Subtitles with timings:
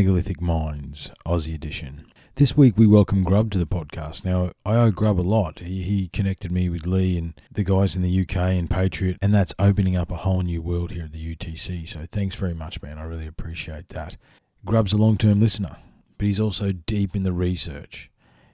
[0.00, 2.06] Megalithic Minds, Aussie edition.
[2.36, 4.24] This week we welcome Grub to the podcast.
[4.24, 5.58] Now, I owe Grub a lot.
[5.58, 9.34] He, he connected me with Lee and the guys in the UK and Patriot, and
[9.34, 11.86] that's opening up a whole new world here at the UTC.
[11.86, 12.96] So thanks very much, man.
[12.96, 14.16] I really appreciate that.
[14.64, 15.76] Grub's a long term listener,
[16.16, 18.10] but he's also deep in the research.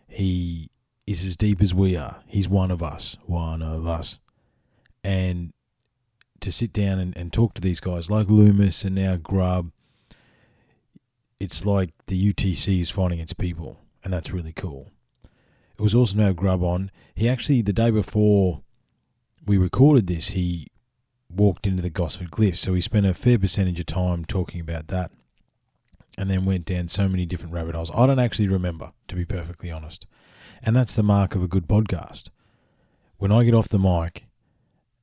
[0.08, 0.68] He
[1.06, 2.24] is as deep as we are.
[2.26, 4.18] He's one of us, one of us.
[5.04, 5.52] And
[6.40, 9.70] to sit down and, and talk to these guys like Loomis and now Grub,
[11.38, 14.90] it's like the UTC is finding its people, and that's really cool.
[15.78, 16.90] It was awesome to have Grub on.
[17.14, 18.62] He actually, the day before
[19.44, 20.68] we recorded this, he
[21.28, 24.88] walked into the Gosford Glyphs, so he spent a fair percentage of time talking about
[24.88, 25.10] that
[26.16, 27.90] and then went down so many different rabbit holes.
[27.94, 30.06] I don't actually remember, to be perfectly honest.
[30.62, 32.30] And that's the mark of a good podcast.
[33.18, 34.24] When I get off the mic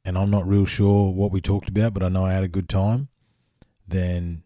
[0.03, 2.47] and I'm not real sure what we talked about, but I know I had a
[2.47, 3.09] good time,
[3.87, 4.41] then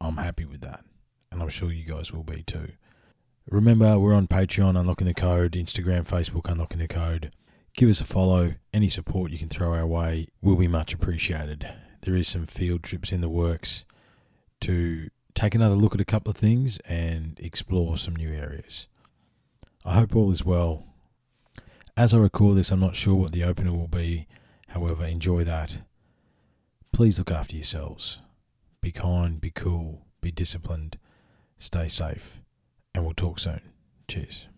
[0.00, 0.85] I'm happy with that.
[1.36, 2.68] And I'm sure you guys will be too.
[3.50, 7.30] Remember, we're on Patreon, Unlocking the Code, Instagram, Facebook, Unlocking the Code.
[7.74, 8.54] Give us a follow.
[8.72, 11.70] Any support you can throw our way will be much appreciated.
[12.00, 13.84] There is some field trips in the works
[14.62, 18.86] to take another look at a couple of things and explore some new areas.
[19.84, 20.86] I hope all is well.
[21.98, 24.26] As I record this, I'm not sure what the opener will be.
[24.68, 25.82] However, enjoy that.
[26.92, 28.22] Please look after yourselves.
[28.80, 30.96] Be kind, be cool, be disciplined,
[31.58, 32.42] stay safe,
[32.94, 33.60] and we'll talk soon.
[34.08, 34.48] Cheers.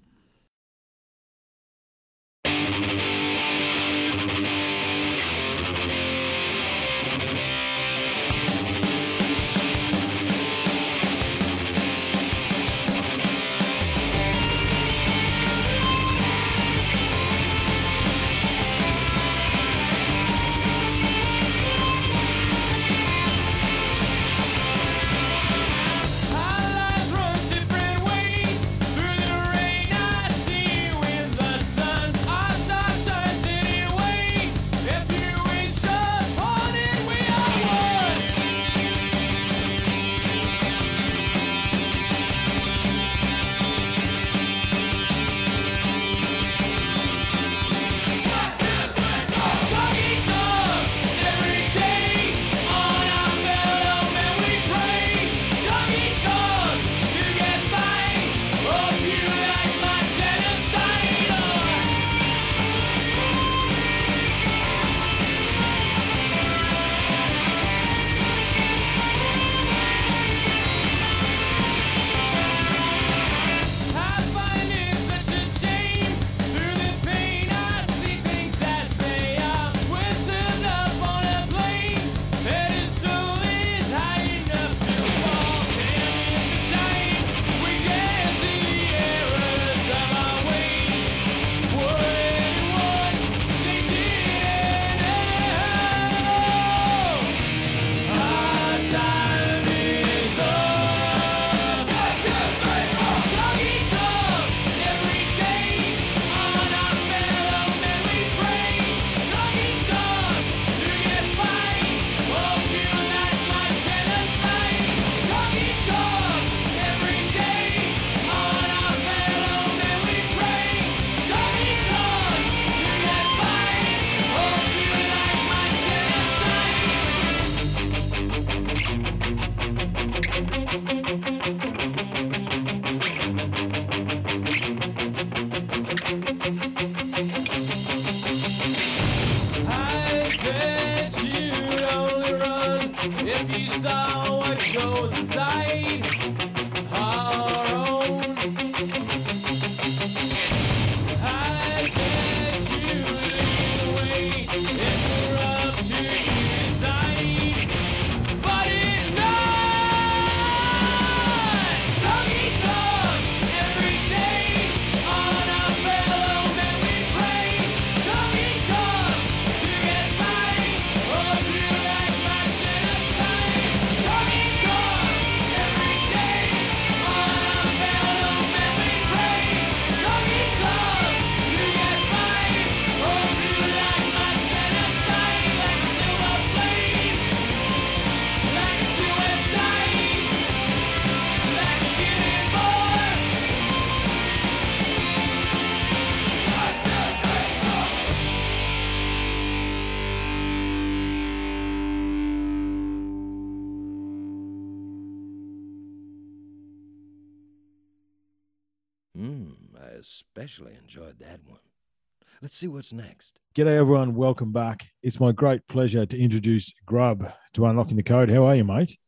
[212.58, 213.38] See what's next.
[213.55, 214.16] G'day, everyone.
[214.16, 214.88] Welcome back.
[215.00, 218.31] It's my great pleasure to introduce Grub to Unlocking the Code.
[218.31, 218.99] How are you, mate?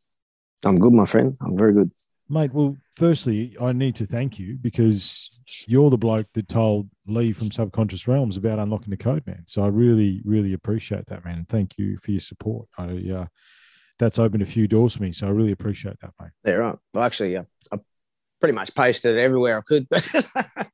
[0.64, 1.36] I'm good, my friend.
[1.40, 1.90] I'm very good.
[2.28, 7.32] Mate, well, firstly, I need to thank you because you're the bloke that told Lee
[7.32, 9.42] from Subconscious Realms about unlocking the code, man.
[9.48, 11.44] So I really, really appreciate that, man.
[11.48, 12.68] Thank you for your support.
[12.78, 13.26] I, uh,
[13.98, 15.10] that's opened a few doors for me.
[15.10, 16.30] So I really appreciate that, mate.
[16.44, 16.76] Yeah, right.
[16.94, 17.42] Well, actually, yeah,
[17.72, 17.78] I
[18.40, 19.86] pretty much posted it everywhere I could.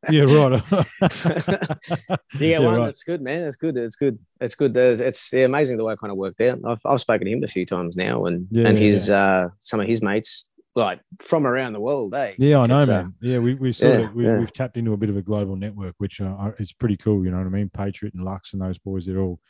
[0.08, 0.62] Yeah, right.
[0.70, 2.84] you get Yeah, one right.
[2.86, 3.42] that's good, man.
[3.42, 3.76] That's good.
[3.76, 4.18] It's good.
[4.40, 4.72] It's good.
[4.72, 6.60] There's, it's yeah, amazing the way it kind of worked out.
[6.64, 9.80] I've, I've spoken to him a few times now, and Yeah, and his uh, some
[9.80, 10.46] of his mates
[10.76, 12.14] like from around the world.
[12.14, 12.34] Eh?
[12.38, 13.14] Yeah, I know, uh, man.
[13.20, 14.38] Yeah, we we sort yeah, of we, yeah.
[14.38, 17.24] we've tapped into a bit of a global network, which uh, it's pretty cool.
[17.24, 17.68] You know what I mean?
[17.68, 19.40] Patriot and Lux and those boys, they're all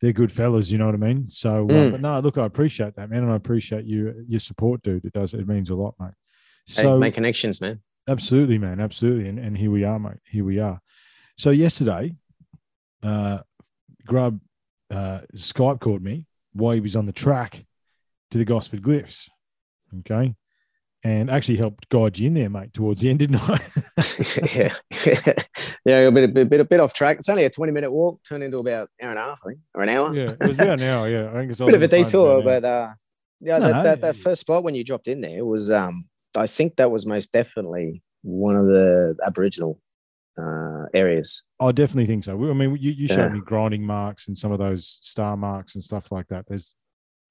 [0.00, 0.70] they're good fellas.
[0.70, 1.28] You know what I mean?
[1.28, 1.90] So, uh, Mm.
[1.90, 5.04] but no, look, I appreciate that, man, and I appreciate you your support, dude.
[5.04, 6.12] It does it means a lot, mate.
[6.66, 7.80] So make connections, man.
[8.08, 10.18] absolutely, man, absolutely, and and here we are, mate.
[10.24, 10.80] Here we are.
[11.36, 12.14] So yesterday,
[13.02, 13.40] uh,
[14.06, 14.40] Grub
[14.90, 17.64] uh, Skype called me while he was on the track
[18.30, 19.28] to the Gosford Glyphs.
[20.00, 20.34] Okay.
[21.04, 23.58] And actually helped guide you in there, mate, towards the end, didn't I?
[24.54, 24.74] yeah,
[25.84, 27.16] yeah, a bit, a bit, a bit off track.
[27.18, 29.48] It's only a twenty minute walk, turned into about an hour and a half, I
[29.48, 30.14] think, or an hour.
[30.14, 31.08] yeah, it was about an hour.
[31.08, 32.88] Yeah, I think it's a bit of a detour, but uh,
[33.40, 34.22] yeah, No, that, that, that yeah.
[34.22, 38.02] first spot when you dropped in there was, um, I think that was most definitely
[38.22, 39.80] one of the Aboriginal
[40.38, 41.44] uh, areas.
[41.60, 42.32] I definitely think so.
[42.50, 43.28] I mean, you, you showed Yeah.
[43.28, 46.46] me grinding marks and some of those star marks and stuff like that.
[46.46, 46.74] There's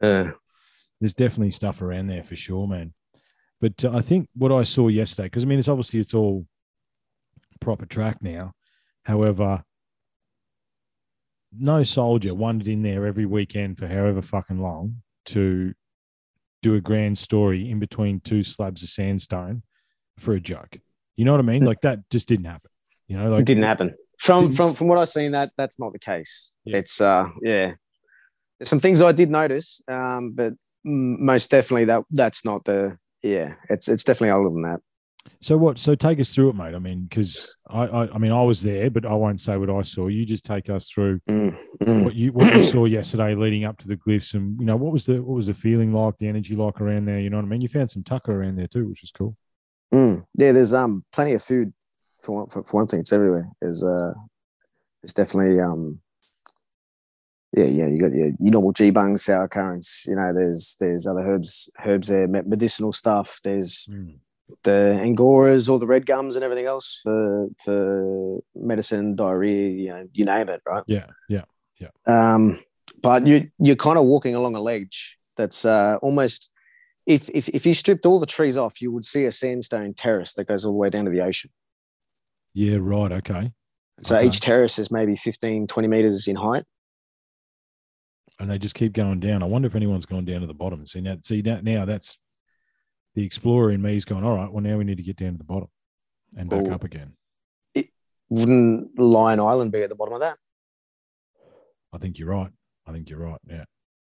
[0.01, 0.31] Uh,
[1.00, 2.94] there's definitely stuff around there for sure, man.
[3.59, 6.45] But uh, I think what I saw yesterday, because I mean, it's obviously it's all
[7.59, 8.53] proper track now.
[9.06, 9.63] However,
[11.57, 15.74] no soldier wandered in there every weekend for however fucking long to
[16.62, 19.63] do a grand story in between two slabs of sandstone
[20.18, 20.80] for a joke.
[21.16, 21.66] You know what I mean?
[21.66, 22.69] Like that just didn't happen.
[23.08, 23.96] You know, like it didn't happen.
[24.19, 26.54] From from from what I've seen, that that's not the case.
[26.63, 26.78] Yeah.
[26.78, 27.74] It's uh, yeah,
[28.60, 30.54] there's some things I did notice, um, but
[30.84, 33.56] most definitely that that's not the yeah.
[33.69, 34.80] It's it's definitely older than that.
[35.39, 35.79] So what?
[35.79, 36.75] So take us through it, mate.
[36.75, 39.69] I mean, because I, I, I mean, I was there, but I won't say what
[39.69, 40.07] I saw.
[40.07, 42.03] You just take us through Mm, mm.
[42.03, 44.91] what you what you saw yesterday, leading up to the glyphs, and you know what
[44.91, 47.19] was the what was the feeling like, the energy like around there.
[47.19, 47.62] You know what I mean?
[47.62, 49.35] You found some tucker around there too, which is cool.
[49.94, 50.25] Mm.
[50.35, 51.74] Yeah, there's um plenty of food
[52.21, 53.01] for one, for, for one thing.
[53.01, 53.50] It's everywhere.
[53.62, 54.13] There's uh,
[55.03, 56.00] it's definitely um,
[57.56, 57.88] yeah, yeah.
[57.88, 60.06] You got your, your normal geebungs, sour currants.
[60.07, 63.39] You know, there's there's other herbs herbs there, medicinal stuff.
[63.44, 63.89] There's
[64.63, 69.69] the angoras, all the red gums, and everything else for for medicine, diarrhea.
[69.69, 70.83] You know, you name it, right?
[70.88, 71.44] Yeah, yeah,
[71.80, 71.89] yeah.
[72.05, 72.60] Um,
[73.01, 76.50] but you you're kind of walking along a ledge that's uh, almost
[77.05, 80.34] if, if if you stripped all the trees off, you would see a sandstone terrace
[80.34, 81.50] that goes all the way down to the ocean.
[82.53, 82.77] yeah.
[82.79, 83.12] Right.
[83.12, 83.51] Okay.
[84.01, 84.27] So Okay.
[84.27, 86.63] each terrace is maybe 15, 20 meters in height.
[88.39, 89.43] And they just keep going down.
[89.43, 90.84] I wonder if anyone's gone down to the bottom.
[90.88, 92.17] See now, see that now that's
[93.15, 94.24] the explorer in me's gone.
[94.24, 94.51] All right.
[94.51, 95.68] Well, now we need to get down to the bottom
[96.38, 97.13] and back Well, up again.
[97.75, 97.89] It,
[98.30, 100.38] Wouldn't Lion Island be at the bottom of that?
[101.94, 102.51] I think you're right.
[102.88, 103.39] I think you're right.
[103.50, 103.65] Yeah.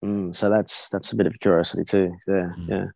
[0.04, 2.14] Mm, so that's that's a bit of a curiosity too.
[2.26, 2.68] Yeah, Mm.
[2.68, 2.86] yeah.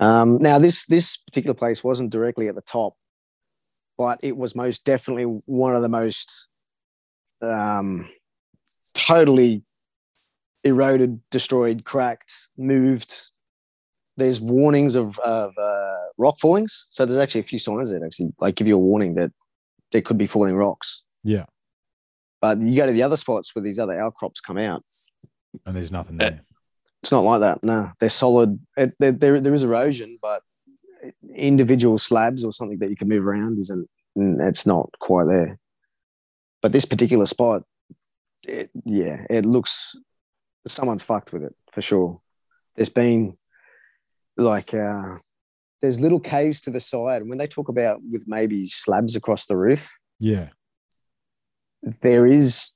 [0.00, 2.94] Um, now this this particular place wasn't directly at the top,
[3.96, 6.48] but it was most definitely one of the most
[7.42, 8.08] um,
[8.94, 9.62] totally
[10.64, 13.14] eroded, destroyed, cracked, moved.
[14.18, 18.32] There's warnings of of uh, rock fallings, so there's actually a few signs that actually
[18.40, 19.30] like give you a warning that
[19.92, 21.02] there could be falling rocks.
[21.24, 21.46] Yeah.
[22.40, 24.82] But you go to the other spots where these other outcrops come out,
[25.66, 26.44] And there's nothing Uh, there.
[27.02, 27.62] it's not like that.
[27.64, 28.58] No, they're solid.
[28.76, 30.42] It, there, there, there is erosion, but
[31.34, 33.88] individual slabs or something that you can move around isn't.
[34.16, 35.58] It's not quite there.
[36.60, 37.62] But this particular spot,
[38.46, 39.94] it, yeah, it looks.
[40.66, 42.20] Someone fucked with it for sure.
[42.74, 43.36] There's been
[44.38, 45.16] like uh,
[45.82, 47.20] there's little caves to the side.
[47.22, 50.48] And When they talk about with maybe slabs across the roof, Yeah.
[52.02, 52.74] there is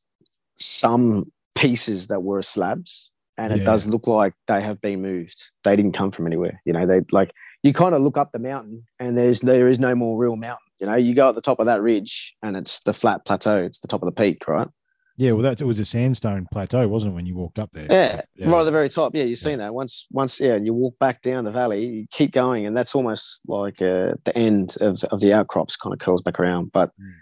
[0.58, 3.62] some pieces that were slabs and Yeah.
[3.62, 6.86] it does look like they have been moved they didn't come from anywhere you know
[6.86, 10.16] they like you kind of look up the mountain and there's there is no more
[10.16, 12.94] real mountain you know you go at the top of that ridge and it's the
[12.94, 14.68] flat plateau it's the top of the peak right
[15.16, 15.32] Yeah.
[15.32, 17.86] Well, that it was a sandstone plateau, wasn't it, when you walked up there?
[17.90, 18.50] yeah, Yeah.
[18.50, 20.98] right at the very top yeah you've seen that once once yeah and you walk
[20.98, 25.02] back down the valley you keep going and that's almost like uh, the end of,
[25.04, 27.12] of the outcrops kind of curls back around but Mm.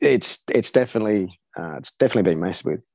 [0.00, 2.86] it's it's definitely uh, it's definitely been messed with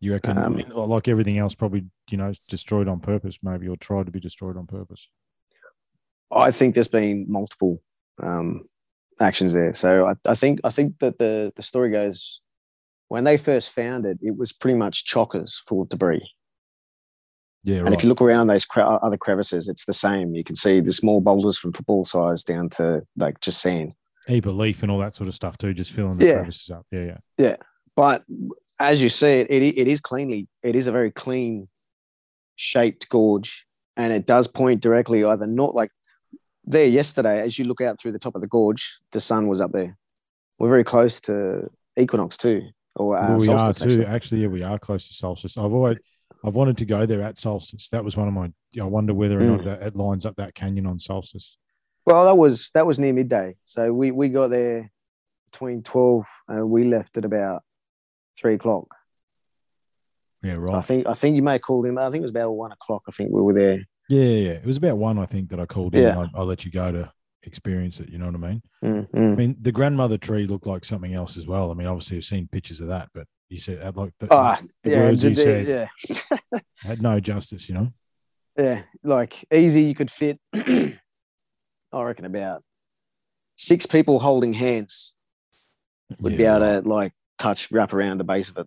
[0.00, 0.36] You reckon?
[0.38, 4.06] I Um, mean, like everything else, probably you know destroyed on purpose, maybe, or tried
[4.06, 5.08] to be destroyed on purpose.
[6.32, 7.80] I think there's been multiple
[8.22, 8.62] um,
[9.20, 9.74] actions there.
[9.74, 12.40] So I, I think I think that the the story goes
[13.12, 16.26] when they first found it, it was pretty much chockers full of debris.
[17.62, 17.94] Yeah, And right.
[17.94, 20.34] if you look around those cre- other crevices, it's the same.
[20.34, 23.92] You can see the small boulders from football size down to like just sand.
[24.28, 26.34] Leaf and all that sort of stuff too, just filling the Yeah.
[26.36, 26.86] crevices up.
[26.90, 27.18] Yeah, yeah.
[27.36, 27.56] yeah.
[27.94, 28.24] But
[28.80, 31.68] as you see it, it, it is cleanly, it is a very clean
[32.56, 33.66] shaped gorge.
[33.96, 35.90] And it does point directly either not like
[36.64, 39.60] there yesterday, as you look out through the top of the gorge, the sun was
[39.60, 39.98] up there.
[40.58, 42.62] We're very close to equinox too.
[42.96, 43.84] Or uh, well, we are too.
[43.84, 44.06] actually.
[44.06, 45.56] Actually, yeah, we are close to solstice.
[45.56, 45.98] I've always,
[46.44, 47.88] I've wanted to go there at solstice.
[47.90, 48.52] That was one of my.
[48.80, 49.56] I wonder whether or Mm.
[49.56, 51.56] not that it lines up that canyon on solstice.
[52.04, 53.56] Well, that was that was near midday.
[53.64, 54.90] So we we got there
[55.50, 57.62] between twelve and we left at about
[58.38, 58.88] three o'clock.
[60.42, 60.74] Yeah, So right.
[60.74, 61.96] I think I think you may have called him.
[61.98, 63.02] I think it was about one o'clock.
[63.08, 63.78] I think we were there.
[64.08, 64.52] yeah, yeah, yeah.
[64.54, 66.02] It was about one, I think, that I called in.
[66.02, 66.18] Yeah.
[66.34, 67.12] I, I let you go to
[67.44, 68.08] experience it.
[68.08, 68.62] You know what I mean?
[68.84, 71.70] Mm, I mean, the grandmother tree looked like something else as well.
[71.70, 74.58] I mean, obviously, I've seen pictures of that, but you said uh, like the, Ah,
[74.84, 75.66] the yeah, words you said
[76.08, 77.68] yeah, had no justice.
[77.68, 77.88] You know?
[78.56, 78.82] yeah.
[79.02, 80.38] Like easy, you could fit.
[80.54, 80.94] I
[81.92, 82.62] reckon about
[83.56, 85.16] six people holding hands
[86.18, 88.66] would be able to like touch wrap around the base of it.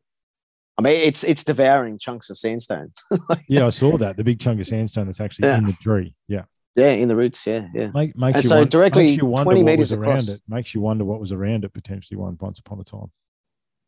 [0.78, 2.92] I mean, it's it's devouring chunks of sandstone.
[3.48, 5.58] Yeah, I saw that the big chunk of sandstone that's actually Yeah.
[5.60, 6.14] in the tree.
[6.28, 6.44] Yeah,
[6.76, 7.48] Yeah, in the roots.
[7.48, 7.88] Yeah, yeah.
[7.94, 10.30] Make, makes And you so won- directly makes you wonder 20 what meters was around
[10.30, 10.42] it.
[10.48, 13.12] Makes you wonder what was around it potentially one once upon a time.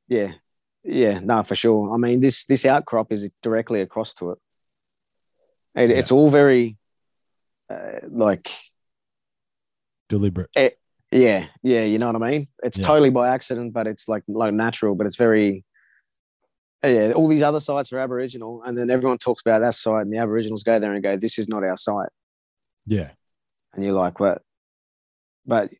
[0.07, 0.31] Yeah,
[0.83, 1.93] yeah, no, for sure.
[1.93, 4.37] I mean, this this outcrop is directly across to it.
[5.75, 5.95] it Yeah.
[5.97, 6.77] It's all very,
[7.69, 8.49] uh, like,
[10.09, 10.49] Deliberate.
[11.11, 11.83] yeah, yeah.
[11.83, 12.47] You know what I mean?
[12.63, 12.87] It's Yeah.
[12.87, 15.65] totally by accident, but it's like like natural, but it's very.
[16.85, 20.13] Yeah, all these other sites are Aboriginal, and then everyone talks about that site, and
[20.13, 22.09] the Aboriginals go there and go, "This is not our site,"
[22.87, 23.11] Yeah,
[23.73, 24.41] and you're like, "What?"
[25.45, 25.71] But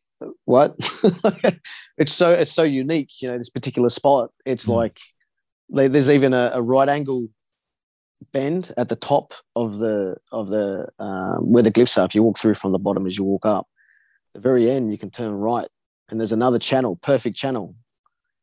[0.44, 0.76] what?
[1.98, 3.38] it's so it's so unique, you know.
[3.38, 4.74] This particular spot, it's Mm.
[4.76, 4.98] like
[5.70, 7.28] there's even a, a right angle
[8.32, 12.06] bend at the top of the of the um, where the glyphs are.
[12.06, 13.66] If you walk through from the bottom as you walk up,
[14.34, 15.68] the very end you can turn right,
[16.08, 17.74] and there's another channel, perfect channel.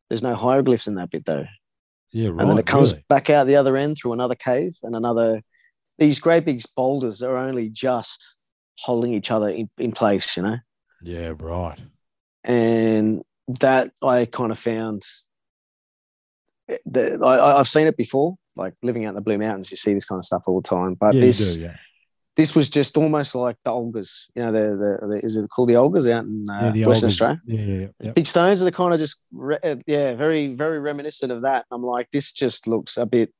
[0.09, 1.45] There's no hieroglyphs in that bit though,
[2.11, 2.41] yeah, right.
[2.41, 3.03] and then it comes really.
[3.09, 5.41] back out the other end through another cave and another.
[5.97, 8.37] These great big boulders are only just
[8.79, 10.57] holding each other in, in place, you know
[11.01, 11.79] Yeah, right.
[12.43, 13.23] and
[13.59, 15.03] that I kind of found
[16.87, 19.93] that I, I've seen it before, like living out in the Blue Mountains, you see
[19.93, 20.95] this kind of stuff all the time.
[20.95, 21.61] But yeah, this do.
[21.65, 21.75] Yeah,
[22.35, 24.59] this was just almost like the Olgas, you know, the,
[25.01, 27.41] the, the is it called the Olgas out in uh, yeah, the Western Olgas- Australia?
[27.45, 27.87] Yeah, yeah, yeah.
[28.01, 28.11] yeah.
[28.13, 31.65] Big stones are the kind of just re- uh, yeah, very very reminiscent of that.
[31.71, 33.31] I'm like, this just looks a bit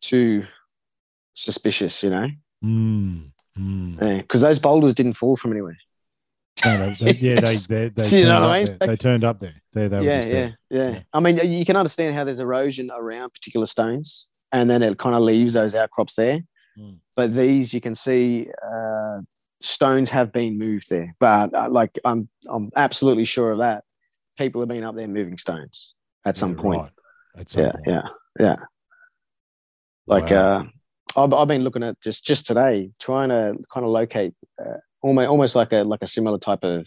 [0.00, 0.42] too
[1.34, 2.28] suspicious, you know,
[2.64, 4.18] Mm, mm.
[4.18, 5.76] because those boulders didn't fall from anywhere.
[6.64, 8.76] No, they, they, yeah, they they, they, Do you turned know I mean?
[8.78, 8.88] there.
[8.88, 9.54] They turned up there.
[9.72, 10.58] They, they were yeah, just yeah, there.
[10.70, 11.02] yeah, Yeah.
[11.12, 15.14] I mean, you can understand how there's erosion around particular stones, and then it kind
[15.14, 16.40] of leaves those outcrops there.
[16.78, 16.98] Mm.
[17.16, 19.20] But these, you can see, uh,
[19.60, 21.14] stones have been moved there.
[21.20, 23.84] But uh, like, I'm I'm absolutely sure of that.
[24.38, 25.94] People have been up there moving stones
[26.24, 26.82] at some Yeah, point.
[26.82, 26.92] right.
[27.36, 27.84] At some Yeah, point.
[27.86, 28.02] yeah,
[28.40, 28.56] yeah.
[30.06, 30.60] Like, Wow.
[30.60, 30.64] uh,
[31.16, 35.28] I've, I've been looking at just just today, trying to kind of locate uh, almost
[35.28, 36.86] almost like a like a similar type of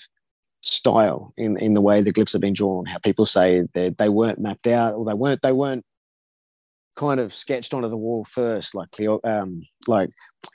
[0.62, 2.86] style in in the way the glyphs have been drawn.
[2.86, 5.86] How people say they they weren't mapped out or they weren't they weren't
[6.96, 8.89] kind of sketched onto the wall first, like
[9.24, 10.10] um like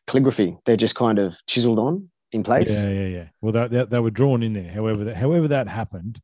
[0.07, 0.57] calligraphy.
[0.67, 2.71] They're just kind of chiseled on in place.
[2.71, 3.25] Yeah, yeah, yeah.
[3.41, 4.71] Well, they, they, they were drawn in there.
[4.71, 6.21] However, that, however that happened,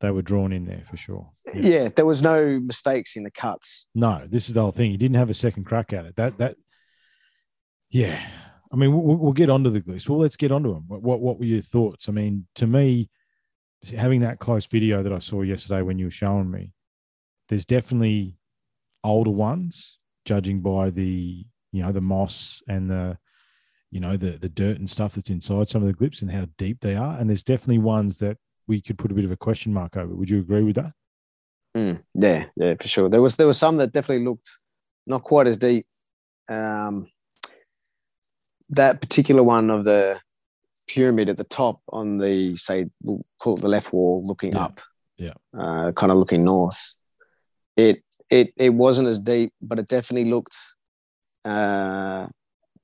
[0.00, 1.30] they were drawn in there for sure.
[1.54, 1.60] Yeah.
[1.60, 3.86] yeah, there was no mistakes in the cuts.
[3.94, 4.90] No, this is the whole thing.
[4.90, 6.16] He didn't have a second crack at it.
[6.16, 6.56] That that,
[7.96, 8.20] yeah.
[8.72, 10.08] I mean, we'll, we'll get onto the glyphs.
[10.08, 10.84] Well, let's get onto them.
[10.86, 12.08] What, what what were your thoughts?
[12.08, 13.08] I mean, to me,
[13.96, 16.72] having that close video that I saw yesterday when you were showing me,
[17.48, 18.36] there's definitely
[19.02, 23.18] older ones, judging by the you know the moss and the
[23.90, 26.46] you know the the dirt and stuff that's inside some of the glyphs and how
[26.58, 27.16] deep they are.
[27.18, 28.36] And there's definitely ones that
[28.66, 30.14] we could put a bit of a question mark over.
[30.14, 30.92] Would you agree with that?
[31.74, 33.08] Mm, yeah, yeah, for sure.
[33.08, 34.50] There was there was some that definitely looked
[35.06, 35.86] not quite as deep.
[36.48, 37.06] Um,
[38.70, 40.20] that particular one of the
[40.88, 44.64] pyramid at the top on the say we'll call it the left wall, looking Yeah,
[44.64, 44.80] up,
[45.16, 45.32] yeah.
[45.58, 46.96] uh, kind of looking north.
[47.76, 50.56] It it it wasn't as deep, but it definitely looked.
[51.44, 52.26] Uh,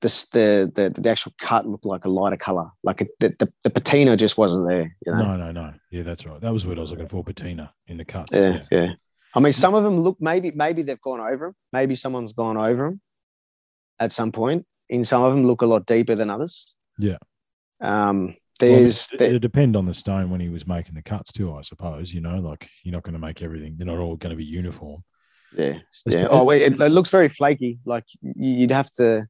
[0.01, 3.53] this, the, the the actual cut looked like a lighter color, like it, the, the
[3.63, 4.95] the patina just wasn't there.
[5.05, 5.17] You know?
[5.17, 5.73] No, no, no.
[5.91, 6.39] Yeah, that's right.
[6.41, 8.33] That was what I was looking for, patina in the cuts.
[8.33, 8.87] Yeah, yeah.
[9.33, 11.55] I mean, some of them look maybe maybe they've gone over them.
[11.71, 13.01] Maybe someone's gone over them
[13.99, 14.65] at some point.
[14.93, 16.75] In some of them, look a lot deeper than others.
[16.99, 17.17] Yeah.
[17.81, 21.31] Um, there's it, there- it'd depend on the stone when he was making the cuts
[21.31, 22.13] too, I suppose.
[22.13, 24.45] You know, like you're not going to make everything; they're not all going to be
[24.45, 25.03] uniform.
[25.57, 26.27] yeah It's- yeah.
[26.29, 27.79] Oh, wait, it, it looks very flaky.
[27.85, 29.27] Like you'd have to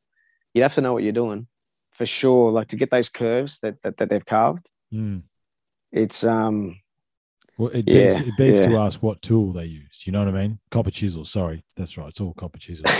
[0.53, 1.47] you'd have to know what you're doing
[1.93, 2.51] for sure.
[2.51, 4.67] Like to get those curves that that, that they've carved.
[4.93, 5.23] Mm.
[5.93, 6.75] It's um
[7.57, 10.03] Well, it Yeah, begs, it begs to ask what tool they use.
[10.05, 10.59] You know what I mean?
[10.69, 11.23] Copper chisel.
[11.23, 12.09] Sorry, that's right.
[12.09, 12.85] It's all copper chisel.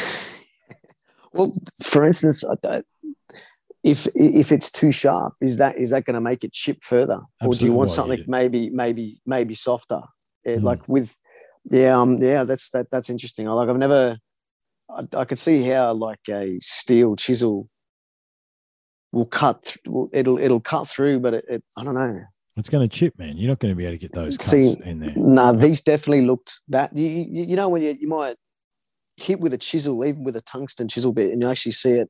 [1.33, 2.43] well, for instance,
[3.83, 7.19] if if it's too sharp, is that is that going to make it chip further,
[7.41, 8.25] or do you want something yeah.
[8.27, 9.99] maybe maybe maybe softer?
[10.45, 10.63] Eh, Mm.
[10.63, 11.17] Like with
[11.71, 13.47] yeah um yeah that's that that's interesting.
[13.47, 14.17] I like I've never
[14.89, 17.69] I, I could see how like a steel chisel
[19.11, 22.21] will cut th- it'll it'll cut through, but it, it I don't know.
[22.55, 23.37] It's going to chip, man.
[23.37, 25.13] You're not going to be able to get those cuts See, in there.
[25.15, 28.35] Nah, these definitely looked that you you, you know when you you might
[29.17, 32.09] hit with a chisel, even with a tungsten chisel bit, and you actually see it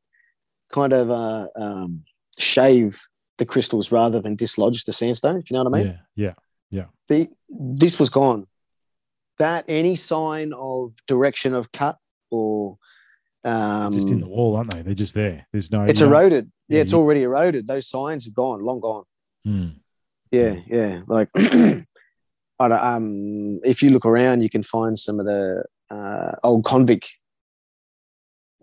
[0.71, 2.03] kind of uh, um,
[2.37, 3.01] shave
[3.37, 5.37] the crystals rather than dislodge the sandstone.
[5.37, 5.87] If you know what I mean.
[5.87, 6.33] Yeah, yeah.
[6.69, 6.85] Yeah.
[7.07, 8.47] The this was gone.
[9.37, 11.97] That any sign of direction of cut
[12.31, 12.77] or
[13.43, 14.81] um, just in the wall, aren't they?
[14.81, 15.45] They're just there.
[15.51, 15.83] There's no.
[15.83, 16.51] it's eroded.
[16.67, 17.67] Yeah, Yeah, it's already eroded.
[17.67, 19.03] Those signs have gone, long gone.
[19.45, 19.67] Hmm.
[20.31, 21.01] Yeah, yeah.
[21.05, 25.63] Like, I don't, um, if you look around, you can find some of the
[25.93, 27.05] uh, old convict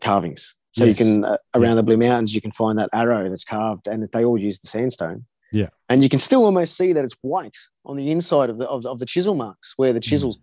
[0.01, 0.55] carvings.
[0.73, 3.89] So you can uh, around the Blue Mountains, you can find that arrow that's carved,
[3.89, 5.27] and they all use the sandstone.
[5.53, 5.71] Yeah.
[5.89, 8.85] and you can still almost see that it's white on the inside of the of,
[8.85, 10.39] the- of the chisel marks, where the chisels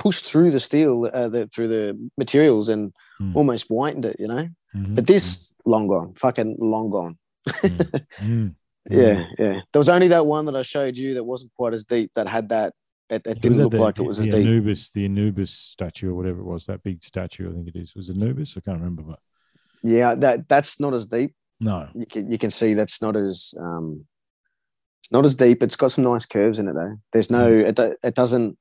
[0.00, 3.34] pushed through the steel, uh, the, through the materials, and Mm.
[3.34, 4.16] almost whitened it.
[4.18, 4.94] You know, Mhm.
[4.96, 7.18] but this long gone, fucking long gone.
[7.48, 8.04] Mm.
[8.20, 8.54] Mm.
[8.90, 9.60] Yeah, yeah.
[9.72, 12.10] There was only that one that I showed you that wasn't quite as deep.
[12.14, 12.72] That had that.
[13.10, 14.46] It, it didn't look the- like it was the as deep.
[14.46, 17.94] Anubis, the Anubis statue or whatever it was, that big statue, I think it is.
[17.94, 18.56] Was it Anubis?
[18.56, 19.18] I can't remember, but
[19.82, 21.34] Yeah, that that's not as deep.
[21.60, 21.88] no.
[21.94, 24.04] You can you can see that's not as um,
[25.02, 25.62] it's not as deep.
[25.62, 26.96] It's got some nice curves in it though.
[27.12, 28.58] There's no, it it doesn't.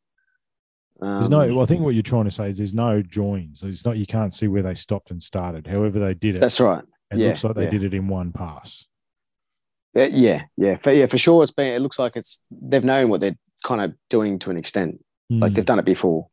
[1.01, 1.53] Um, There's no.
[1.53, 3.63] Well, I think what you're trying to say is there's no joins.
[3.63, 3.97] It's not.
[3.97, 5.67] You can't see where they stopped and started.
[5.67, 6.39] However, they did it.
[6.41, 6.83] That's right.
[7.11, 7.69] it yeah, looks like they yeah.
[7.69, 8.85] did it in one pass.
[9.93, 10.75] Yeah, yeah, yeah.
[10.77, 11.43] For, yeah, for sure.
[11.43, 11.73] It's been.
[11.73, 12.43] It looks like it's.
[12.49, 15.03] They've known what they're kind of doing to an extent.
[15.29, 15.55] Like Mm.
[15.55, 16.29] they've done it before.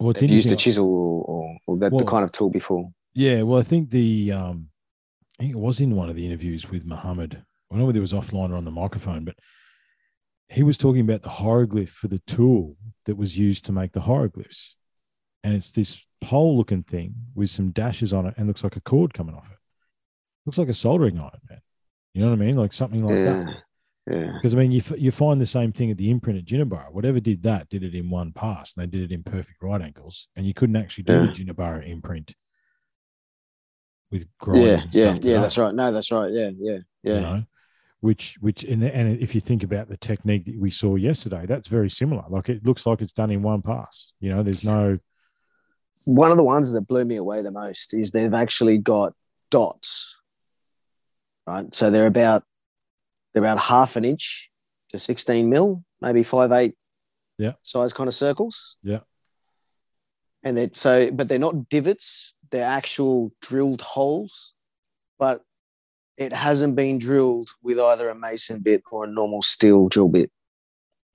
[0.00, 2.50] well, it's they've used a chisel or, or, or that, Well- the kind of tool
[2.50, 2.90] before.
[3.14, 4.68] Yeah, well, I think the um,
[5.38, 7.34] I think it was in one of the interviews with Muhammad.
[7.34, 9.36] I don't know whether it was offline or on the microphone, but
[10.48, 14.00] he was talking about the hieroglyph for the tool that was used to make the
[14.02, 14.76] hieroglyphs,
[15.44, 19.14] and it's this pole-looking thing with some dashes on it, and looks like a cord
[19.14, 19.58] coming off it.
[20.46, 21.60] Looks like a soldering iron, man.
[22.14, 22.56] You know what I mean?
[22.56, 23.46] Like something like that.
[24.10, 24.32] Yeah, yeah.
[24.34, 26.92] Because I mean, you f- you find the same thing at the imprint at Jinnabara.
[26.92, 29.80] Whatever did that did it in one pass, and they did it in perfect right
[29.80, 31.80] angles, and you couldn't actually do the Yeah.
[31.82, 32.34] Imprint
[34.10, 35.02] with grinders Yeah, and yeah, stuff.
[35.04, 35.12] yeah.
[35.14, 35.74] today, That's right.
[35.74, 36.32] No, that's right.
[36.32, 37.14] Yeah, yeah, yeah.
[37.14, 37.44] You know,
[38.00, 41.68] which which and and if you think about the technique that we saw yesterday, that's
[41.68, 42.24] very similar.
[42.28, 44.12] Like it looks like it's done in one pass.
[44.20, 44.94] You know, there's no
[46.06, 49.12] one of the ones that blew me away the most is they've actually got
[49.50, 50.14] dots
[51.44, 52.44] right so they're about
[53.32, 54.50] they're about half an inch
[54.90, 56.74] to 16 mil maybe five eight
[57.38, 57.52] Yeah.
[57.62, 59.00] size kind of circles Yeah.
[60.42, 64.54] and they so but they're not divots they're actual drilled holes
[65.18, 65.42] but
[66.16, 70.30] it hasn't been drilled with either a mason bit or a normal steel drill bit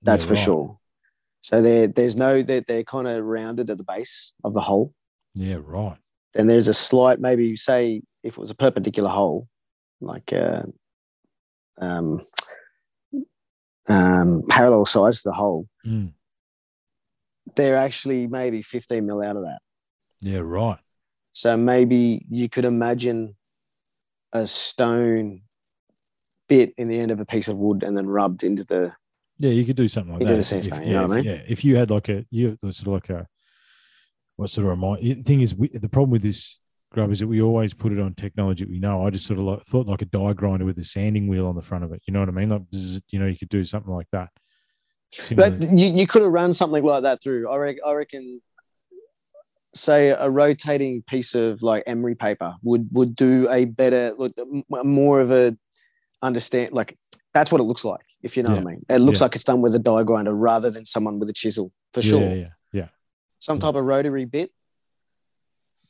[0.02, 0.44] that's Yeah, for right.
[0.44, 0.78] sure
[1.40, 4.94] so there there's no they're, they're kind of rounded at the base of the hole
[5.34, 5.98] Yeah, right.
[6.34, 9.48] and there's a slight maybe you say if it was a perpendicular hole
[10.00, 10.62] like uh,
[11.78, 12.20] um,
[13.88, 16.12] um, parallel sides to the hole Mm.
[17.56, 19.58] they're actually maybe 15 mil out of that
[20.20, 20.78] Yeah, right.
[21.32, 23.36] so maybe you could imagine
[24.32, 25.42] a stone
[26.48, 28.92] bit in the end of a piece of wood and then rubbed into the
[29.38, 30.38] Yeah, you could do something like that.
[30.38, 32.24] if- if- thing, you know yeah, what I if- Yeah, if you had like a
[32.30, 33.28] you sort of like a
[34.36, 36.58] what sort of remind the thing is we, the problem with this
[36.94, 39.04] grub is that we always put it on technology we know.
[39.06, 41.56] I just sort of like thought like a die grinder with a sanding wheel on
[41.56, 42.00] the front of it.
[42.06, 42.48] You know what I mean?
[42.48, 42.62] Like
[43.10, 44.30] you know, you could do something like that.
[45.36, 47.48] But you, you could have run something like that through.
[47.48, 48.40] I reckon, I reckon,
[49.74, 54.32] say a rotating piece of like emery paper would would do a better, look,
[54.68, 55.56] more of a
[56.22, 56.72] understand.
[56.72, 56.96] Like
[57.32, 58.84] that's what it looks like, if you know what I mean.
[58.88, 59.24] It looks Yeah.
[59.26, 62.20] like it's done with a die grinder rather than someone with a chisel, for sure.
[62.22, 62.88] yeah, yeah, yeah.
[63.40, 64.50] Some type of rotary bit.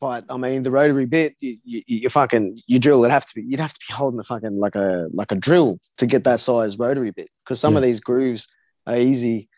[0.01, 3.05] But I mean, the rotary bit, you, you, you fucking you drill.
[3.05, 3.43] It have to be.
[3.43, 6.41] You'd have to be holding a fucking like a like a drill to get that
[6.41, 8.49] size rotary bit because some of these grooves
[8.87, 9.49] are easy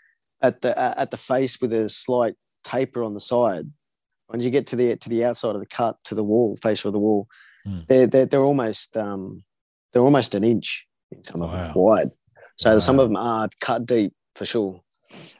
[0.43, 3.67] at the at the face with a slight taper on the side.
[4.29, 6.85] When you get to the to the outside of the cut to the wall, face
[6.85, 7.27] of the wall,
[7.65, 7.81] Hmm.
[7.89, 9.43] they're, they're they're almost um
[9.93, 10.87] they're almost an inch
[11.23, 12.11] Some of them wide.
[12.57, 14.81] So some of them are cut deep for sure.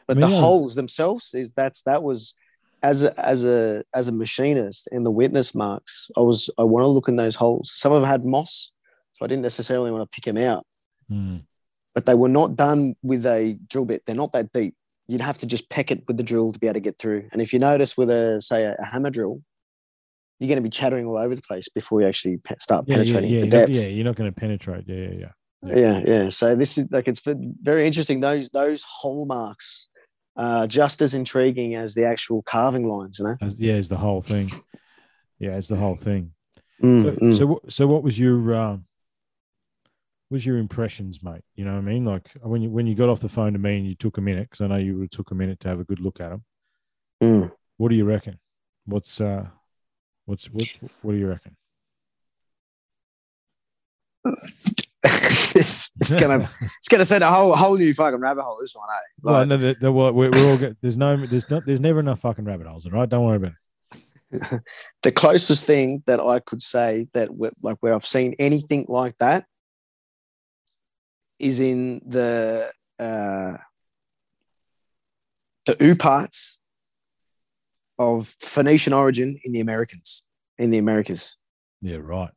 [0.09, 2.35] But I mean, the holes themselves is that's that was
[2.87, 6.11] as a as a as a machinist in the witness marks.
[6.17, 7.73] I was I want to look in those holes.
[7.75, 8.71] Some of them had moss,
[9.13, 10.65] so I didn't necessarily want to pick them out.
[11.11, 11.43] Mm.
[11.95, 14.03] But they were not done with a drill bit.
[14.07, 14.75] They're not that deep.
[15.09, 17.29] You'd have to just peck it with the drill to be able to get through.
[17.33, 19.43] And if you notice with a say a, a hammer drill,
[20.39, 22.99] you're going to be chattering all over the place before you actually pe- start Yeah,
[22.99, 23.87] yeah, penetrating yeah, the you're not, yeah.
[23.87, 24.85] You're not going to penetrate.
[24.87, 25.33] Yeah, yeah, yeah.
[25.63, 25.77] yeah.
[25.77, 29.89] yeah yeah so this is like it's very interesting those those hallmarks
[30.37, 33.97] are just as intriguing as the actual carving lines you know As, yeah, it's the
[33.97, 34.49] whole thing.
[35.39, 36.33] Yeah, it's the whole thing.
[36.83, 37.39] Mm, So, mm.
[37.39, 38.85] so, what- so what was your um,
[40.31, 41.45] was your impressions, mate?
[41.55, 42.05] You know what I mean?
[42.05, 44.21] Like when you when you got off the phone to me and you took a
[44.21, 46.21] minute, because I know you would have took a minute to have a good look
[46.21, 46.45] at them.
[47.23, 47.53] Mm.
[47.77, 48.39] What do you reckon?
[48.87, 49.47] What's uh,
[50.25, 50.67] what's what?
[51.03, 51.57] What do you reckon?
[55.05, 58.89] It's, it's gonna it's gonna send a whole whole new fucking rabbit hole this one
[58.91, 59.21] eh?
[59.23, 62.21] well, no, the, the, we're, we're all get, there's no there's not there's never enough
[62.21, 63.09] fucking rabbit holes, all right?
[63.09, 63.59] Don't worry about it.
[65.03, 67.29] the closest thing that i could say that
[67.63, 69.45] like where i've seen anything like that
[71.39, 73.53] is in the uh
[75.67, 76.57] the OOParts
[77.99, 80.25] of phoenician origin in the americans
[80.59, 81.37] in the americas
[81.81, 82.31] Yeah, right.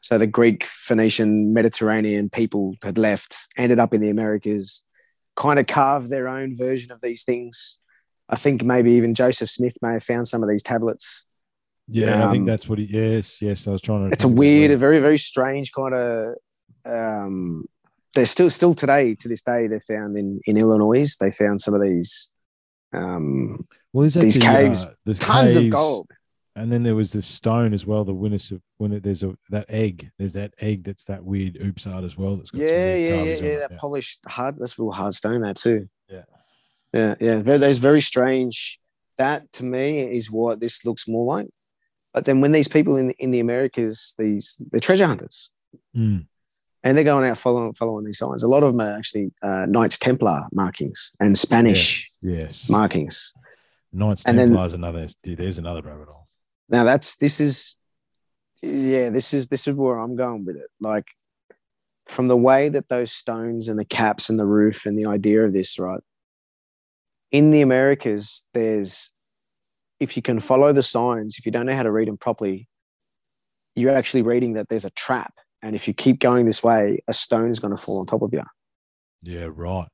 [0.00, 4.82] So the Greek, Phoenician, Mediterranean people had left, ended up in the Americas,
[5.36, 7.78] kind of carved their own version of these things.
[8.28, 11.26] I think maybe even Joseph Smith may have found some of these tablets.
[11.88, 12.84] Yeah, I think Um, that's what he.
[12.84, 13.66] Yes, yes.
[13.66, 14.12] I was trying to.
[14.12, 16.34] It's a think of that weird, a very, very strange kind of.
[16.84, 17.66] Um,
[18.14, 21.14] they're still, still today, to this day, they're found in in Illinois.
[21.18, 22.28] They found some of these,
[22.92, 26.08] um, Well, these actually, caves, uh, there's tons of gold.
[26.56, 28.04] And then there was this stone as well.
[28.04, 30.10] The Winnis of when it, there's a that egg.
[30.18, 32.36] There's that egg that's that weird OOPArt as well.
[32.36, 33.58] That's got Yeah, yeah, yeah, yeah.
[33.60, 34.56] That polished hard.
[34.58, 35.42] That's real hard stone.
[35.42, 35.88] there too.
[36.08, 36.22] Yeah.
[36.92, 37.36] yeah, yeah.
[37.36, 38.80] There, there's very strange.
[39.16, 41.48] That to me is what this looks more like.
[42.12, 45.50] But then when these people in in the Americas, these they're treasure hunters,
[45.96, 46.26] Mm.
[46.82, 48.42] and they're going out following following these signs.
[48.42, 52.68] A lot of them are actually uh, Knights Templar markings and Spanish Yes.
[52.68, 53.34] markings.
[53.92, 55.06] Knights and then- Templars another.
[55.22, 56.19] There's another rabbit hole.
[56.70, 57.76] Now that's this is
[58.62, 60.68] yeah, this is this is where I'm going with it.
[60.80, 61.08] Like
[62.06, 65.44] from the way that those stones and the caps and the roof and the idea
[65.44, 66.00] of this, right?
[67.30, 69.12] In the Americas, there's
[70.00, 72.66] if you can follow the signs, if you don't know how to read them properly,
[73.76, 75.34] you're actually reading that there's a trap.
[75.62, 78.22] And if you keep going this way, a stone is going to fall on top
[78.22, 78.42] of you.
[79.22, 79.88] Yeah, right.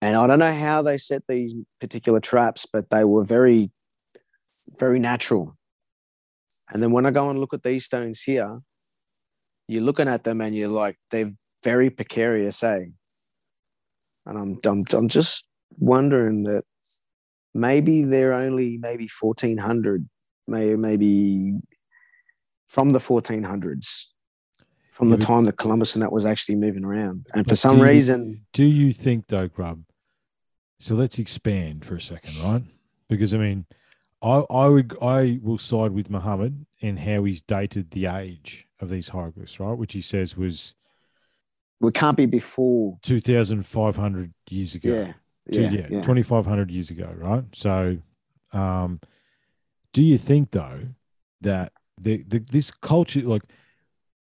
[0.00, 3.70] And I don't know how they set these particular traps, but they were very,
[4.78, 5.56] very natural.
[6.70, 8.60] And then when I go and look at these stones here,
[9.68, 12.86] you're looking at them and you're like, they're very precarious, eh?
[14.26, 15.46] And I'm, I'm, I'm just
[15.78, 16.64] wondering that
[17.54, 20.08] maybe they're only maybe 1400,
[20.46, 21.54] maybe, maybe
[22.68, 24.04] from the 1400s,
[24.92, 27.26] from Yeah, the time that Columbus and that was actually moving around.
[27.34, 29.82] And for some do you- reason, do you think though, Grub?
[30.80, 32.62] So let's expand for a second, right?
[33.08, 33.66] Because I mean,
[34.22, 38.88] I I would I will side with Muhammad in how he's dated the age of
[38.90, 39.76] these hieroglyphs, right?
[39.76, 40.74] Which he says was
[41.80, 42.98] we can't be before.
[43.02, 44.88] two thousand five hundred years ago.
[44.88, 45.12] Yeah.
[45.52, 45.70] Two- Yeah.
[45.70, 46.02] yeah, yeah.
[46.02, 47.98] 2500 years ago right so
[48.52, 49.00] um
[49.92, 50.82] do you think though
[51.40, 53.42] that the, the this culture like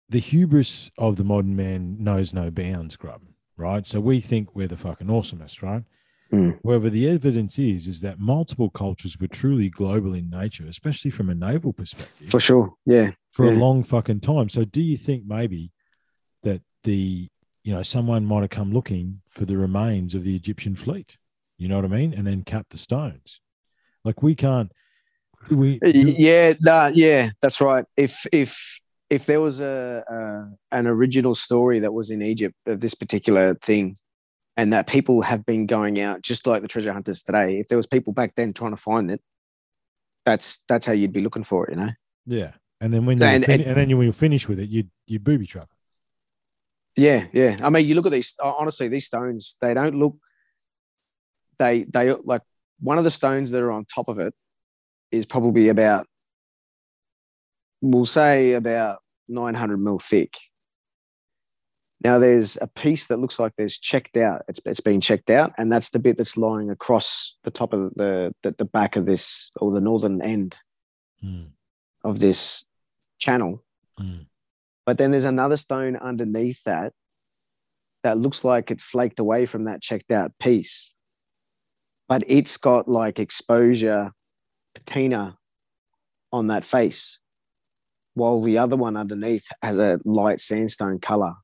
[0.09, 3.21] the hubris of the modern man knows no bounds grub
[3.55, 5.83] right so we think we're the fucking awesomest right
[6.32, 6.60] Mm.
[6.63, 11.30] however the evidence is is that multiple cultures were truly global in nature especially from
[11.30, 12.74] a naval perspective For sure.
[12.86, 13.12] Yeah.
[13.34, 14.48] for a long fucking time.
[14.50, 15.72] So do you think maybe
[16.44, 17.28] that the
[17.63, 21.17] you know someone might have come looking for the remains of the Egyptian fleet?
[21.58, 22.13] You know what I mean?
[22.13, 23.39] And then cut the stones.
[24.04, 24.72] Like we can't.
[25.50, 26.54] We Yeah.
[26.60, 27.32] Nah, yeah.
[27.41, 27.86] That's right.
[27.96, 32.80] If if if there was a, a an original story that was in Egypt of
[32.80, 33.98] this particular thing,
[34.57, 37.77] and that people have been going out just like the treasure hunters today, if there
[37.77, 39.21] was people back then trying to find it,
[40.25, 41.71] that's that's how you'd be looking for it.
[41.71, 41.89] You know.
[42.25, 42.51] yeah.
[42.79, 44.85] And then when you And- fin- and- and, then when you finish with it, you
[45.07, 45.69] you booby trap.
[46.95, 47.57] Yeah, yeah.
[47.61, 48.33] I mean, you look at these.
[48.43, 50.17] Uh, honestly, these stones they don't look.
[51.59, 52.41] They they like
[52.79, 54.33] one of the stones that are on top of it
[55.11, 56.07] is probably about.
[57.81, 60.37] We'll say about nine hundred mil thick.
[62.03, 64.41] Now there's a piece that looks like there's checked out.
[64.47, 67.93] It's it's been checked out, and that's the bit that's lying across the top of
[67.95, 70.57] the the, the back of this or the northern end
[71.23, 71.51] Mm,
[72.03, 72.65] of this
[73.19, 73.63] channel.
[73.99, 74.25] mm.
[74.87, 76.93] But then there's another stone underneath that
[78.01, 80.91] that looks like it flaked away from that checked out piece.
[82.09, 84.13] But it's got like exposure
[84.73, 85.37] patina
[86.33, 87.19] on that face,
[88.15, 91.35] while the other one underneath has a light sandstone color.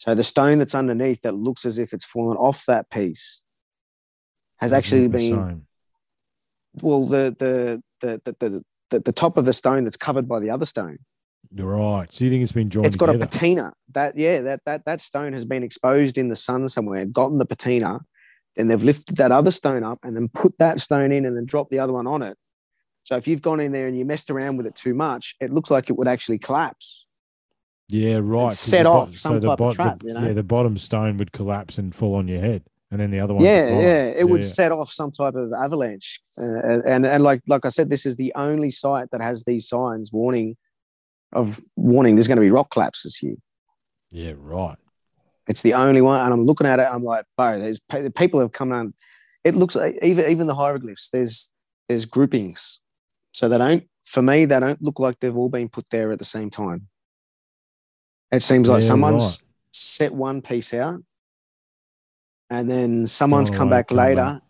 [0.00, 3.42] So the stone that's underneath that looks as if it's fallen off that piece
[4.56, 5.66] has actually been same.
[6.80, 10.40] well the the the the, the the the top of the stone that's covered by
[10.40, 10.98] the other stone.
[11.54, 12.10] You're right.
[12.12, 13.24] So you think it's been joined It's got together?
[13.24, 13.72] a patina.
[13.92, 17.46] That yeah, that that that stone has been exposed in the sun somewhere, gotten the
[17.46, 18.00] patina,
[18.56, 21.44] then they've lifted that other stone up and then put that stone in and then
[21.44, 22.36] dropped the other one on it.
[23.04, 25.52] So if you've gone in there and you messed around with it too much, it
[25.52, 27.06] looks like it would actually collapse.
[27.90, 28.52] Yeah, right.
[28.52, 30.26] set off some the type of bot- the- you know?
[30.26, 33.34] Yeah, the bottom stone would collapse and fall on your head, and then the other
[33.34, 33.44] one.
[33.44, 36.20] yeah, yeah, it would set off some type of avalanche.
[36.38, 39.68] Uh, and, and like like I said, this is the only site that has these
[39.68, 40.56] signs warning
[41.32, 42.16] of warning.
[42.16, 43.36] There's going to be rock collapses here.
[44.10, 44.76] Yeah, right.
[45.48, 46.86] It's the only one, and I'm looking at it.
[46.90, 47.80] I'm like, bro, there's
[48.16, 48.94] people have come on.
[49.42, 51.08] It looks like even even the hieroglyphs.
[51.10, 51.52] There's
[51.88, 52.80] there's groupings,
[53.32, 53.84] so they don't.
[54.04, 56.88] For me, they don't look like they've all been put there at the same time.
[58.32, 61.02] It seems like Yeah, someone's set one piece out,
[62.48, 64.40] and then someone's Gone come back later,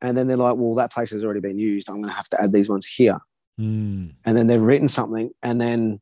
[0.00, 1.88] and then they're like, "Well, that place has already been used.
[1.88, 3.18] I'm going to have to add these ones here."
[3.60, 4.14] Mm.
[4.24, 6.00] and then they've written something, and then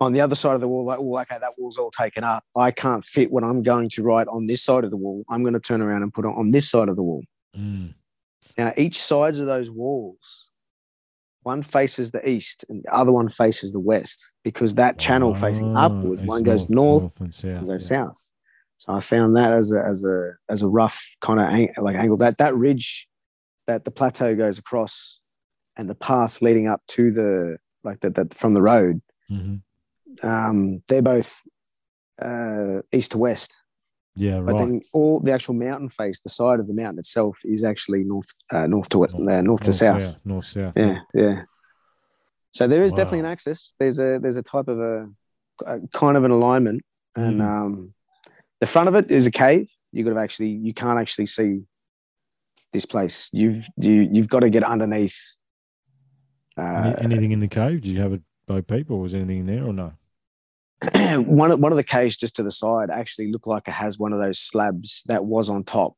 [0.00, 2.42] on the other side of the wall, like, well, okay, that wall's all taken up.
[2.56, 5.24] I can't fit what I'm going to write on this side of the wall.
[5.28, 7.22] I'm going to turn around and put it on this side of the wall.
[7.56, 7.94] Mm.
[8.56, 10.49] Now, each sides of those walls,
[11.42, 15.74] one faces the east and the other one faces the west because that channel facing
[15.76, 17.54] Ah, upwards, one goes north, and south.
[17.56, 17.98] one goes yeah.
[18.04, 18.32] south.
[18.78, 21.96] So I found that as a as a as a rough kind of ang- like
[21.96, 22.16] angle.
[22.18, 23.08] That that ridge
[23.66, 25.20] that the plateau goes across,
[25.76, 29.00] and the path leading up to the like that that from the road
[29.30, 29.62] Mhm.
[30.22, 31.40] um, they're both
[32.20, 33.54] uh, east to west.
[34.16, 34.58] Yeah, But right.
[34.58, 38.26] then all the actual mountain face, the side of the mountain itself, is actually north
[38.50, 40.18] uh, north to west, uh, north, to south.
[40.24, 40.76] North south.
[40.76, 41.42] Yeah, yeah.
[42.52, 43.32] So there is definitely an Wow.
[43.32, 43.74] axis.
[43.78, 45.08] There's a there's a type of a,
[45.64, 46.82] a kind of an alignment,
[47.14, 47.44] and Mm.
[47.46, 47.94] um,
[48.60, 49.68] the front of it is a cave.
[49.92, 51.62] You got to actually you can't actually see
[52.72, 53.28] this place.
[53.32, 55.36] You've you you've got to get underneath.
[56.58, 57.80] Uh, Any, anything in the cave?
[57.82, 59.92] Did you have it by peep, or was anything in there, or no?
[61.26, 63.98] one of one of the caves just to the side actually looked like it has
[63.98, 65.94] one of those slabs that was on top,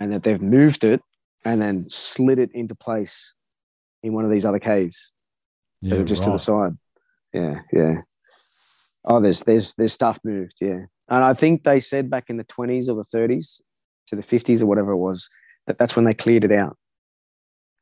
[0.00, 1.00] and that they've moved it
[1.44, 3.34] and then slid it into place
[4.02, 5.12] in one of these other caves
[5.80, 6.72] Yeah, just to the side.
[7.32, 7.94] Yeah, yeah.
[9.04, 10.54] Oh, there's there's there's stuff moved.
[10.60, 13.60] Yeah, and I think they said back in the twenties or the thirties
[14.08, 15.28] to the fifties or whatever it was
[15.66, 16.76] that that's when they cleared it out.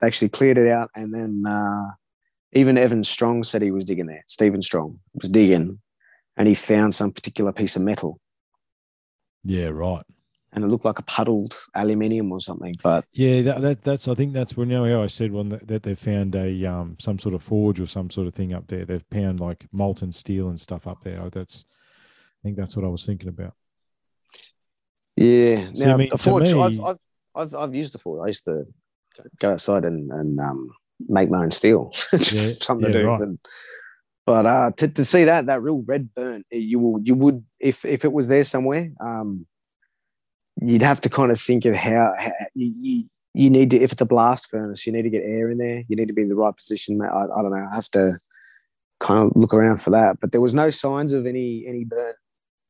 [0.01, 1.93] They actually cleared it out, and then uh,
[2.53, 4.25] even Evan Strong said he was digging there.
[4.27, 5.81] Stephen Strong was digging,
[6.37, 8.21] and he found some particular piece of metal,
[9.45, 10.05] Yeah, right.
[10.53, 12.77] and it looked like a puddled aluminium or something.
[12.83, 15.51] But Yeah, that, that that's I think that's when you know how I said one
[15.51, 18.55] that, that they found a um some sort of forge or some sort of thing
[18.55, 18.85] up there.
[18.87, 21.21] They've found like molten steel and stuff up there.
[21.21, 21.65] Oh, That's
[22.43, 23.55] I think that's what I was thinking about.
[25.17, 26.55] yeah, I now mean, a to forge.
[26.55, 26.99] I've, I've
[27.35, 28.25] I've I've used the forge.
[28.25, 28.65] I used to
[29.41, 30.71] go outside and and um,
[31.09, 31.93] make my own steel.
[32.29, 33.09] Yeah, something yeah, to do.
[33.09, 33.19] right.
[33.19, 33.29] But,
[34.27, 37.85] but uh, to, to see that that real red burn, you will you would if
[37.85, 39.47] if it was there somewhere, um,
[40.61, 43.05] you'd have to kind of think of how, how you, you
[43.35, 45.83] you need to if it's a blast furnace, you need to get air in there.
[45.89, 47.01] You need to be in the right position.
[47.03, 47.67] I, I don't know.
[47.71, 48.17] I have to
[49.01, 50.21] kind of look around for that.
[50.21, 52.15] But there was no signs of any any burn.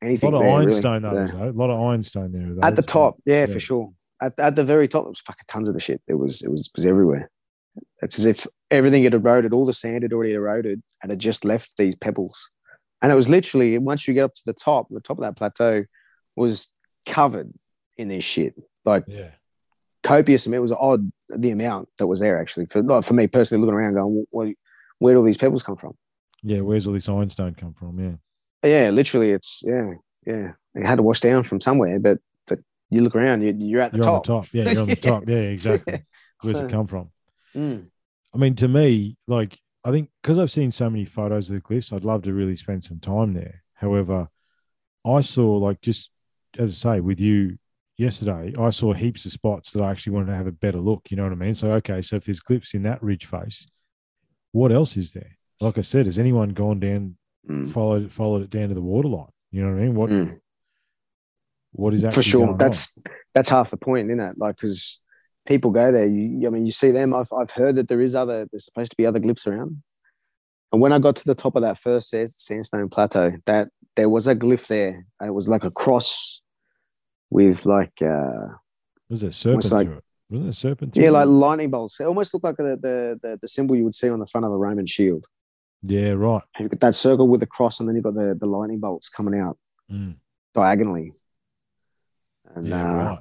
[0.01, 0.33] anything.
[0.33, 0.71] A lot of there, really.
[0.71, 1.49] ironstone though, Yeah.
[1.49, 2.65] A lot of ironstone there.
[2.67, 3.45] At the top, yeah, Yeah.
[3.53, 3.91] for sure.
[4.21, 6.01] At, at the very top, there was fucking tons of the shit.
[6.07, 7.29] It was it was it was everywhere.
[8.01, 11.45] It's as if everything had eroded, all the sand had already eroded, and had just
[11.45, 12.49] left these pebbles.
[13.01, 15.35] And it was literally once you get up to the top, the top of that
[15.35, 15.83] plateau
[16.35, 16.73] was
[17.07, 17.51] covered
[17.97, 18.55] in this shit,
[18.85, 19.31] like Yeah.
[20.03, 20.47] copious.
[20.47, 22.65] I mean, it was odd the amount that was there actually.
[22.67, 24.51] For like for me personally, looking around, going, well,
[24.99, 25.95] where do all these pebbles come from?
[26.41, 27.93] Yeah, where's all this ironstone come from?
[27.95, 28.15] Yeah.
[28.69, 29.93] Yeah, literally, it's yeah,
[30.25, 30.51] yeah.
[30.75, 32.59] It had to wash down from somewhere, but but
[32.89, 34.29] you look around, you, you're at the You're top.
[34.29, 34.53] on the top.
[34.53, 35.23] Yeah, you're on the top.
[35.27, 36.03] Yeah, exactly.
[36.41, 37.11] Where's it come from?
[37.55, 37.87] Mm.
[38.33, 41.61] I mean, to me, like I think because I've seen so many photos of the
[41.61, 43.63] cliffs, I'd love to really spend some time there.
[43.73, 44.27] However,
[45.05, 46.09] I saw like just
[46.57, 47.57] as I say with you
[47.97, 51.11] yesterday, I saw heaps of spots that I actually wanted to have a better look.
[51.11, 51.53] You know what I mean?
[51.55, 53.67] So okay, so if there's cliffs in that ridge face,
[54.51, 55.37] what else is there?
[55.61, 57.17] Like I said, has anyone gone down,
[57.49, 57.69] Mm.
[57.69, 59.27] followed followed it down to the waterline?
[59.51, 59.95] You know what I mean?
[59.95, 60.39] What Mm.
[61.73, 62.41] what is that for sure.
[62.41, 62.57] going on?
[62.57, 62.97] That's
[63.33, 64.37] that's half the point, isn't it?
[64.37, 65.01] Like because
[65.45, 66.05] people go there.
[66.05, 67.13] You, I mean, you see them.
[67.13, 68.47] I've I've heard that there is other.
[68.51, 69.81] There's supposed to be other glyphs around.
[70.71, 74.09] And when I got to the top of that first sa- sandstone plateau, that there
[74.09, 76.41] was a glyph there, and it was like a cross
[77.29, 78.47] with like uh,
[79.09, 80.03] Was it serpent like- it?
[80.29, 81.11] Wasn't it a serpent yeah, it?
[81.11, 81.99] like lightning bolts.
[81.99, 84.45] It almost looked like the, the the the symbol you would see on the front
[84.45, 85.27] of a Roman shield.
[85.83, 86.41] yeah, right.
[86.59, 89.09] You've got that circle with the cross, and then you've got the, the lightning bolts
[89.09, 89.57] coming out
[89.91, 90.15] Mm,
[90.55, 91.11] diagonally.
[92.55, 93.19] And yeah, uh, right.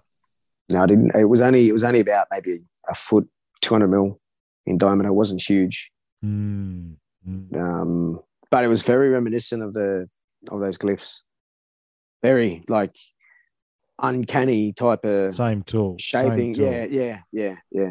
[0.74, 1.14] No, I didn't.
[1.14, 3.28] It was only it was only about maybe a foot,
[3.60, 4.20] two hundred mil
[4.66, 5.08] in diameter.
[5.08, 5.90] It wasn't huge,
[6.24, 6.96] Mm,
[7.28, 7.56] mm.
[7.56, 10.08] um, but it was very reminiscent of the
[10.50, 11.20] of those glyphs.
[12.22, 12.94] Very like
[14.00, 15.96] uncanny type of Same tool.
[15.98, 16.54] same shaping.
[16.54, 16.64] tool.
[16.72, 17.90] Yeah, yeah, yeah, yeah.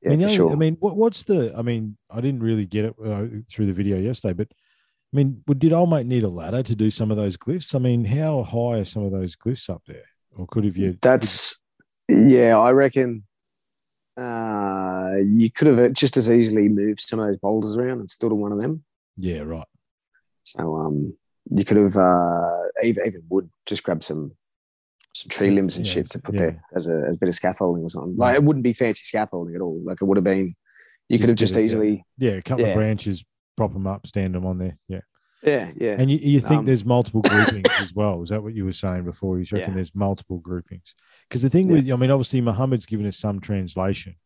[0.00, 0.52] Yeah, I mean, only- sure.
[0.52, 1.52] I mean, what, what's the?
[1.56, 4.48] I mean, I didn't really get it uh, through the video yesterday, but
[5.12, 7.74] I mean, would- did old mate need a ladder to do some of those glyphs?
[7.74, 10.04] I mean, how high are some of those glyphs up there?
[10.36, 10.96] Or could have you?
[11.02, 11.60] That's
[12.08, 13.24] yeah, I reckon
[14.18, 18.32] uh, you could have just as easily moved some of those boulders around and stood
[18.32, 18.84] on one of them.
[19.16, 19.66] Yeah, right.
[20.44, 21.16] So um,
[21.50, 24.32] you could have uh, even even wood just grab some
[25.14, 26.40] some tree limbs and yeah, shit to put yeah.
[26.40, 28.16] there as a, as a bit of scaffolding or something.
[28.16, 29.80] Like it wouldn't be fancy scaffolding at all.
[29.84, 30.54] Like it would have been.
[31.08, 32.04] You Just could have just easily.
[32.18, 32.72] Yeah, a couple Yeah.
[32.72, 33.24] of branches,
[33.56, 34.76] prop them up, stand them on there.
[34.88, 35.00] Yeah,
[35.42, 35.96] Yeah, yeah.
[35.98, 38.22] and you, you think Um, there's multiple groupings as well?
[38.22, 39.38] Is that what you were saying before?
[39.38, 39.74] You reckon Yeah.
[39.76, 40.94] there's multiple groupings?
[41.28, 41.74] Because the thing Yeah.
[41.74, 44.16] with, I mean, obviously Muhammad's given us some translation.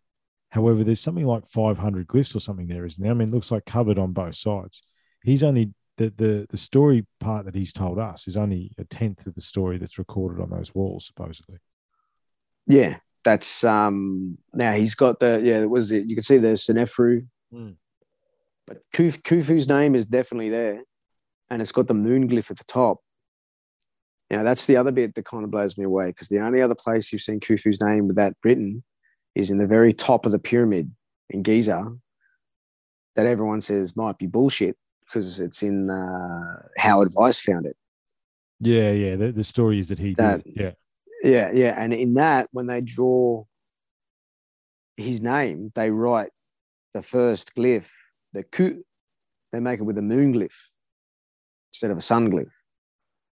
[0.51, 3.11] However, there's something like 500 glyphs or something there, isn't there?
[3.13, 4.83] I mean, it looks like covered on both sides.
[5.23, 9.27] He's only the the the story part that he's told us is only a tenth
[9.27, 11.59] of the story that's recorded on those walls, supposedly.
[12.67, 14.39] Yeah, that's um.
[14.55, 15.65] Now he's got the yeah.
[15.67, 16.07] Was it.
[16.07, 17.77] You can see the Senefru, Mm.
[18.67, 20.83] but Kuf, Khufu's name is definitely there,
[21.53, 22.99] and it's got the moon glyph at the top.
[24.31, 26.75] Now that's the other bit that kind of blows me away because the only other
[26.75, 28.83] place you've seen Khufu's name with that written
[29.35, 30.91] is in the very top of the pyramid
[31.29, 31.93] in Giza.
[33.17, 37.77] That everyone says might be bullshit because it's in uh, Howard Vyse found it.
[38.59, 39.17] Yeah, yeah.
[39.17, 40.55] The, the story is that he That- did.
[40.57, 40.71] Yeah,
[41.23, 41.75] Yeah, yeah.
[41.77, 43.45] And in that, when they draw
[44.97, 46.31] his name, they write
[46.95, 47.91] the first glyph,
[48.33, 48.83] the ku,
[49.53, 50.72] they make it with a moon glyph
[51.73, 52.53] instead of a sun glyph.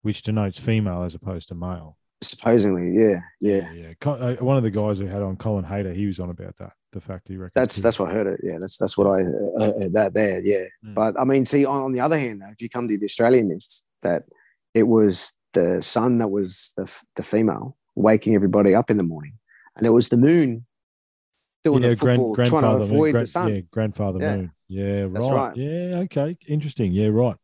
[0.01, 1.97] which denotes female as opposed to male.
[2.21, 3.71] Supposedly, yeah, yeah.
[3.73, 3.93] yeah.
[3.99, 6.55] Co- uh, one of the guys we had on Colin Hayter, he was on about
[6.57, 6.73] that.
[6.91, 8.39] The fact he reckons That's that's what I heard it.
[8.43, 10.39] Yeah, that's that's what I uh, heard that there.
[10.39, 10.93] Yeah, Mm.
[10.95, 13.05] but I mean, see, on, on the other hand, though, if you come to the
[13.05, 14.23] Australian myths, that
[14.73, 16.85] it was the sun that was the
[17.17, 19.33] the female waking everybody up in the morning,
[19.75, 20.65] and it was the moon
[21.65, 22.93] doing yeah, the grand, football, trying to grandfather moon.
[22.95, 23.53] avoid gran- the sun.
[23.55, 24.35] Yeah, grandfather Yeah.
[24.37, 24.51] moon.
[24.67, 25.31] Yeah, right.
[25.33, 25.55] right.
[25.57, 26.91] Yeah, okay, interesting.
[26.93, 27.35] Yeah, right.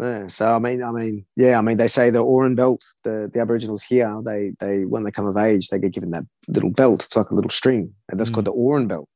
[0.00, 3.30] Yeah, so I mean, I mean, yeah, I mean, they say the Orion belt, the,
[3.32, 6.70] the Aboriginals here, they they when they come of age, they get given that little
[6.70, 7.04] belt.
[7.04, 8.34] It's like a little string, and that's Mm.
[8.34, 9.08] called the Orion belt.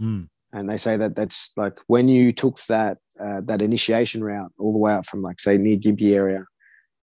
[0.00, 0.28] Mm.
[0.52, 4.72] And they say that that's like when you took that uh, that initiation route all
[4.72, 6.44] the way up from like say near Gympie area,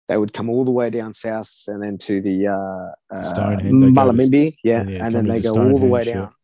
[0.08, 3.63] they would come all the way down south and then to the uh, uh, Stonehenge,
[3.63, 6.13] they go to- Mullumbimby, yeah, yeah, and then they go all the way Stonehenge, yeah.
[6.30, 6.36] down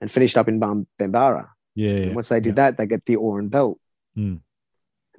[0.00, 1.48] and finished up in Bam- Bambara.
[1.74, 2.14] Yeah, And yeah.
[2.14, 3.78] once they did that, they get the Orion belt.
[4.16, 4.40] Mm.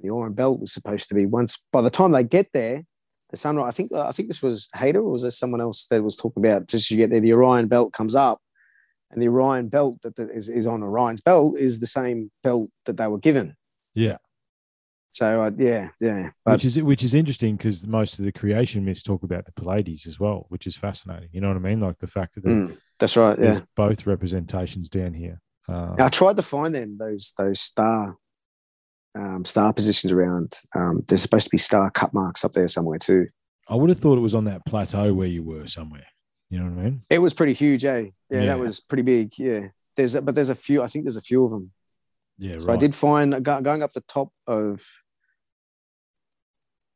[0.02, 2.84] The Orion belt was supposed to be once by the time they get there,
[3.30, 3.68] the sunrise.
[3.68, 6.44] I think I think this was Hader or was there someone else that was talking
[6.44, 8.40] about just as you get there, the Orion belt comes up,
[9.10, 12.96] and the Orion belt that is, is on Orion's belt is the same belt that
[12.96, 13.56] they were given.
[13.94, 14.18] Yeah.
[15.12, 18.84] So uh, yeah, yeah, but which is which is interesting because most of the creation
[18.84, 21.30] myths talk about the Pleiades as well, which is fascinating.
[21.32, 21.80] You know what I mean?
[21.80, 23.36] Like the fact that mm, that's right.
[23.36, 25.40] Yeah, there's both representations down here.
[25.68, 28.16] Uh, I tried to find them those those star
[29.14, 30.54] um, star positions around.
[30.74, 33.26] Um, there's supposed to be star cut marks up there somewhere too.
[33.68, 36.06] I would have thought it was on that plateau where you were somewhere.
[36.48, 37.02] You know what I mean?
[37.08, 38.06] It was pretty huge, eh?
[38.30, 38.46] Yeah, Yeah.
[38.46, 39.38] that was pretty big.
[39.38, 40.82] Yeah, there's a, but there's a few.
[40.82, 41.70] I think there's a few of them.
[42.38, 42.74] Yeah, So right.
[42.74, 44.82] I did find going up the top of.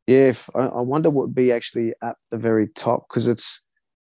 [0.06, 3.64] Yeah, if, I, I wonder what would be actually at the very top because it's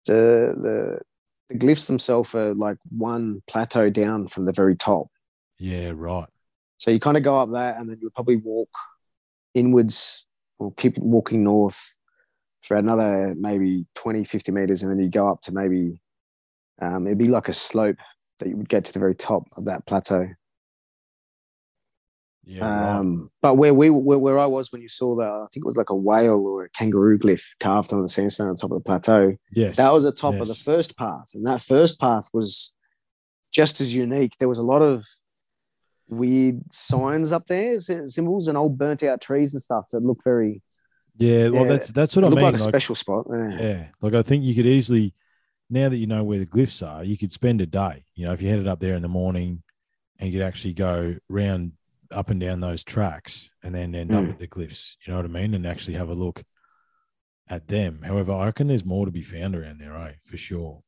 [0.06, 1.00] the the
[1.48, 5.08] the glyphs themselves are like one plateau down from the very top.
[5.58, 6.26] Yeah, right.
[6.84, 8.68] So you kind of go up there and then you'll probably walk
[9.54, 10.26] inwards
[10.58, 11.96] or keep walking north
[12.60, 15.98] for another maybe 20, 50 meters, and then you go up to maybe
[16.82, 17.96] um, it'd be like a slope
[18.38, 20.28] that you would get to the very top of that plateau.
[22.44, 22.98] Yeah, right.
[22.98, 25.66] Um, but where we where, where I was when you saw that, I think it
[25.66, 28.76] was like a whale or a kangaroo glyph carved on the sandstone on top of
[28.76, 29.38] the plateau.
[29.52, 29.78] Yes.
[29.78, 32.74] That was the top of the first path, and that first path was
[33.50, 34.34] just as unique.
[34.38, 35.06] There was a lot of
[36.08, 40.62] weird signs up there, symbols and old burnt out trees and stuff that look very
[41.16, 42.36] Yeah, well, yeah, that's that's what I mean.
[42.42, 43.26] like a like- special spot.
[43.30, 43.58] Yeah.
[43.60, 45.14] Yeah, like I think you could easily,
[45.70, 48.04] now that you know where the glyphs are, you could spend a day.
[48.14, 49.62] You know, if you headed up there in the morning,
[50.18, 51.72] and you could actually go round
[52.10, 54.30] up and down those tracks and then end up Mm.
[54.32, 54.94] at the glyphs.
[55.04, 55.54] You know what I mean?
[55.54, 56.44] And actually have a look
[57.48, 58.02] at them.
[58.04, 60.12] However, I reckon there's more to be found around there, eh?
[60.24, 60.82] For sure.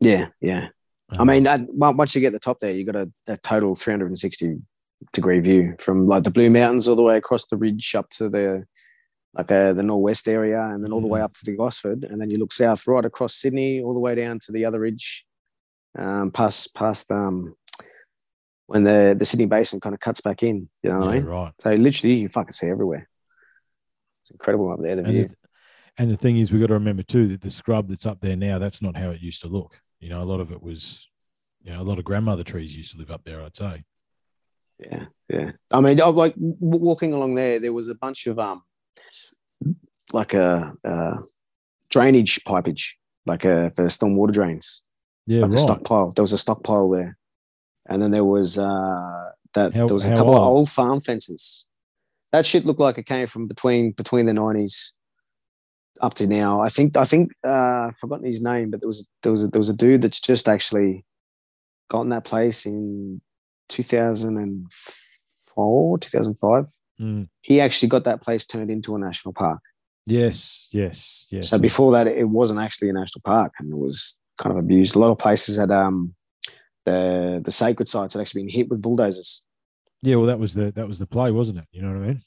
[0.00, 0.68] Yeah, yeah.
[1.12, 3.74] I Um, mean, on- once you get the top there, you got a, a total
[3.74, 4.58] 360
[5.12, 8.28] degree view from like the Blue Mountains all the way across the ridge up to
[8.28, 8.64] the
[9.34, 11.24] like uh, the northwest area, and then all the way Mhm.
[11.24, 14.14] up to the Gosford, and then you look south right across Sydney, all the way
[14.14, 15.24] down to the other ridge,
[15.98, 17.54] um, past past um,
[18.66, 20.68] when the the Sydney Basin kind of cuts back in.
[20.82, 21.24] You know what I mean?
[21.24, 21.52] right.
[21.60, 23.08] So literally, you fucking see everywhere.
[24.22, 24.96] It's incredible up there.
[24.96, 25.28] The And view.
[25.28, 25.34] the,
[25.98, 28.36] and the thing is, we've got to remember too that the scrub that's up there
[28.36, 29.80] now, that's not how it used to look.
[30.02, 31.08] You know, a lot of it was,
[31.62, 33.40] you know, a lot of grandmother trees used to live up there.
[33.40, 33.84] I'd say.
[34.80, 35.52] Yeah, yeah.
[35.70, 37.60] I mean, I like walking along there.
[37.60, 38.62] There was a bunch of um,
[40.12, 41.18] like a, uh
[41.88, 44.82] drainage pipage, like a for storm water drains,
[45.26, 46.10] Yeah, like a stockpile.
[46.10, 47.16] There was a stockpile there,
[47.88, 50.56] and then there was uh that How- there was a couple of old?
[50.58, 51.66] old farm fences.
[52.32, 54.94] That shit looked like it came from between between the nineties
[56.00, 56.60] up to now.
[56.60, 59.48] I think I think uh, I've forgotten his name, but there was there was a,
[59.48, 61.04] there was a dude that's just actually
[61.88, 63.20] gotten that place in
[63.68, 64.66] two thousand and
[65.54, 66.66] four, two thousand five.
[67.00, 67.28] Mm.
[67.42, 69.60] He actually got that place turned into a national park.
[70.06, 71.48] Yes, yes, yes.
[71.48, 74.96] So before that, it wasn't actually a national park, and it was kind of abused.
[74.96, 76.14] A lot of places had um
[76.84, 79.44] the the sacred sites had actually been hit with bulldozers.
[80.02, 81.64] yeah, well, that was the that was the play, wasn't it?
[81.70, 82.22] You know what I mean?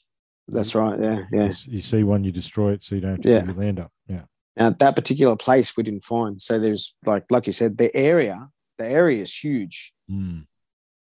[0.48, 1.00] That's right.
[1.00, 1.46] Yeah, yeah.
[1.46, 3.52] You You see one, you destroy it, so you don't have to Yeah.
[3.56, 3.90] land up.
[4.08, 4.22] Yeah.
[4.56, 6.40] Now that particular place we didn't find.
[6.40, 10.46] So there's like like you said, the area the area is huge, Mm.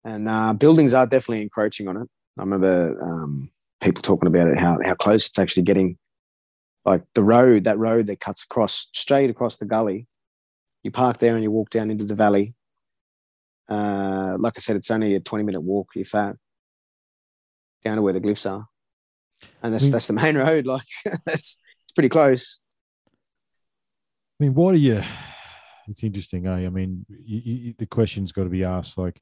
[0.04, 2.08] and uh, buildings are definitely encroaching on it.
[2.36, 5.96] I remember um, people talking about it how how close it's actually getting.
[6.84, 10.08] Like the road, that road that cuts across straight across the gully.
[10.82, 12.54] You park there and you walk down into the valley.
[13.68, 16.36] Uh, like I said, it's only a twenty minute walk, if that,
[17.84, 18.66] down to where the glyphs are,
[19.62, 20.66] and that's mean- that's the main road.
[20.66, 20.86] Like
[21.26, 22.60] it's it's pretty close.
[24.40, 25.02] I mean, what are you?
[25.88, 26.66] It's interesting, eh?
[26.66, 29.20] I mean, you, you, the question's got to be asked, like,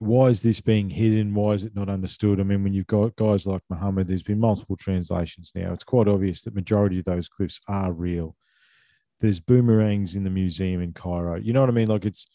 [0.00, 1.34] why is this being hidden?
[1.34, 2.40] Why is it not understood?
[2.40, 5.72] I mean, when you've got guys like Muhammad, there's been multiple translations now.
[5.72, 8.34] It's quite obvious that majority of those glyphs are real.
[9.20, 11.36] There's boomerangs in the museum in Cairo.
[11.36, 11.88] You know what I mean?
[11.88, 12.26] Like, it's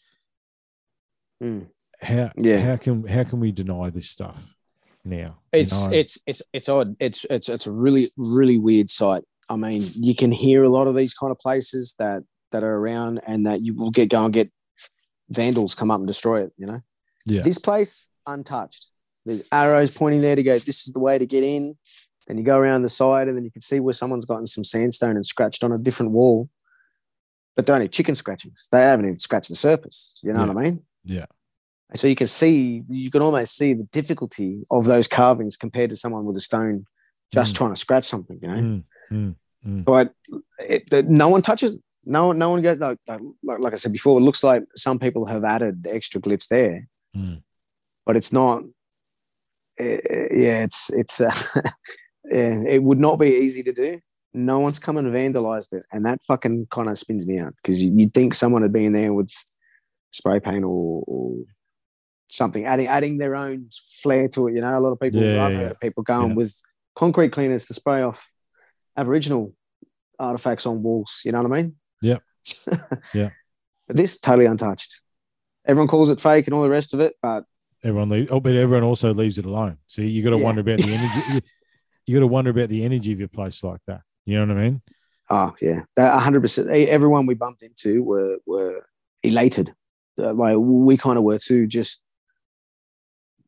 [1.42, 1.66] Mm.
[2.00, 2.60] how Yeah.
[2.64, 4.54] how can how can we deny this stuff
[5.04, 5.38] now?
[5.52, 5.92] You It's know?
[5.96, 6.96] it's it's it's odd.
[7.00, 9.24] It's it's it's a really really weird site.
[9.48, 12.76] I mean, you can hear a lot of these kind of places that that are
[12.76, 14.50] around, and that you will get go and get
[15.30, 16.52] vandals come up and destroy it.
[16.56, 16.80] You know,
[17.26, 17.42] Yeah.
[17.42, 18.90] This place untouched.
[19.26, 20.52] There's arrows pointing there to go.
[20.58, 21.76] This is the way to get in.
[22.28, 24.64] And you go around the side, and then you can see where someone's gotten some
[24.64, 26.48] sandstone and scratched on a different wall.
[27.54, 28.68] But they're only chicken scratchings.
[28.72, 30.18] They haven't even scratched the surface.
[30.22, 30.46] You know Yeah.
[30.52, 30.82] what I mean?
[31.04, 31.26] yeah,
[31.94, 35.90] And so you can see, you can almost see the difficulty of those carvings compared
[35.90, 36.86] to someone with a stone
[37.32, 37.58] just Mm.
[37.58, 38.82] trying to scratch something, you know.
[39.12, 39.34] Mm,
[39.64, 40.12] mm, But
[40.58, 41.76] it, it- no one touches.
[41.76, 41.82] it.
[42.06, 42.78] No one, no one goes.
[42.78, 46.48] Like, like, like I said before, it looks like some people have added extra glyphs
[46.48, 47.40] there, mm.
[48.04, 48.62] but it's not.
[49.78, 51.20] eh, eh, yeah, it's it's.
[51.20, 51.32] Uh,
[52.28, 54.00] yeah, it would not be easy to do.
[54.34, 57.80] No one's come and vandalized it, and that fucking kind of spins me out because
[57.80, 59.30] you, you'd think someone had been there with
[60.12, 61.36] spray paint or, or
[62.34, 63.68] something, adding adding their own
[64.02, 64.54] flair to it.
[64.54, 65.20] You know, a lot of people.
[65.20, 66.36] Yeah, I've yeah, heard of people going yeah.
[66.36, 66.54] with
[66.94, 68.30] concrete cleaners to spray off
[68.96, 69.54] Aboriginal
[70.18, 71.22] artifacts on walls.
[71.24, 71.76] You know what I mean?
[72.02, 72.22] Yep.
[73.14, 73.30] Yeah.
[73.86, 75.02] But this totally untouched.
[75.66, 77.44] Everyone calls it fake and all the rest of it, but
[77.82, 78.30] Everyone leaves.
[78.30, 79.76] Oh, but everyone also leaves it alone.
[79.86, 80.44] So you got to Yeah.
[80.44, 81.34] wonder about the energy.
[81.34, 81.40] you-
[82.06, 84.02] You got to wonder about the energy of your place like that.
[84.26, 84.82] You know what I mean?
[85.30, 86.68] Oh yeah, that hundred percent.
[86.68, 88.86] Everyone we bumped into were were
[89.22, 89.74] elated.
[90.18, 91.66] Uh, like we kind of were too.
[91.66, 92.02] Just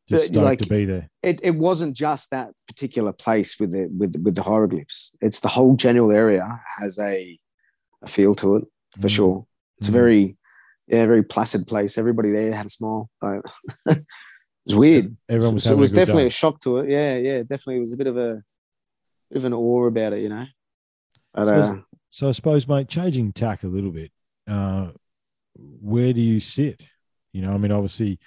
[0.09, 1.09] Just But, stoked like- to be there.
[1.21, 5.13] it, it wasn't just that particular place with the with with the hieroglyphs.
[5.21, 7.37] It's the whole general area has a
[8.01, 8.65] a feel to it
[9.01, 9.15] for Mm.
[9.15, 9.47] sure.
[9.79, 9.93] It's a Mm.
[9.93, 10.37] very
[10.87, 11.97] yeah very placid place.
[11.97, 13.09] Everybody there had a smile.
[13.21, 13.41] Like,
[13.87, 14.05] it
[14.65, 15.17] was weird.
[15.27, 16.27] Everyone was so it was a definitely day.
[16.27, 16.89] a shock to it.
[16.89, 17.77] Yeah, yeah, definitely.
[17.77, 18.41] It was a bit of a
[19.29, 20.45] bit of an awe about it, you know.
[21.33, 24.11] But, So- uh, So I suppose, mate, changing tack a little bit.
[24.47, 24.91] Uh,
[25.55, 26.87] where do you sit?
[27.33, 28.19] You know, I mean, obviously,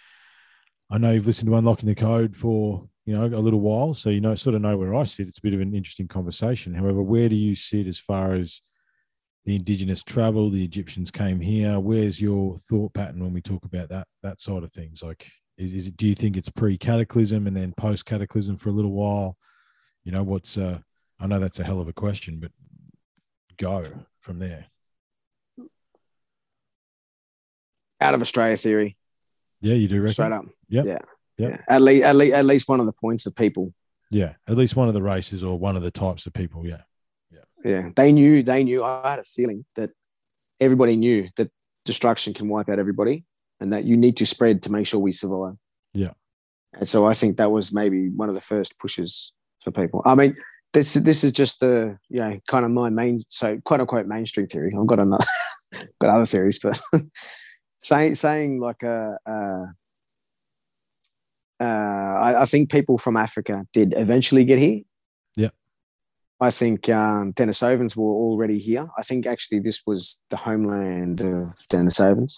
[0.91, 4.11] I know you've listened to Unlocking the Code for you know a little while, so
[4.11, 5.29] you know sort of know where I sit.
[5.29, 6.75] It's a bit of an interesting conversation.
[6.75, 8.61] However, where do you sit as far as
[9.45, 10.51] the indigenous travel?
[10.51, 11.79] The Egyptians came here.
[11.79, 15.03] Where's your thought pattern when we talk about that that side of things?
[15.03, 15.97] Like, is, is it?
[15.97, 19.37] Do you think it's pre-cataclysm and then post-cataclysm for a little while?
[20.05, 20.59] You know, what's?
[20.59, 20.81] uh
[21.21, 22.51] I know that's a hell of a question, but
[23.59, 23.87] go
[24.21, 24.67] from there.
[28.01, 28.97] out of Australia theory,
[29.61, 30.13] Yeah, you do reckon.
[30.13, 30.45] straight up.
[30.69, 30.87] Yep.
[30.87, 30.99] Yeah,
[31.39, 31.51] Yep.
[31.51, 31.57] Yeah.
[31.69, 33.73] At least, at least, at least one of the points of people.
[34.11, 36.67] Yeah, at least one of the races or one of the types of people.
[36.67, 36.83] Yeah,
[37.31, 37.89] Yeah, Yeah.
[37.97, 38.43] they knew.
[38.43, 38.83] They knew.
[38.85, 39.91] I had a feeling that
[40.61, 41.51] everybody knew that
[41.85, 43.25] destruction can wipe out everybody,
[43.61, 45.55] and that you need to spread to make sure we survive.
[45.95, 46.13] Yeah.
[46.75, 50.03] And so I think that was maybe one of the first pushes for people.
[50.05, 50.37] I mean,
[50.73, 54.47] this this is just the you know kind of my main so quote unquote mainstream
[54.47, 54.73] theory.
[54.79, 55.25] I've got another
[56.01, 56.81] got other theories, but
[57.81, 59.19] saying saying like a.
[59.27, 59.65] Uh,
[61.63, 64.81] uh, I, I think people from Africa did eventually get here.
[65.37, 65.51] Yeah.
[66.41, 68.89] I think um, Denisovans were already here.
[68.97, 72.33] I think actually this was the homeland of Denisovans.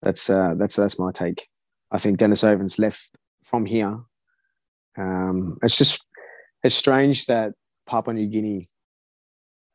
[0.00, 1.46] That's uh, that's that's my take.
[1.90, 3.10] I think Denisovans left
[3.44, 4.00] from here.
[4.96, 6.04] Um, it's just
[6.64, 7.52] it's strange that
[7.86, 8.68] Papua New Guinea,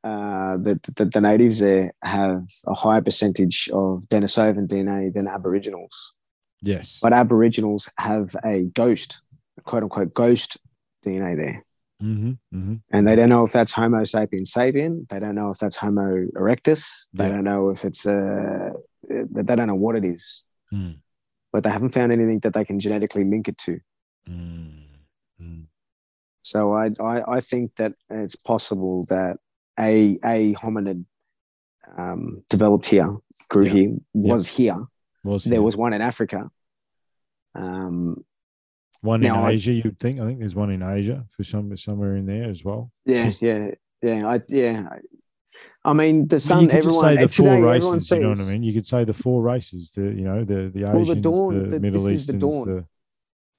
[0.04, 6.14] uh, the, the the natives there have a higher percentage of Denisovan DNA than Aboriginals
[6.62, 9.22] yes, but Aboriginals have a ghost,
[9.64, 10.58] quote unquote, ghost
[11.06, 11.66] DNA there.
[12.02, 12.76] mm-hmm, mm-hmm.
[12.92, 15.08] And they don't know if that's Homo sapiens sapien.
[15.10, 17.08] They don't know if that's Homo erectus.
[17.14, 17.34] They Yeah.
[17.34, 18.74] don't know if it's a.
[19.10, 20.46] they don't know what it is.
[20.74, 21.00] Mm.
[21.54, 23.80] But they haven't found anything that they can genetically link it to.
[24.30, 24.84] Mm.
[25.42, 25.66] Mm.
[26.42, 29.38] So I, I, I think that it's possible that
[29.80, 31.06] a, a hominid
[31.98, 33.16] um, developed here,
[33.50, 33.74] grew Yeah.
[33.74, 34.86] here, was here.
[35.24, 35.60] Was There he?
[35.60, 36.50] was one in Africa.
[37.56, 38.24] Um,
[39.02, 39.74] one in I- Asia.
[39.74, 40.20] You'd think.
[40.20, 42.92] I think there's one in Asia for some somewhere in there as well.
[43.06, 43.72] Yeah, So- yeah,
[44.02, 44.28] yeah.
[44.28, 44.90] I yeah.
[45.86, 46.58] I mean, the I sun.
[46.58, 48.12] mean, you could everyone say the four races.
[48.12, 48.64] You know what I mean?
[48.64, 49.92] You could say the four races.
[49.92, 52.68] The you know the the Asians, the the, dawn- the- Middle this is the dawn.
[52.68, 52.86] the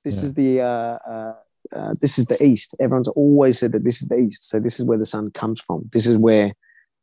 [0.05, 0.25] This Yeah.
[0.25, 1.35] is the uh, uh,
[1.75, 2.75] uh, this is the east.
[2.81, 4.49] Everyone's always said that this is the east.
[4.49, 5.89] So this is where the sun comes from.
[5.93, 6.53] This is where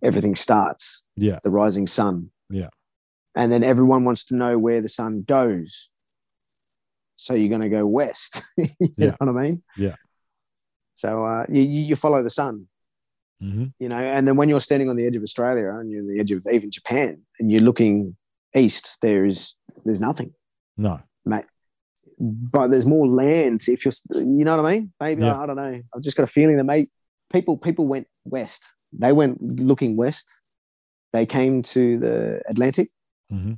[0.04, 1.04] everything starts.
[1.16, 2.32] yeah The rising sun.
[2.50, 2.70] Yeah.
[3.36, 5.90] And then everyone wants to know where the sun goes.
[7.18, 8.42] So you're going to go west.
[8.58, 9.16] you Yeah.
[9.22, 9.64] know what I mean?
[9.78, 9.96] Yeah.
[10.96, 12.68] So uh, you you follow the sun.
[13.42, 16.02] hmm you know and then when you're standing on the edge of australia and you're
[16.02, 18.16] on the edge of even japan and you're looking
[18.64, 19.40] east there is
[19.86, 20.30] there's nothing
[20.88, 20.96] No,
[22.20, 25.38] but there's more land if you're you know what i mean maybe Yeah.
[25.40, 26.90] I, don't know i've just got a feeling that maybe
[27.32, 28.64] people people went west
[28.94, 30.42] they went looking west
[31.14, 32.90] they came to the atlantic
[33.30, 33.54] hmm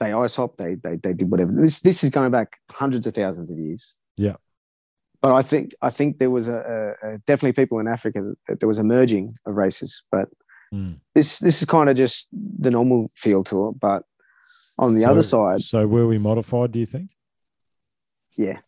[0.00, 3.14] they ice hopped they, they they did whatever this this is going back hundreds of
[3.14, 4.36] thousands of years Yeah.
[5.20, 8.36] but i think i think there was a, a, a definitely people in africa that,
[8.48, 10.28] that there was a merging of races but
[10.74, 11.00] Mm.
[11.14, 13.78] this this is kind of just the normal feel to it.
[13.78, 14.04] But
[14.78, 16.72] on the other side, So were we modified?
[16.72, 17.10] Do you think?
[18.36, 18.58] yeah,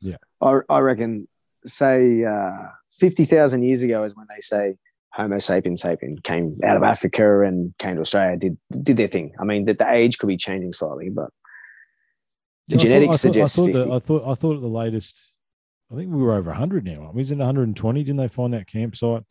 [0.00, 0.16] Yeah.
[0.40, 1.28] I, I reckon
[1.66, 4.76] say uh, fifty thousand years ago is when they say
[5.12, 9.32] Homo sapiens sapien came out of Africa and came to Australia, did did their thing.
[9.40, 11.28] I mean, that the age could be changing slightly, but
[12.68, 13.78] the I thought- genetics I thought, suggest I thought, 50.
[13.88, 15.32] that, I thought I thought at the latest.
[15.92, 17.00] I think we were over 100 now.
[17.02, 17.18] aren't we?
[17.18, 18.04] Was it 120?
[18.04, 19.24] Didn't they find that campsite?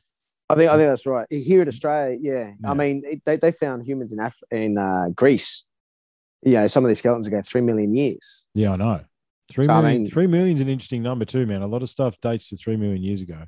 [0.49, 1.25] I think I think that's right.
[1.29, 2.51] Here in Australia, yeah.
[2.61, 2.69] Yeah.
[2.71, 5.65] I mean, it, they, they found humans in Af- in uh, Greece.
[6.43, 8.47] Yeah, some of these skeletons are going three million years.
[8.53, 9.01] Yeah, I know.
[9.51, 11.61] Three So, I mean- three million's an interesting number too, man.
[11.61, 13.43] A lot of stuff dates to three million years ago.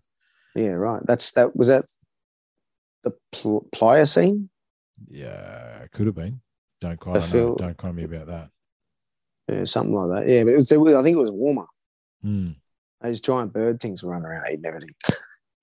[0.56, 1.02] Yeah, right.
[1.06, 1.86] That's that was that
[3.04, 4.50] the Pl- Pliocene.
[5.10, 6.42] Yeah, it could have been.
[6.82, 7.22] Don't quite know.
[7.22, 8.50] feel- Don't quote me about that.
[9.48, 10.32] Yeah, something like that.
[10.32, 11.66] Yeah, but it was, it was- I think it was warmer.
[12.22, 12.50] Hmm.
[13.02, 14.94] Those giant bird things were running around eating everything.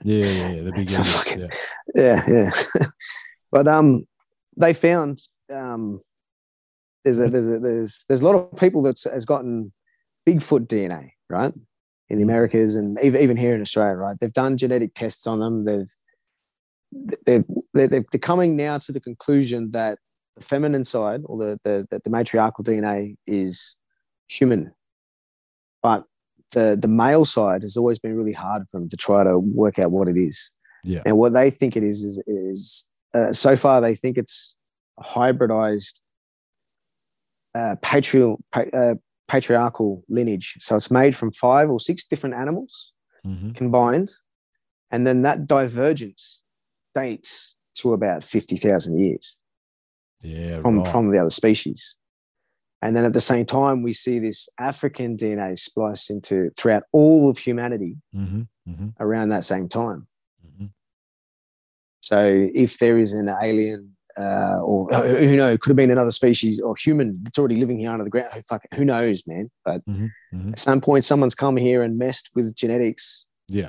[0.05, 0.63] Yeah, yeah, yeah.
[0.63, 1.49] The big So fucking- yeah.
[1.95, 2.87] yeah, yeah.
[3.53, 4.07] but um,
[4.57, 6.01] they found um,
[7.05, 9.73] there's a there's a there's there's a lot of people that has gotten
[10.27, 11.53] Bigfoot DNA right
[12.11, 14.17] in the Americas and even even here in Australia, right?
[14.19, 15.65] They've done genetic tests on them.
[15.65, 15.95] They've
[17.25, 17.45] they're
[17.75, 19.99] they're, they're they're coming now to the conclusion that
[20.37, 23.77] the feminine side or the the the, the matriarchal DNA is
[24.29, 24.73] human,
[25.83, 26.05] but
[26.53, 29.79] the the male side has always been really hard for them to try to work
[29.79, 30.53] out what it is.
[30.85, 31.03] Yeah.
[31.05, 34.57] And what they think it is is is uh, so far they think it's
[34.99, 36.01] a hybridized
[37.55, 38.95] uh, patrial pa- uh,
[39.29, 40.57] patriarchal lineage.
[40.61, 42.93] So it's made from five or six different animals
[43.25, 43.55] Mhm.
[43.55, 44.15] combined,
[44.91, 46.45] and then that divergence
[46.95, 49.39] dates to about fifty thousand years
[50.23, 50.87] Yeah, from right.
[50.89, 51.97] from the other species.
[52.81, 57.29] And then at the same time, we see this African DNA spliced into throughout all
[57.29, 60.07] of humanity Mhm, mhm, around that same time.
[60.47, 60.71] mhm.
[62.03, 66.61] So if there is an alien, uh, or who knows, could have been another species
[66.61, 68.33] or human that's already living here under the ground.
[68.35, 69.49] Who, fuck, who knows, man?
[69.65, 70.53] But Mhm, mhm.
[70.53, 73.27] at some point, someone's come here and messed with genetics.
[73.49, 73.69] Yeah,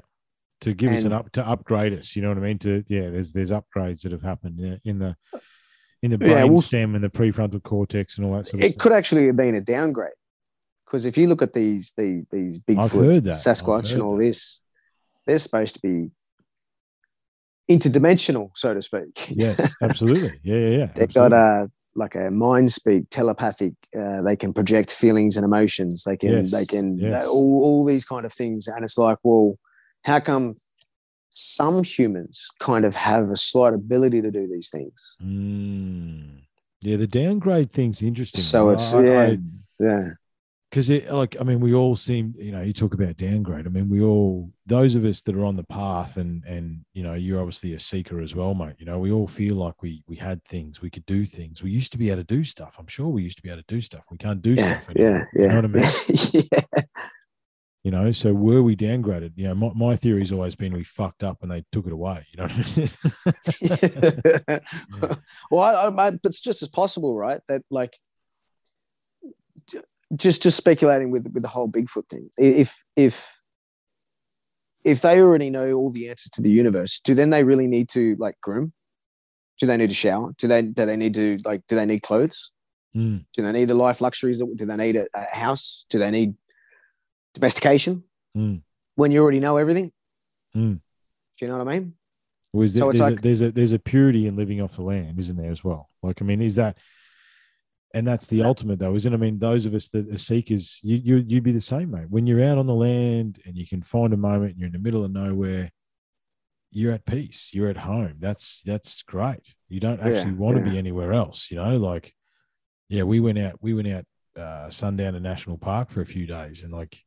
[0.61, 2.15] to give us an up to upgrade us.
[2.15, 2.59] You know what I mean?
[2.59, 5.15] To yeah, there's there's upgrades that have happened in the
[6.01, 8.65] in the Yeah, brain we'll- stem and the prefrontal cortex and all that sort of
[8.65, 8.81] It stuff.
[8.83, 10.13] could actually have been a downgrade
[10.85, 13.31] Because if you look at these these these Bigfoot, heard that.
[13.35, 14.23] I've Sasquatch, and all that.
[14.25, 14.63] this,
[15.27, 16.09] they're supposed to be
[17.69, 19.29] interdimensional, so to speak.
[19.29, 20.39] Yes, absolutely.
[20.43, 20.85] Yeah, yeah, yeah.
[20.95, 23.73] They've got a like a mind speak, telepathic.
[23.97, 26.03] Uh, they can project feelings and emotions.
[26.03, 27.25] They can Yes, they can yes.
[27.25, 28.67] all all these kind of things.
[28.67, 29.57] And it's like, well,
[30.03, 30.55] how come
[31.31, 35.17] some humans kind of have a slight ability to do these things?
[35.21, 36.41] Mm.
[36.81, 38.41] Yeah, the downgrade thing's interesting.
[38.41, 39.37] So it's I- yeah, I-
[39.79, 40.09] yeah,
[40.69, 43.69] because it like i mean we all seem you know you talk about downgrade i
[43.69, 47.13] mean we all those of us that are on the path and and you know
[47.13, 50.15] you're obviously a seeker as well mate you know we all feel like we we
[50.15, 52.87] had things we could do things we used to be able to do stuff i'm
[52.87, 55.27] sure we used to be able to do stuff we can't do yeah, stuff anymore
[55.35, 55.41] yeah, yeah.
[55.41, 55.85] you know what i mean
[56.33, 56.81] yeah.
[57.83, 61.23] you know so were we downgraded you know my, my theory's always been we fucked
[61.23, 64.59] up and they took it away you know what I mean?
[65.51, 67.39] well, I, I, I- it's just as possible, right?
[67.47, 67.95] That like,
[70.15, 72.29] just just speculating with with the whole Bigfoot thing.
[72.37, 73.23] If if
[74.83, 77.89] if they already know all the answers to the universe, do then they really need
[77.89, 78.73] to like groom?
[79.59, 80.33] Do they need to shower?
[80.37, 82.51] Do they do they need to like do they need clothes?
[82.95, 84.39] Mm, Do they need the life luxuries?
[84.39, 85.85] Do they need a, a house?
[85.89, 86.33] Do they need
[87.35, 88.03] domestication?
[88.35, 88.61] mm,
[88.95, 89.91] When you already know everything,
[90.55, 90.79] mm.
[91.37, 91.93] do you know what I mean?
[92.55, 94.75] Is there, So it's there's, like- a, there's a there's a purity in living off
[94.75, 95.89] the land, isn't there as well?
[96.01, 96.77] Like, I mean, is that,
[97.93, 99.15] and that's the ultimate though, isn't it?
[99.15, 102.09] I mean, those of us that are seekers, you you you'd be the same, mate.
[102.09, 104.73] When you're out on the land and you can find a moment, and you're in
[104.73, 105.71] the middle of nowhere,
[106.71, 108.15] you're at peace, you're at home.
[108.19, 109.55] That's that's great.
[109.69, 111.77] You don't Yeah, actually want to be anywhere else, you know.
[111.77, 112.13] Like,
[112.89, 114.05] yeah, we went out, we went out
[114.37, 117.03] uh, Sundowner National Park for a few days, and like,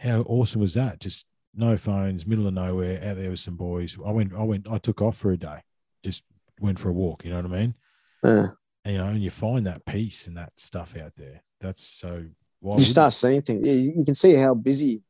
[0.00, 1.00] how awesome was that?
[1.00, 3.96] Just no phones, middle of nowhere, out there with some boys.
[4.04, 5.62] I went, I went, I took off for a day,
[6.04, 6.22] just
[6.60, 7.24] went for a walk.
[7.24, 7.74] You know what I mean?
[8.22, 8.48] Uh,
[8.86, 11.42] And, you know, and you find that peace and that stuff out there.
[11.60, 12.24] That's so.
[12.62, 13.66] You start seeing things.
[13.66, 15.02] Yeah, you can see how busy,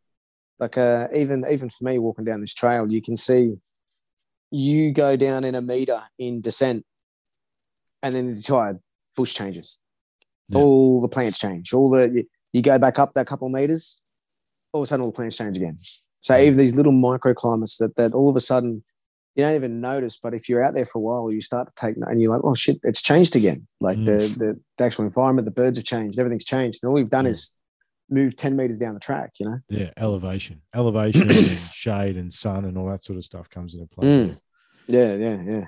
[0.58, 3.56] like uh, even even for me walking down this trail, you can see
[4.50, 6.86] you go down in a meter in descent,
[8.02, 8.80] and then the entire
[9.14, 9.78] bush changes.
[10.48, 10.60] Yeah.
[10.60, 11.74] All the plants change.
[11.74, 14.00] All the you, you go back up that couple of meters,
[14.72, 15.76] all of a sudden all the plants change again.
[16.20, 18.84] So even these little microclimates that that all of a sudden
[19.36, 21.74] you don't even notice, but if you're out there for a while, you start to
[21.76, 23.66] take and you're like, oh shit, it's changed again.
[23.80, 24.06] Like Mm.
[24.06, 27.26] the, the the actual environment, the birds have changed, everything's changed, and all you've done
[27.26, 27.54] is
[28.08, 29.32] move ten meters down the track.
[29.38, 33.48] You know, Yeah, elevation, elevation, and shade and sun and all that sort of stuff
[33.50, 34.06] comes into play.
[34.08, 34.38] Mm.
[34.88, 35.64] yeah, yeah, yeah.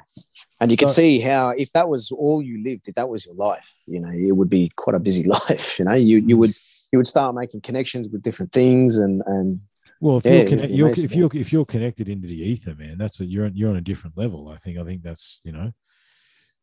[0.61, 3.27] And you can But- see how if that was all you lived, if that was
[3.27, 5.79] your life, you know, it would be quite a busy life.
[5.79, 6.55] You know, you you would
[6.93, 9.61] you would start making connections with different things and and
[10.01, 12.99] Well, if Yeah, you're, connect, you're if you're if you're connected into the ether, man,
[12.99, 14.49] that's a you're on, you're on a different level.
[14.49, 15.73] I think I think that's you know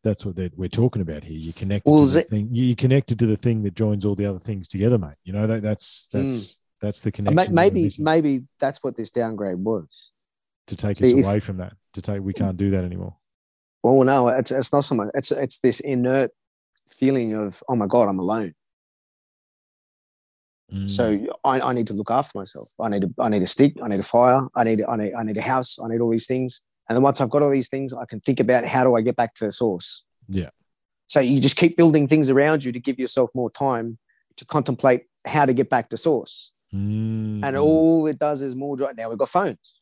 [0.03, 1.37] that's what that we're talking about here.
[1.37, 2.47] You connected Well, to the it- thing.
[2.51, 5.15] You connected to the thing that joins all the other things together, mate.
[5.23, 6.17] You know that that's hmm.
[6.21, 7.35] that's that's the connection.
[7.35, 10.11] ma- that we're maybe maybe that's what this downgrade was.
[10.67, 11.73] to take see, us if- away from that.
[11.93, 13.15] To take we can't do that anymore.
[13.83, 15.09] Well, no, it's it's not so much.
[15.13, 16.31] It's it's this inert
[16.89, 18.53] feeling of oh my god, I'm alone.
[20.73, 22.69] Mm, So I, I need to look after myself.
[22.81, 23.73] I need a, I need a stick.
[23.83, 24.47] I need a fire.
[24.55, 25.77] I need I need I need a house.
[25.83, 26.61] I need all these things.
[26.89, 29.01] And then once I've got all these things, I can think about how do I
[29.01, 30.03] get back to the source.
[30.27, 30.49] Yeah.
[31.07, 33.97] So you just keep building things around you to give yourself more time
[34.37, 36.51] to contemplate how to get back to source.
[36.73, 38.97] mm, And all it does is more drive.
[38.97, 39.79] Now we've got phones.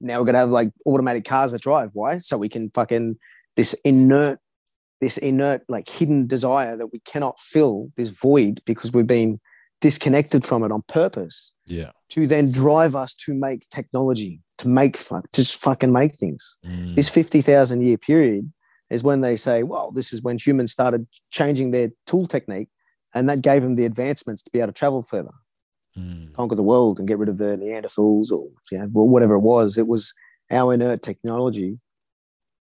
[0.00, 1.90] Now we're gonna have like automatic cars that drive.
[1.92, 2.18] Why?
[2.18, 3.18] So we can fucking
[3.56, 4.40] this inert,
[5.00, 9.40] this inert like hidden desire that we cannot fill this void because we've been
[9.82, 11.90] disconnected from it on purpose yeah.
[12.08, 16.56] to then drive us to make technology, to make fuck, to just fucking make things.
[16.64, 18.50] Mm, This 50,000 year period
[18.88, 22.68] is when they say, well, this is when humans started changing their tool technique
[23.12, 25.34] and that gave them the advancements to be able to travel further,
[25.98, 29.40] mm, conquer the world and get rid of the Neanderthals or you know, whatever it
[29.40, 29.76] was.
[29.76, 30.14] It was
[30.50, 31.80] our inert technology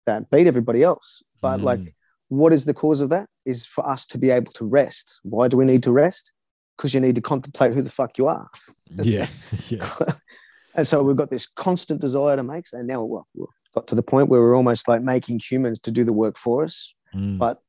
[0.06, 1.22] that beat everybody else.
[1.42, 1.94] But like, mm,
[2.30, 3.28] what is the cause of that?
[3.46, 5.20] Is for us to be able to rest.
[5.24, 6.32] Why do we need to rest?
[6.80, 8.50] Because you need to contemplate who the fuck you are.
[8.96, 9.28] yeah,
[9.68, 9.86] yeah.
[10.76, 13.96] and so we've got this constant desire to make, and now well, we've got to
[13.96, 16.96] the point where we're almost like making humans to do the work for us.
[17.14, 17.38] Mm.
[17.38, 17.60] But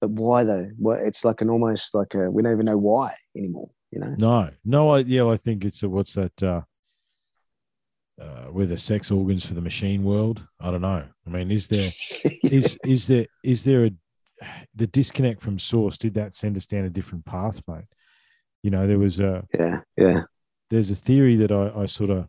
[0.00, 0.70] but why though?
[0.78, 3.68] Well, it's like an almost like a we don't even know why anymore.
[3.90, 4.14] You know?
[4.18, 6.42] No, no, I yeah, I think it's a, what's that?
[6.42, 6.62] Uh,
[8.20, 10.46] uh, where the sex organs for the machine world?
[10.60, 11.04] I don't know.
[11.26, 11.90] I mean, is there
[12.42, 13.90] is is there is there a
[14.74, 15.98] the disconnect from source?
[15.98, 17.84] Did that send us down a different path, mate?
[18.64, 20.22] You know, there was a yeah, yeah,
[20.70, 22.28] there's a theory that I, I sort of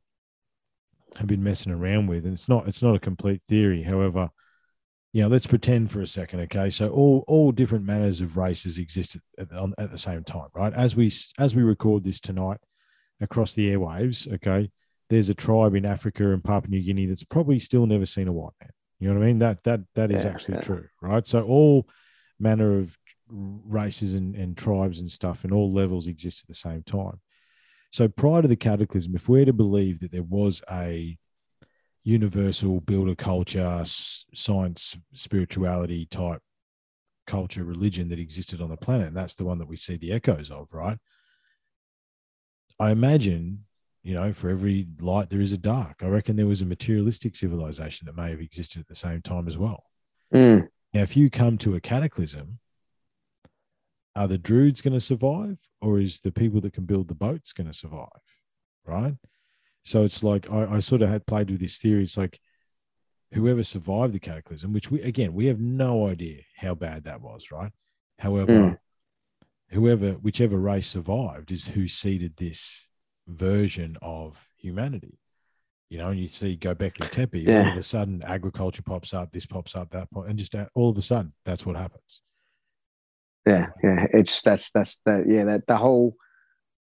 [1.15, 3.83] have been messing around with, and it's not it's not a complete theory.
[3.83, 4.29] However,
[5.13, 6.69] you know, let's pretend for a second, okay?
[6.69, 10.73] So all all different manners of races exist at, on, at the same time, right?
[10.73, 11.09] As we
[11.39, 12.59] as we record this tonight
[13.21, 14.69] across the airwaves, okay,
[15.09, 18.33] there's a tribe in Africa and Papua New Guinea that's probably still never seen a
[18.33, 18.71] white man.
[18.99, 19.39] You know what I mean?
[19.39, 20.61] That that that is Yeah, actually yeah.
[20.63, 21.25] true, right?
[21.25, 21.87] So all
[22.41, 22.97] manner of
[23.29, 27.19] races and, and tribes and stuff and all levels exist at the same time.
[27.91, 31.17] So prior to the cataclysm, if we're to believe that there was a
[32.03, 36.41] universal builder culture, science, spirituality type
[37.25, 40.11] culture, religion that existed on the planet, and that's the one that we see the
[40.11, 40.97] echoes of, right?
[42.79, 43.65] I imagine,
[44.03, 46.03] you know, for every light there is a dark.
[46.03, 49.47] I reckon there was a materialistic civilization that may have existed at the same time
[49.47, 49.85] as well.
[50.33, 50.67] Mm.
[50.93, 52.59] Now, if you come to a cataclysm,
[54.15, 57.53] are the druids going to survive, or is the people that can build the boats
[57.53, 58.07] going to survive?
[58.85, 59.15] Right.
[59.83, 62.03] So it's like I, I sort of had played with this theory.
[62.03, 62.39] It's like
[63.33, 67.51] whoever survived the cataclysm, which we again we have no idea how bad that was,
[67.51, 67.71] right?
[68.19, 68.77] However, Mm.
[69.69, 72.87] whoever whichever race survived is who seeded this
[73.27, 75.19] version of humanity.
[75.89, 79.45] You know, and you see Gobekli Tepe, all of a sudden agriculture pops up, this
[79.45, 82.21] pops up, that pop, and just all of a sudden that's what happens.
[83.45, 84.05] Yeah, yeah.
[84.13, 85.29] It's that's that's that.
[85.29, 86.15] Yeah, that the whole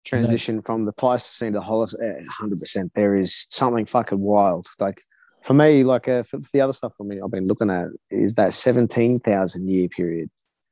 [0.03, 2.91] transition from the Pleistocene to the Holocene, hundred percent.
[2.95, 4.67] There is something fucking wild.
[4.79, 5.01] Like
[5.43, 7.87] for me, like uh, for, for the other stuff for me, I've been looking at
[8.09, 10.29] is that seventeen thousand year period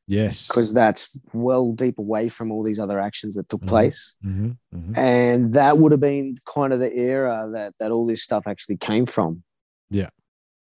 [0.08, 0.48] Yes.
[0.48, 3.68] because that's well deep away from all these other actions that took Mhm.
[3.68, 8.06] place, hmm hmm and that would have been kind of the era that that all
[8.08, 9.44] this stuff actually came from.
[9.90, 10.10] Yeah.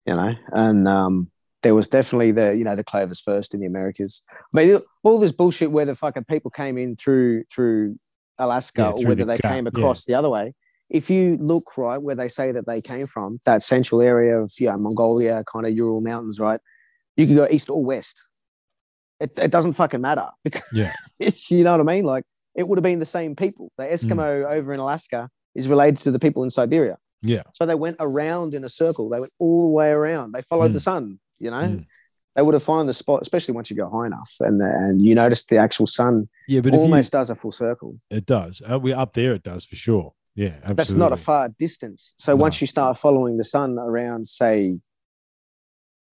[0.05, 1.29] you know, and um,
[1.63, 4.23] there was definitely the you know the Clovis first in the Americas.
[4.55, 7.97] I mean, all this bullshit where the fucking people came in through through
[8.37, 9.69] Alaska Yeah, or whether the they gut, came yeah.
[9.69, 10.53] across the other way.
[10.89, 14.51] If you look right where they say that they came from, that central area of
[14.59, 16.59] you know, Mongolia, kind of Ural Mountains, right?
[17.15, 18.23] You can go east or west.
[19.19, 20.93] It, it doesn't fucking matter because Yeah.
[21.19, 22.05] it's, you know what I mean.
[22.05, 22.23] Like
[22.55, 23.71] it would have been the same people.
[23.77, 26.97] The Eskimo over in Alaska is related to the people in Siberia.
[27.21, 27.43] Yeah.
[27.53, 29.09] So they went around in a circle.
[29.09, 30.31] They went all the way around.
[30.31, 30.75] They followed Mm.
[30.75, 31.19] the sun.
[31.39, 31.85] You know, Mm.
[32.35, 35.15] they would have found the spot, especially once you go high enough, and and you
[35.15, 37.95] notice the actual sun Yeah, but almost does a full circle.
[38.09, 38.61] it does.
[38.69, 40.13] Uh, we up there, it does for sure.
[40.35, 40.75] Yeah, absolutely.
[40.75, 42.13] That's not a far distance.
[42.17, 42.41] So No.
[42.43, 44.81] once you start following the sun around, say, you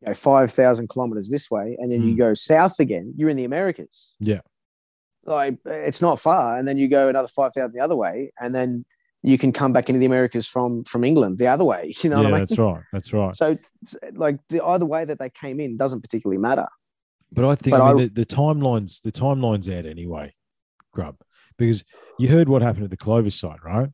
[0.06, 2.18] know, five thousand kilometers this way, and then you Mm.
[2.18, 4.16] go south again, you're in the Americas.
[4.20, 4.40] Yeah.
[5.28, 8.54] like it's not far, and then you go another five thousand the other way, and
[8.54, 8.84] then
[9.26, 11.92] you can come back into the Americas from from England the other way.
[12.04, 12.46] You know yeah, what I mean?
[12.46, 12.82] that's right.
[12.92, 13.34] That's right.
[13.34, 13.58] So,
[14.14, 16.66] like the either way that they came in doesn't particularly matter.
[17.32, 20.32] But I think But I mean, I- the, the timelines the timelines out anyway,
[20.92, 21.16] Grub,
[21.58, 21.84] because
[22.20, 23.90] you heard what happened at the Clovis site, right?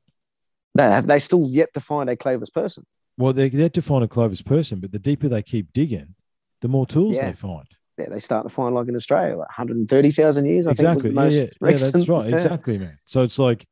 [0.75, 2.85] They they still yet to find a Clovis person.
[3.17, 6.15] Well, they they had to find a Clovis person, but the deeper they keep digging,
[6.61, 7.29] the more tools Yeah.
[7.29, 7.67] they find.
[7.99, 10.67] Yeah, they start to find like in Australia, like 130,000 years.
[10.67, 11.11] I exactly.
[11.11, 11.93] think was yeah, the yeah, most yeah, recent.
[11.93, 12.33] that's right.
[12.33, 12.99] Exactly, man.
[13.05, 13.67] So it's like,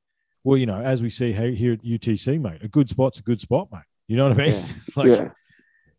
[0.44, 3.22] well, you know, as we see he- here at UTC, mate, a good spot's a
[3.22, 3.82] good spot, mate.
[4.08, 4.54] You know what I mean?
[4.54, 4.72] Yeah.
[4.96, 5.28] like, yeah,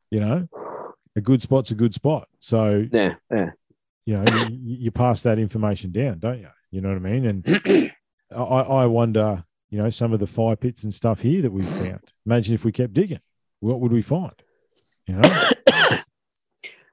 [0.09, 0.47] you know,
[1.15, 2.27] a good spot's a good spot.
[2.39, 3.51] So yeah, yeah.
[4.05, 6.49] you know, you, you pass that information down, don't you?
[6.71, 7.25] You know what I mean?
[7.25, 7.91] And
[8.35, 11.63] I, I wonder, you know, some of the fire pits and stuff here that we
[11.63, 12.11] found.
[12.25, 13.19] Imagine if we kept digging,
[13.59, 14.33] what would we find?
[15.07, 15.21] You know,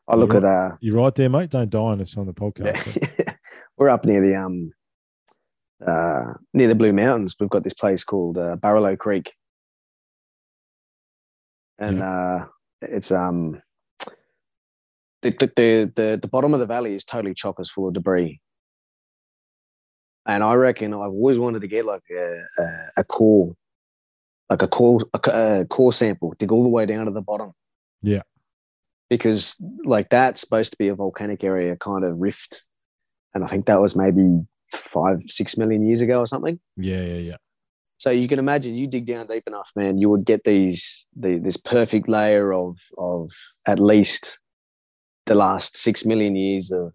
[0.09, 1.51] I look You're at uh, you're right there, mate.
[1.51, 3.19] Don't die on us on the podcast.
[3.19, 3.33] yeah.
[3.77, 4.73] we're up near the um,
[5.87, 7.37] uh, near the Blue Mountains.
[7.39, 9.35] We've got this place called uh, Barlow Creek,
[11.79, 12.47] and uh,
[12.83, 13.63] it's um,
[15.23, 18.41] the, the the the the bottom of the valley is totally chockers full of debris.
[20.27, 22.65] And I reckon I've always wanted to get like a, a,
[22.99, 23.55] a core,
[24.51, 27.53] like a core, a, a core sample, dig all the way down to the bottom.
[28.03, 28.23] Yeah.
[29.09, 29.57] Because
[29.87, 32.63] like that's supposed to be a volcanic area kind of rift.
[33.35, 36.59] And I think that was maybe five, six million years ago or something.
[36.77, 37.37] Yeah, yeah, yeah.
[37.99, 41.39] So you can imagine you dig down deep enough, man, you would get these the,
[41.39, 43.31] this perfect layer of of
[43.67, 44.39] at least
[45.27, 46.93] the last six million years of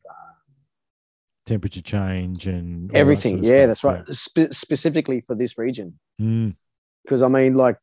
[1.45, 3.31] Temperature change and all that everything.
[3.33, 3.67] sort of yeah, stuff.
[3.67, 4.15] that's right.
[4.15, 6.25] Spe- specifically for this region, Yeah.
[6.25, 6.55] Mm,
[7.03, 7.75] because I mean, like,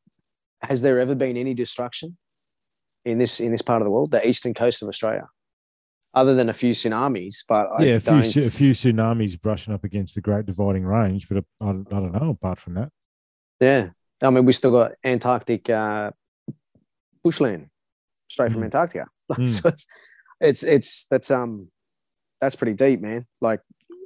[0.63, 2.17] has there ever been any destruction
[3.05, 5.29] in this in this part of the world, the eastern coast of Australia,
[6.15, 7.45] other than a few tsunamis?
[7.49, 11.45] But yeah, a few, a few tsunamis brushing up against the Great Dividing Range, but
[11.61, 12.31] I, I don't know.
[12.31, 12.91] Apart from that,
[13.61, 13.91] Yeah,
[14.23, 16.11] I mean, we still got Antarctic uh,
[17.23, 17.69] bushland
[18.29, 18.65] straight from Mm.
[18.67, 19.07] Antarctica.
[19.33, 19.49] Mm.
[19.49, 19.87] so it's,
[20.41, 21.69] it's it's that's um
[22.41, 23.27] that's pretty deep, man.
[23.41, 23.61] Like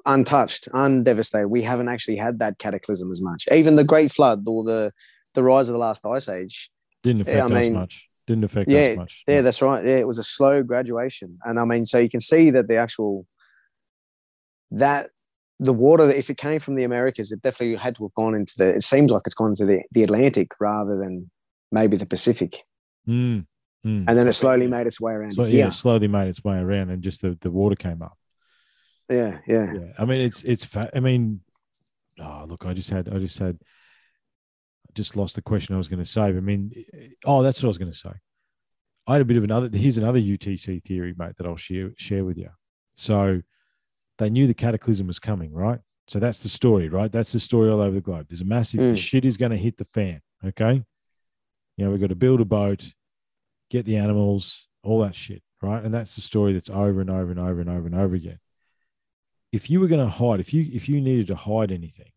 [0.05, 1.49] untouched, undevastated.
[1.49, 3.47] We haven't actually had that cataclysm as much.
[3.51, 4.93] Even the Great Flood or the
[5.33, 6.71] the rise of the last ice age.
[7.03, 8.09] didn't Yeah, I affect us mean, much.
[8.27, 9.25] Didn't affect Yeah, us much.
[9.29, 9.85] Yeah, that's right.
[9.85, 12.77] Yeah, it was a slow graduation, and I mean, so you can see that the
[12.77, 13.27] actual
[14.71, 15.11] that
[15.61, 18.55] the water, if it came from the Americas, it definitely had to have gone into
[18.57, 18.69] the.
[18.69, 21.31] It seems like it's gone into the the Atlantic rather than
[21.71, 22.65] maybe the Pacific,
[23.07, 23.47] Mm,
[23.85, 24.05] mm.
[24.09, 26.57] and then it slowly made its way around So, yeah, it slowly made its way
[26.57, 28.17] around, and just the, the water came up.
[29.11, 30.65] Yeah, yeah, Yeah, I mean it's it's.
[30.65, 31.41] Fa- I mean,
[32.21, 33.59] oh look, I just had I just had
[34.95, 36.23] just lost the question I was going to say.
[36.23, 36.73] I mean,
[37.25, 38.13] oh, that's what I was going to say.
[39.07, 39.69] I had a bit of another.
[39.73, 42.51] Here's another UTC theory, mate, that I'll share share with you.
[42.95, 43.43] So
[44.19, 45.81] they knew the cataclysm was coming, right?
[46.09, 47.11] So that's the story, right?
[47.11, 48.27] That's the story all over the globe.
[48.29, 48.97] There's a massive Mm.
[48.97, 50.21] shit is going to hit the fan.
[50.45, 50.85] Okay,
[51.77, 52.95] you know we've got to build a boat,
[53.71, 55.83] get the animals, all that shit, right?
[55.83, 58.39] And that's the story that's over and over and over and over and over again
[59.53, 62.11] if you were going to hide, if you if you needed to hide anything,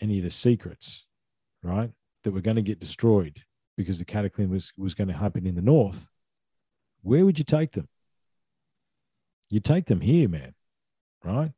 [0.00, 1.06] any of the secrets,
[1.62, 1.90] right,
[2.24, 3.42] that were going to get destroyed
[3.76, 6.08] because the cataclysm was was going to happen in the north,
[7.02, 7.88] where would you take them?
[9.50, 10.54] You take them here, man,
[11.24, 11.52] right?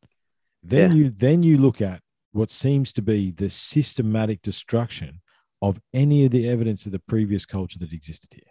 [0.62, 0.96] Then Yeah.
[0.96, 2.00] you then you look at
[2.32, 5.20] what seems to be the systematic destruction
[5.60, 8.50] of any of the evidence of the previous culture that existed here.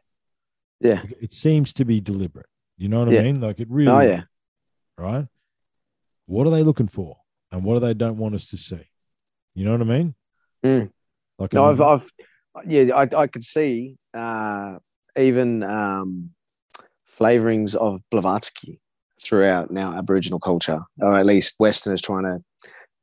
[0.79, 1.03] yeah.
[1.19, 2.45] It seems to be deliberate.
[2.77, 3.19] You know what Yeah.
[3.21, 3.41] I mean?
[3.41, 4.23] Like it really Oh yeah,
[4.97, 5.27] right?
[6.25, 7.17] What are they looking for,
[7.51, 8.87] and what do they don't want us to see?
[9.55, 10.15] You know what I mean?
[10.63, 10.91] Mm.
[11.41, 12.09] Like, no, I I've, I've,
[12.67, 14.77] yeah, I, I could see uh,
[15.17, 16.29] even um,
[17.09, 18.79] flavorings of Blavatsky
[19.21, 22.39] throughout now Aboriginal culture, or at least Westerners trying to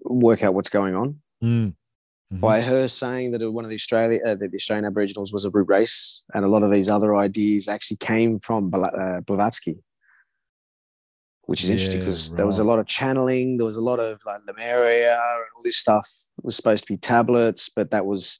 [0.02, 1.20] work out what's going on.
[1.42, 1.74] Mm.
[2.32, 2.40] Mhm.
[2.40, 5.50] By her saying that one of the Australia, uh, that the Australian Aboriginals was a
[5.50, 9.78] root race, and a lot of these other ideas actually came from Bla- uh, Blavatsky,
[11.48, 14.20] which is interesting because there was a lot of channeling, there was a lot of
[14.26, 16.06] like Lemuria and all this stuff
[16.42, 18.38] was supposed to be tablets, but that was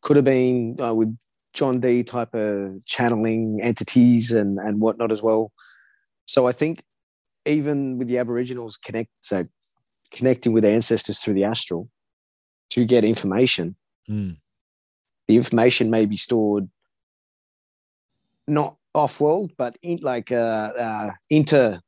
[0.00, 1.14] could have been uh, with
[1.52, 5.52] John Dee type of channeling entities and and whatnot as well.
[6.24, 6.82] So I think
[7.44, 9.42] even with the Aboriginals connect so
[10.10, 11.90] connecting with ancestors through the astral
[12.70, 13.76] to get information,
[14.08, 14.38] Mm.
[15.28, 16.70] the information may be stored
[18.46, 21.82] not off world, but in like uh, uh inter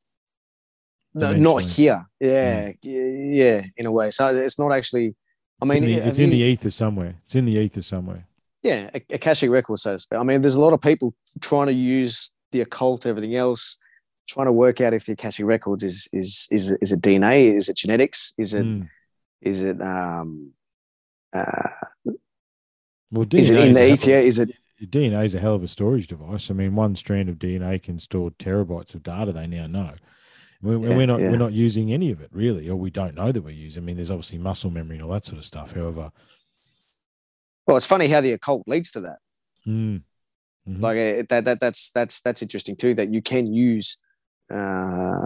[1.19, 2.05] no, not here.
[2.21, 4.11] Yeah, yeah, in a way.
[4.11, 5.15] So it's not actually
[5.61, 7.15] I It's mean in the, it's in the ether somewhere.
[7.25, 8.27] It's in the ether somewhere.
[8.63, 10.19] yeah, a- Akashic record, so to speak.
[10.19, 13.77] I mean, there's a lot of people trying to use the occult, everything else,
[14.29, 17.69] trying to work out if the Akashic records is is is is it DNA, is
[17.69, 18.67] it genetics, is it
[19.43, 19.71] is Mm.
[19.71, 20.53] it um
[21.35, 21.69] uh,
[23.11, 24.19] Well, is it DNA in the a ether?
[24.19, 24.51] of- Is it
[24.81, 26.51] DNA is a hell of a storage device.
[26.53, 29.33] I mean, one strand of DNA can store terabytes of data.
[29.33, 29.95] They now know.
[30.61, 31.31] We, Yeah, we're not yeah.
[31.31, 33.83] we're not using any of it really, or we don't know that we're using.
[33.83, 35.73] I mean, there's obviously muscle memory and all that sort of stuff.
[35.73, 36.11] However,
[37.67, 37.77] well?
[37.77, 39.19] It's funny how the occult leads to that.
[39.67, 40.03] mm,
[40.69, 40.81] mhm.
[40.83, 42.95] Like uh, that that that's that's that's interesting too.
[42.95, 43.99] That you can use
[44.53, 45.25] uh,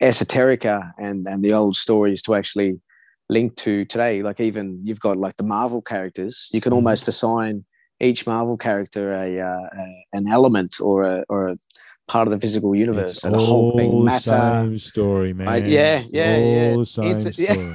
[0.00, 2.80] esoterica and and the old stories to actually
[3.28, 4.22] link to today.
[4.22, 6.48] Like even you've got like the Marvel characters.
[6.52, 6.76] You can Mhm.
[6.76, 7.64] almost assign
[8.00, 11.56] each Marvel character a, uh, a an element or a or a
[12.10, 13.12] part of the physical universe.
[13.12, 14.20] It's So the whole thing matter.
[14.66, 15.46] same story, man.
[15.70, 17.74] Yeah, yeah, yeah, it's- it's- yeah.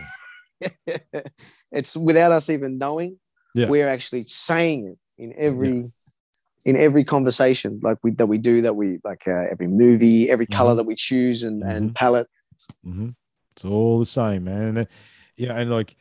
[1.71, 3.17] it's without us even knowing.
[3.53, 3.69] Yeah.
[3.69, 5.91] We're actually saying it in every
[6.65, 10.47] in every conversation like we that we do that we like uh, every movie, every
[10.47, 10.77] color Mhm.
[10.77, 11.75] that we choose and Mhm.
[11.75, 12.27] and palette.
[12.83, 13.09] hmm
[13.53, 14.63] It's all the same, man.
[14.67, 14.85] And, uh,
[15.37, 15.95] yeah, and like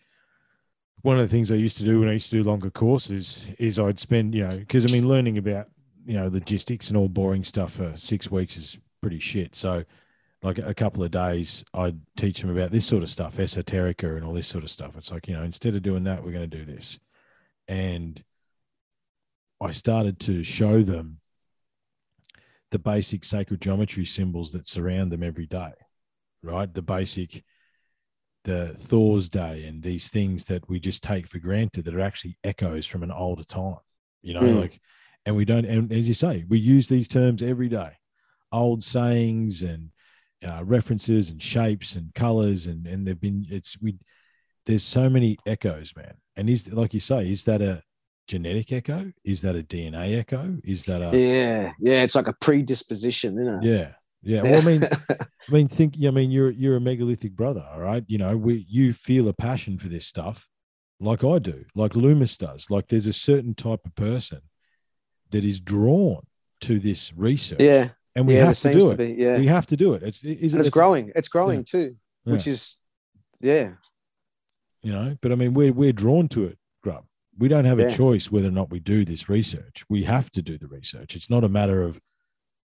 [1.03, 3.47] one of the things I used to do when I used to do longer courses
[3.59, 5.67] is I'd spend, you know, because I mean, learning about
[6.05, 9.55] you know logistics and all boring stuff for six weeks is pretty shit.
[9.55, 9.85] So,
[10.43, 14.25] like a couple of days, I'd teach them about this sort of stuff, esoterica and
[14.25, 14.97] all this sort of stuff.
[14.97, 16.99] It's like you know, instead of doing that, we're going to do this,
[17.69, 18.23] and
[19.61, 21.21] I started to show them
[22.71, 25.73] the basic sacred geometry symbols that surround them every day
[26.45, 26.75] right?
[26.75, 27.43] The basic,
[28.45, 32.37] the Thor's Day, and these things that we just take for granted that are actually
[32.45, 33.79] echoes from an older time,
[34.21, 34.61] you know, Mm.
[34.61, 34.81] like,
[35.27, 37.93] and we don't, and as you say, we use these terms every day,
[38.53, 39.91] old sayings and
[40.47, 43.97] uh, references and shapes and colors, and and they've been, it's we,
[44.67, 47.83] there's so many echoes, man, and is like you say, is that a
[48.29, 49.13] genetic echo?
[49.25, 50.59] Is that a DNA echo?
[50.65, 53.67] Is that a Yeah, yeah, it's like a predisposition, isn't it?
[53.67, 54.43] yeah, yeah.
[54.43, 55.97] Well, I mean, I mean, think.
[56.07, 58.05] I mean, you're you're a megalithic brother, all right.
[58.07, 60.49] You know, we you feel a passion for this stuff,
[61.01, 62.71] like I do, like Loomis does.
[62.71, 64.41] Like, there's a certain type of person
[65.35, 66.23] that is drawn
[66.61, 67.61] to this research.
[67.61, 68.97] yeah, and we yeah, have to do to it.
[68.97, 70.03] be, yeah, We have to do it.
[70.05, 71.11] It's and it's growing.
[71.17, 72.77] It's growing too, which is
[73.41, 73.73] yeah,
[74.83, 77.05] You know, but I mean, we're we're drawn to it, Grub.
[77.37, 77.89] We don't have Yeah.
[77.89, 79.85] a choice whether or not we do this research.
[79.89, 81.17] We have to do the research.
[81.17, 82.01] It's not a matter of,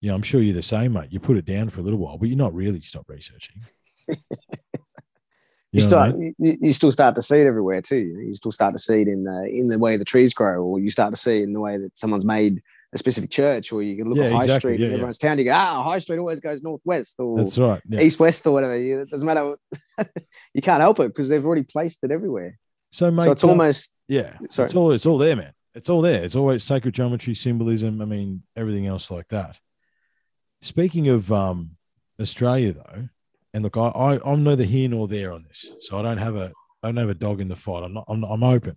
[0.00, 1.12] you know, I'm sure you're the same, mate.
[1.12, 3.62] You put it down for a little while, but you're not really stop researching.
[5.74, 6.34] You, I start, mean?
[6.38, 8.04] you, you still start to see it everywhere too.
[8.04, 10.78] You still start to see it in the in the way the trees grow, or
[10.78, 12.62] you start to see it in the way that someone's made
[12.92, 14.58] a specific church, or you can look Yeah, at High exactly.
[14.76, 14.94] Street Yeah, in yeah.
[14.94, 15.38] everyone's town.
[15.38, 17.82] You go, ah, High Street always goes northwest or That's right.
[18.00, 18.78] East west or whatever.
[18.78, 19.56] You, it doesn't matter.
[20.54, 22.56] you can't help it because they've already placed it everywhere.
[22.92, 24.66] So, mate, so it's um, almost Yeah, Sorry.
[24.66, 25.52] it's all it's all there, man.
[25.74, 26.22] It's all there.
[26.22, 28.00] It's always sacred geometry, symbolism.
[28.00, 29.58] I mean, everything else like that.
[30.62, 31.70] Speaking of um,
[32.20, 33.08] Australia, though,
[33.54, 36.36] and look, I, I I'm neither here nor there on this, so I don't have
[36.36, 36.52] a
[36.82, 37.84] I don't have a dog in the fight.
[37.84, 38.04] I'm not.
[38.08, 38.76] I'm, I'm open.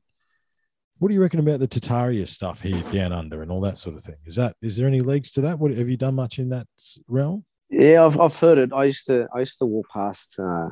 [1.00, 3.96] What do you reckon about the Tartaria stuff here down under and all that sort
[3.96, 4.16] of thing?
[4.26, 5.60] Is that is there any legs to that?
[5.60, 6.68] What have you done much in that
[7.08, 7.44] realm?
[7.70, 8.72] Yeah, I've, I've heard it.
[8.72, 10.70] I used to I used to walk past, uh,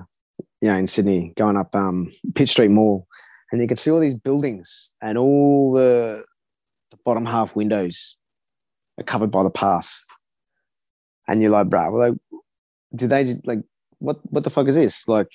[0.61, 3.07] in Sydney, going up um, Pitt Street Mall,
[3.51, 6.23] and you could see all these buildings and all the
[6.91, 8.17] the bottom half windows
[8.99, 10.03] are covered by the path,
[11.27, 12.13] and you're like, bro, like,
[12.95, 13.59] do they like
[14.05, 15.07] what what the fuck is this?
[15.07, 15.31] Like,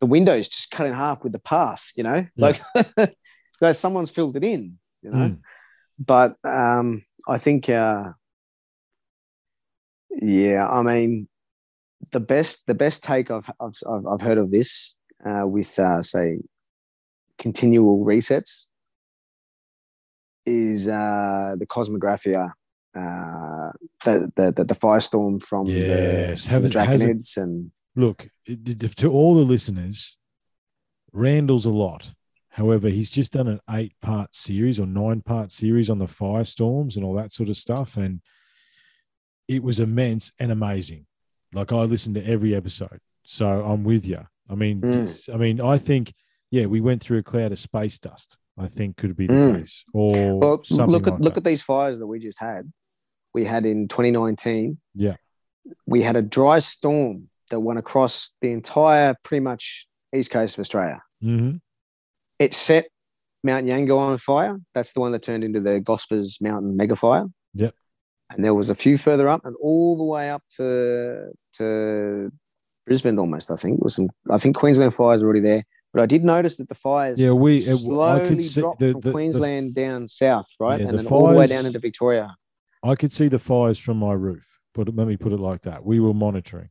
[0.00, 2.46] the windows just cut in half with the path, you know, Yeah.
[2.46, 2.60] like,
[3.60, 5.28] like someone's filled it in, you know.
[5.28, 5.38] Mm.
[5.98, 7.68] But um, I think.
[7.68, 8.12] Uh,
[10.20, 11.28] yeah, I mean,
[12.12, 16.02] the best the best take I've I've I've, I've heard of this uh, with uh,
[16.02, 16.38] say
[17.38, 18.66] continual resets
[20.46, 22.50] is uh, the Kosmographia,
[22.94, 23.70] uh,
[24.04, 29.42] the, the the firestorm from Yes, the, the Draconids and Look, it- to all the
[29.42, 30.16] listeners,
[31.12, 32.14] Randall's a lot.
[32.50, 36.96] However, he's just done an eight part series or nine part series on the firestorms
[36.96, 37.96] and all that sort of stuff.
[37.96, 38.20] And
[39.46, 41.06] it was immense and amazing.
[41.52, 42.98] Like I listened to every episode.
[43.24, 44.26] So I'm with you.
[44.50, 45.34] I mean, Mm.
[45.34, 46.12] I mean, I think,
[46.50, 49.58] yeah, we went through a cloud of space dust, I think could be the Mm.
[49.60, 49.84] case.
[49.94, 51.38] Or well, look at like look that.
[51.38, 52.70] at these fires that we just had.
[53.34, 54.78] We had in 2019.
[54.94, 55.16] Yeah.
[55.86, 60.60] we had a dry storm that went across the entire, pretty much east coast of
[60.62, 61.02] Australia.
[61.22, 61.60] Mhm.
[62.38, 62.86] it set
[63.44, 64.58] Mount Yengo on fire.
[64.74, 67.26] That's the one that turned into the Gospers Mountain mega fire.
[67.54, 67.74] Yep.
[68.30, 72.32] And there was a few further up and all the way up to to
[72.86, 73.78] Brisbane almost, I think.
[73.78, 75.64] It was some I think Queensland fires were already there.
[75.92, 78.78] But I did notice that the fires Yeah, we, it, I slowly could see dropped
[78.80, 80.80] the, from the- the Queensland down south, right?
[80.80, 82.36] Yeah, and the then all the way down into Victoria.
[82.84, 84.46] I could see the fires from my roof.
[84.74, 85.84] But let me put it like that.
[85.84, 86.68] We were monitoring.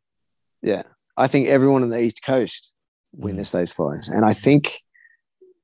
[0.62, 0.84] Yeah.
[1.18, 2.72] I think everyone on the East Coast
[3.12, 4.08] witnessed those fires.
[4.08, 4.80] And I think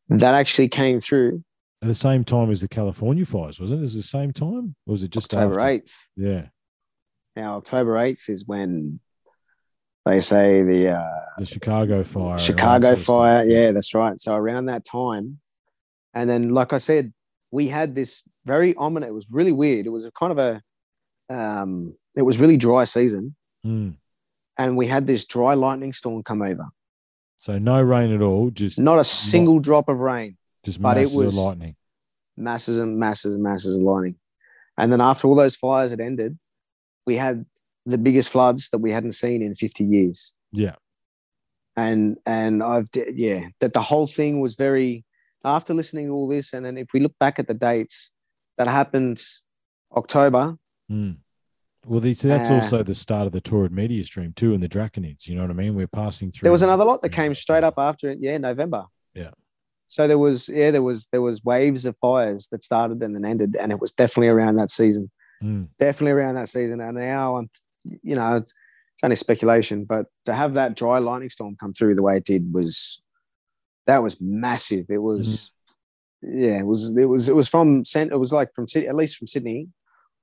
[0.09, 1.43] that actually came through
[1.81, 3.85] At the same time as the California fires, wasn't it?
[3.85, 4.75] It the same time?
[4.87, 5.59] Or was it just October?
[5.59, 5.91] 8th.
[6.17, 6.47] Yeah.
[7.35, 8.99] Now, October 8th is when
[10.05, 12.21] they say the uh, The Chicago fire.
[12.23, 13.45] and all that Chicago fire.
[13.45, 14.19] Yeah, that's right.
[14.19, 15.39] So around that time,
[16.13, 17.13] and then like I said,
[17.51, 19.09] we had this very ominous.
[19.09, 19.85] It was really weird.
[19.85, 20.61] It was a kind of a,
[21.33, 23.35] um, it was really dry season,
[23.65, 23.95] Mm.
[24.57, 26.65] and we had this dry lightning storm come over.
[27.39, 30.37] So no rain at all, just Not a single drop of rain.
[30.65, 31.75] just but it masses was- of lightning.
[32.35, 34.15] Masses and masses and masses of lightning.
[34.77, 36.37] And then after all those fires had ended,
[37.05, 37.45] we had
[37.85, 40.33] the biggest floods that we hadn't seen in 50 years.
[40.51, 40.75] Yeah.
[41.75, 45.03] and and I've yeah that the whole thing was very
[45.43, 48.11] after listening to all this and then if we look back at the dates
[48.57, 49.21] that happened
[49.95, 50.57] October
[50.91, 51.17] Mm.
[51.85, 54.69] Well, these, that's Uh, also the start of the Taurid meteor stream too, and the
[54.69, 55.27] Draconids.
[55.27, 55.75] You know what I mean?
[55.75, 56.45] We're passing through.
[56.45, 58.83] there was another lot that came straight up after it yeah November
[59.15, 59.31] Yeah.
[59.87, 63.25] so there was yeah there was there was waves of fires that started and then
[63.25, 65.09] ended and it was definitely around that season
[65.41, 65.67] Mm.
[65.79, 67.49] definitely around that season and now I'm
[67.83, 68.53] you know it's,
[68.95, 72.25] it's only speculation but to have that dry lightning storm come through the way it
[72.25, 73.01] did was
[73.87, 75.53] that was massive it was
[76.21, 79.17] yeah it was it was it was from Cent- it was like from at least
[79.17, 79.67] from Sydney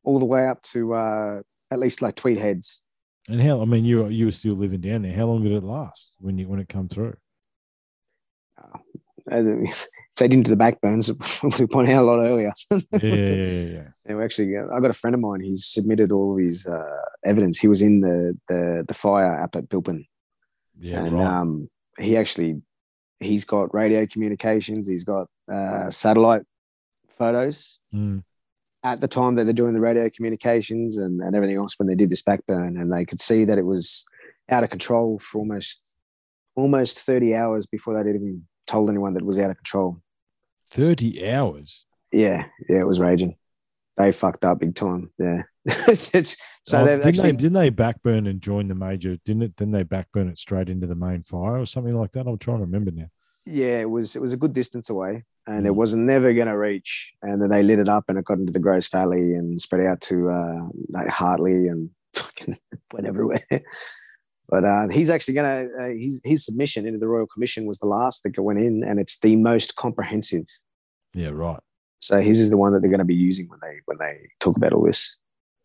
[0.04, 1.40] all the way up to uh
[1.70, 2.82] at least like Tweed Heads
[3.28, 3.60] And how?
[3.60, 5.14] I mean, you you were still living down there.
[5.14, 7.16] How long did it last when you when it come through?
[9.26, 9.68] and
[10.28, 13.82] didn't do the backburns it would have out a lot earlier Yeah, yeah, yeah.
[14.06, 15.40] And we actually, I got a friend of mine.
[15.40, 16.82] He's submitted all of his uh,
[17.24, 17.58] evidence.
[17.58, 20.04] He was in the the the fire up at Bilpin,
[20.78, 21.26] Yeah, and right.
[21.26, 21.68] um,
[21.98, 22.60] he actually
[23.20, 24.88] he's got radio communications.
[24.88, 26.42] He's got uh, satellite
[27.08, 28.22] photos Mm.
[28.82, 31.94] at the time that they're doing the radio communications and, and everything else when they
[31.94, 34.04] did this backburn, and they could see that it was
[34.50, 35.96] out of control for almost
[36.56, 40.00] almost thirty hours before they'd even told anyone that it was out of control.
[40.70, 41.86] Thirty hours.
[42.12, 43.36] Yeah, yeah, it was raging.
[43.96, 45.10] They fucked up big time.
[45.18, 45.42] Yeah.
[45.66, 49.16] it's, so Oh, didn't actually, they didn't they backburn and join the major?
[49.24, 49.56] Didn't it?
[49.56, 52.26] Didn't they backburn it straight into the main fire or something like that?
[52.26, 53.08] I'm trying to remember now.
[53.46, 55.24] yeah, it was it was a good distance away.
[55.46, 55.76] and it Mm.
[55.76, 57.12] was never going to reach.
[57.22, 59.86] And then they lit it up, and it got into the Grose Valley and spread
[59.86, 62.56] out to uh, like Hartley and fucking
[62.92, 63.44] went everywhere.
[64.50, 67.78] But uh, he's actually going to uh, his his submission into the Royal Commission was
[67.78, 70.46] the last that went in, and it's the most comprehensive.
[71.14, 71.60] Yeah, right.
[72.00, 74.28] So his is the one that they're going to be using when they when they
[74.40, 75.16] talk about all this.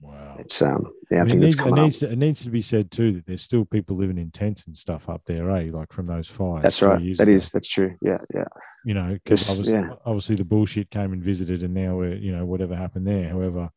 [0.02, 0.36] Wow.
[0.38, 2.50] It's um yeah, I, I mean, think it, needs, it, needs to, it needs to
[2.50, 5.70] be said too that there's still people living in tents and stuff up there, eh?
[5.72, 6.62] Like from those fires.
[6.62, 7.00] That's right.
[7.18, 7.32] That ago.
[7.32, 7.96] is that's true.
[8.02, 8.44] Yeah, yeah.
[8.86, 9.96] you know, because obviously, yeah.
[10.06, 13.30] obviously the bullshit came and visited, and now we're, you know, whatever happened there.
[13.30, 13.72] However,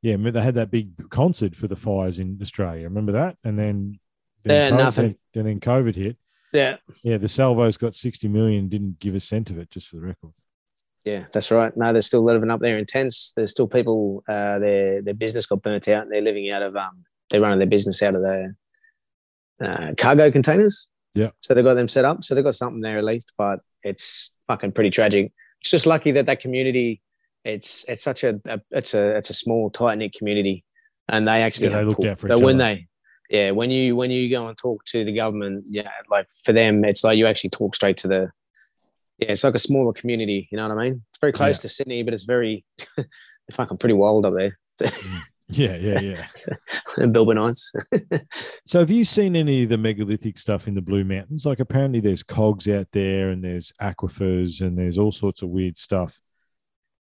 [0.00, 2.84] yeah, they had that big concert for the fires in Australia.
[2.84, 3.36] Remember that?
[3.44, 3.98] And then,
[4.44, 5.16] then COVID, nothing.
[5.34, 6.16] Then, then COVID hit.
[6.52, 6.76] Yeah.
[7.04, 10.02] Yeah, the Salvos got sixty million, didn't give a cent of it, just for the
[10.02, 10.32] record.
[11.04, 11.74] Yeah, that's right.
[11.76, 13.32] No, they're still living up there in tents.
[13.36, 14.22] There's still people.
[14.28, 16.02] Uh, their their business got burnt out.
[16.04, 17.04] and They're living out of um.
[17.30, 18.56] They're running their business out of their
[19.62, 20.88] uh, cargo containers.
[21.14, 21.30] Yeah.
[21.40, 22.24] So they got them set up.
[22.24, 23.32] So they got something there at least.
[23.36, 25.32] But it's fucking pretty tragic.
[25.60, 27.02] It's just lucky that that community.
[27.44, 30.64] It's it's such a, a it's a it's a small tight knit community,
[31.08, 32.74] and they actually Yeah, they looked talk- out for so each when other.
[32.74, 32.86] they
[33.28, 36.84] yeah when you when you go and talk to the government yeah like for them
[36.84, 38.30] it's like you actually talk straight to the
[39.18, 41.62] yeah it's like a smaller community you know what i mean it's very close Yeah.
[41.62, 42.64] to sydney but it's very
[43.52, 45.18] fucking pretty wild up there mm.
[45.50, 46.26] Yeah, yeah, yeah.
[46.98, 47.74] bilbinites
[48.66, 51.46] so, have you seen any of the megalithic stuff in the Blue Mountains?
[51.46, 55.78] Like, apparently, there's cogs out there, and there's aquifers, and there's all sorts of weird
[55.78, 56.20] stuff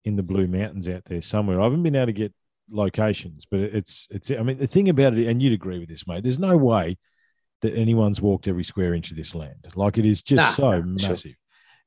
[0.04, 1.60] in the Blue Mountains out there somewhere.
[1.60, 2.34] I haven't been able to get
[2.70, 4.32] locations, but it's it's.
[4.32, 6.24] I mean, the thing about it, and you'd agree with this, mate.
[6.24, 6.98] There's no way
[7.62, 9.68] that anyone's walked every square inch of this land.
[9.76, 11.10] Like, it is just Nah, so nah, sure.
[11.12, 11.36] massive.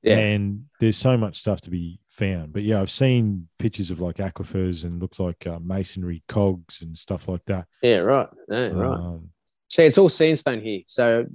[0.02, 0.16] Yeah.
[0.16, 2.52] And there's so much stuff to be found.
[2.52, 6.96] But yeah, I've seen pictures of like aquifers and looks like uh, masonry cogs and
[6.96, 7.66] stuff like that.
[7.82, 9.30] yeah right yeah, right Um,
[9.68, 11.26] see it's all sandstone here so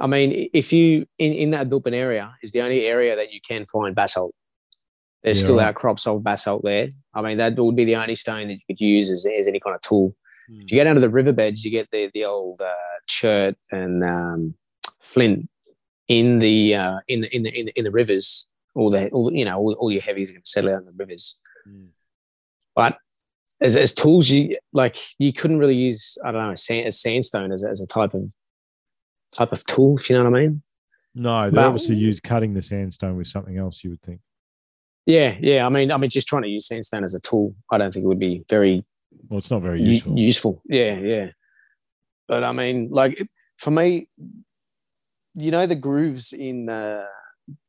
[0.00, 3.40] i mean if you in, in that bilpin area is the only area that you
[3.40, 4.34] can find basalt
[5.26, 8.48] there's Yeah, still outcrops of basalt there i mean that would be the only stone
[8.48, 10.16] that you could use as, as any kind of tool
[10.48, 10.60] Hmm.
[10.60, 12.72] If you go down to the riverbeds, you get the the old uh,
[13.06, 14.54] chert and um,
[15.00, 15.48] flint
[16.08, 18.46] in the uh, in the in the in the, in the rivers.
[18.74, 20.86] All the all, you know all, all your heavies are going to settle out in
[20.86, 21.36] the rivers.
[21.68, 21.88] Mm.
[22.74, 22.98] But
[23.60, 27.52] as, as tools, you like you couldn't really use I don't know a, sand, sandstone
[27.52, 28.30] as a, as a type of
[29.34, 29.96] type of tool.
[29.98, 30.62] If you know what I mean?
[31.14, 33.82] No, they But- obviously use cutting the sandstone with something else.
[33.82, 34.20] You would think.
[35.06, 35.64] Yeah, yeah.
[35.64, 38.04] I mean, I mean, just trying to use sandstone as a tool, I don't think
[38.04, 38.84] it would be very
[39.28, 40.18] Well, it's not very u- useful.
[40.18, 40.62] useful.
[40.68, 41.30] Yeah, yeah.
[42.28, 43.22] But I mean, like
[43.58, 44.08] for me,
[45.34, 47.04] you know, the grooves in uh,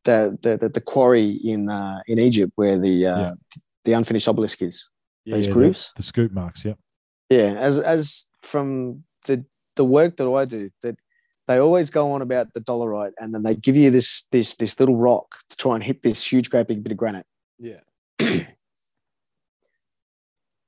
[0.03, 3.31] the, the the the quarry in uh, in Egypt where the uh, Yeah.
[3.85, 4.89] the unfinished obelisk is.
[5.25, 5.91] Yeah, yeah, grooves?
[5.95, 6.65] the, the scoop marks.
[6.65, 6.73] Yeah.
[7.29, 10.95] Yeah, as as from the the work that I do, that
[11.47, 14.79] they always go on about the dolerite, and then they give you this this this
[14.79, 17.26] little rock to try and hit this huge, great big bit of granite.
[17.59, 17.79] Yeah.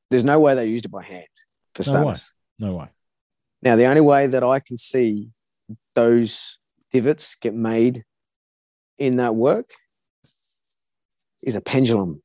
[0.09, 1.27] There's no way they used it by hand
[1.75, 2.15] for No way.
[2.57, 2.87] No way.
[3.61, 5.29] Now, the only way that I can see
[5.95, 6.59] those
[6.91, 8.03] divots get made
[8.97, 9.69] in that work
[11.43, 12.21] is a pendulum.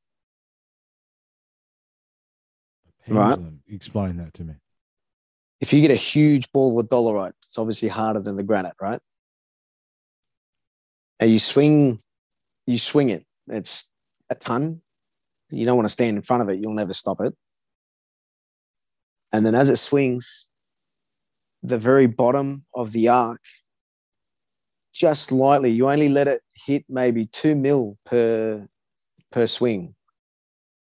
[3.06, 3.30] Right.
[3.30, 3.60] Pendulum.
[3.68, 4.54] Explain that to me.
[5.60, 9.00] If you get a huge ball of dolerite, it's obviously harder than the granite, right?
[11.20, 12.00] And you swing,
[12.66, 13.24] you swing it.
[13.48, 13.83] It's
[14.34, 14.80] a ton.
[15.50, 16.58] You don't want to stand in front of it.
[16.60, 17.34] You'll never stop it.
[19.32, 20.48] And then as it swings,
[21.62, 23.40] the very bottom of the arc,
[24.94, 28.66] just lightly, you only let it hit maybe two mil per
[29.32, 29.94] per swing.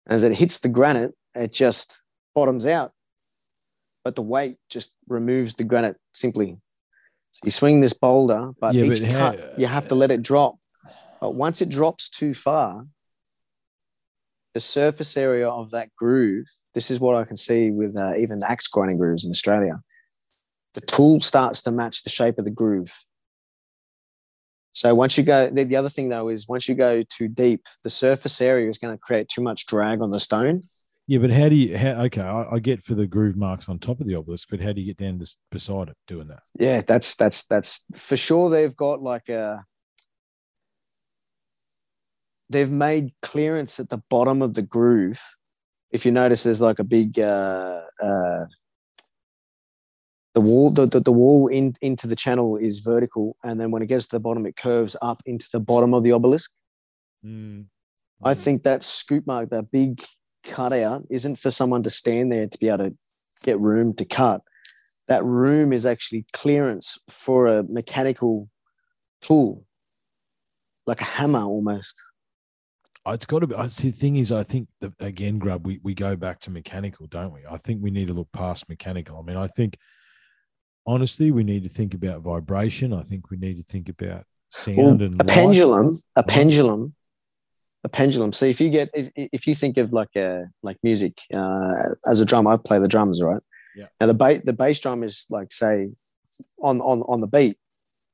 [0.06, 1.96] As it hits the granite, it just
[2.34, 2.92] bottoms out.
[4.04, 6.58] But the weight just removes the granite simply.
[7.30, 10.10] So you swing this boulder, but Yeah, each but how- cut, you have to let
[10.10, 10.56] it drop.
[11.20, 12.86] But once it drops too far,
[14.54, 18.38] the surface area of that groove, this is what I can see with uh, even
[18.38, 19.80] the axe grinding grooves in Australia.
[20.74, 22.92] The tool starts to match the shape of the groove.
[24.72, 27.66] So once you go, the, the other thing though is once you go too deep,
[27.84, 30.62] the surface area is going to create too much drag on the stone.
[31.06, 31.76] Yeah, but how do you?
[31.76, 34.60] How, okay, I, I get for the groove marks on top of the obelisk, but
[34.60, 36.42] how do you get down this, beside it doing that?
[36.58, 38.48] Yeah, that's that's that's for sure.
[38.48, 39.64] They've got like a.
[42.50, 45.20] They've made clearance at the bottom of the groove.
[45.90, 48.46] If you notice, there's like a big uh, uh,
[50.34, 50.70] the wall.
[50.70, 54.06] The, the, the wall in into the channel is vertical, and then when it gets
[54.08, 56.52] to the bottom, it curves up into the bottom of the obelisk.
[57.24, 57.66] Mm.
[58.22, 60.02] I think that scoop mark, that big
[60.42, 62.96] cutout, isn't for someone to stand there to be able to
[63.42, 64.42] get room to cut.
[65.08, 68.48] That room is actually clearance for a mechanical
[69.20, 69.64] tool,
[70.86, 72.02] like a hammer almost.
[73.06, 73.54] It's got to be.
[73.54, 73.90] I see.
[73.90, 77.32] The thing is, I think that again, Grub, we, we go back to mechanical, don't
[77.32, 77.40] we?
[77.48, 79.18] I think we need to look past mechanical.
[79.18, 79.76] I mean, I think
[80.86, 82.92] honestly, we need to think about vibration.
[82.92, 85.28] I think we need to think about sound Well, and a light.
[85.28, 86.94] pendulum, a pendulum,
[87.84, 88.32] a pendulum.
[88.32, 92.20] See, if you get, if, if you think of like a like music, uh, as
[92.20, 93.42] a drum, I play the drums, right?
[93.76, 93.86] Yeah.
[94.00, 95.90] Now the bass, the bass drum is like say,
[96.62, 97.58] on on on the beat,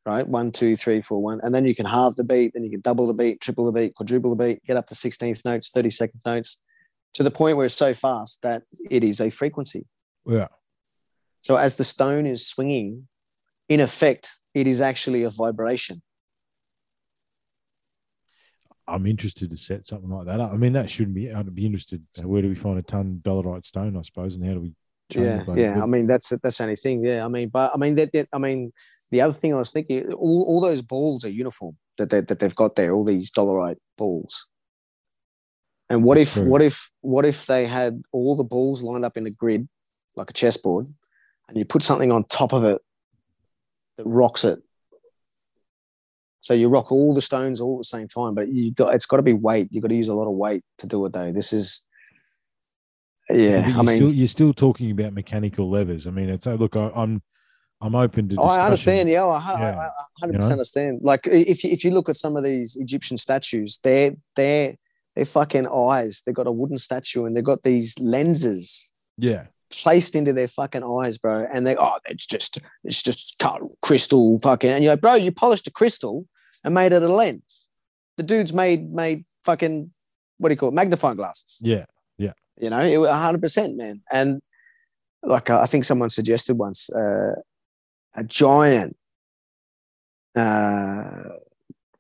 [0.07, 0.27] right?
[0.27, 2.81] One, two, three, four, one, and then you can halve the beat, then you can
[2.81, 5.91] double the beat, triple the beat, quadruple the beat, get up to sixteenth notes, thirty
[5.91, 6.59] second notes,
[7.15, 9.87] to the point where it's so fast that it is a frequency.
[10.27, 10.49] Yeah.
[11.43, 13.09] So as the stone is swinging,
[13.69, 16.03] in effect, it is actually a vibration.
[18.87, 20.53] I'm interested to set something like that up.
[20.53, 21.33] I mean, that shouldn't be.
[21.33, 22.03] I'd be interested.
[22.19, 23.97] uh, Where do we find a ton dolerite stone?
[23.97, 24.75] I suppose, and how do we?
[25.11, 25.83] yeah, yeah.
[25.83, 27.05] I mean, that's that's the only thing.
[27.05, 28.13] Yeah, I mean, but I mean that.
[28.13, 28.73] that I mean,
[29.11, 32.39] the other thing I was thinking, all, all those balls are uniform that they, that
[32.39, 32.95] they've got there.
[32.95, 34.47] All these dolerite balls.
[35.89, 36.51] And what That's if true.
[36.51, 39.69] what if what if they had all the balls lined up in a grid
[40.17, 40.87] like a chessboard,
[41.49, 42.81] and you put something on top of it
[43.97, 44.61] that rocks it.
[46.43, 49.07] So you rock all the stones all at the same time, but you got it's
[49.07, 49.69] got to be weight.
[49.73, 51.33] You've got to use a lot of weight to do it though.
[51.33, 51.85] This is
[53.29, 53.67] yeah.
[53.67, 56.07] you're I mean, still you're still talking about mechanical levers.
[56.07, 57.21] I mean, it's uh, look, I, I'm
[57.81, 58.37] I'm open to.
[58.39, 59.09] Oh, I understand.
[59.09, 59.77] Yeah, I, I, Yeah.
[59.77, 59.91] I, I
[60.21, 61.01] hundred percent understand.
[61.03, 64.77] Like if you, if you look at some of these Egyptian statues, they're they're
[65.17, 66.23] they're fucking eyes.
[66.25, 70.85] They've got a wooden statue and they've got these lenses Yeah, placed into their fucking
[70.85, 71.47] eyes, bro.
[71.53, 73.43] And they oh, it's just it's just
[73.83, 74.71] crystal fucking.
[74.71, 76.27] And you're like, bro, you polished a crystal
[76.65, 77.69] and made it a lens.
[78.19, 79.91] The dude's made made fucking
[80.37, 80.75] what do you call it?
[80.75, 81.59] Magnifying glasses.
[81.61, 81.87] yeah,
[82.19, 82.33] yeah.
[82.59, 84.03] You know, it hundred percent, man.
[84.13, 84.41] And
[85.23, 87.35] like I think someone suggested once, uh,
[88.15, 88.97] a giant
[90.37, 91.23] uh,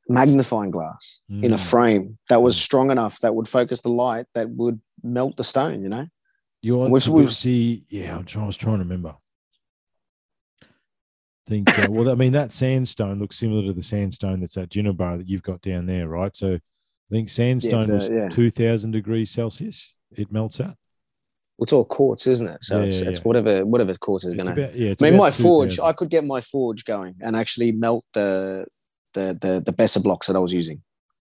[0.09, 1.70] magnifying glass in a Mm.
[1.70, 2.61] frame that was Mm.
[2.62, 5.82] strong enough that would focus the light that would melt the stone.
[5.82, 6.07] You know,
[6.62, 9.16] You Which which was- see, yeah, I'm trying, I was trying to remember.
[11.47, 15.19] Think uh, well, I mean that sandstone looks similar to the sandstone that's at Juniper
[15.19, 16.35] that you've got down there, right?
[16.37, 16.61] So I
[17.11, 18.28] think sandstone uh, was yeah.
[18.28, 19.95] two thousand degrees Celsius.
[20.12, 20.61] It melts
[21.61, 22.62] it's all quartz, isn't it?
[22.65, 23.23] So Yeah, it's, yeah, it's yeah.
[23.24, 24.70] whatever whatever quartz is going to.
[24.74, 24.95] yeah.
[25.01, 25.85] I mean, my forge, 2,000.
[25.85, 28.66] I could get my forge going and actually melt the
[29.15, 30.82] the the the Besser blocks that I was using.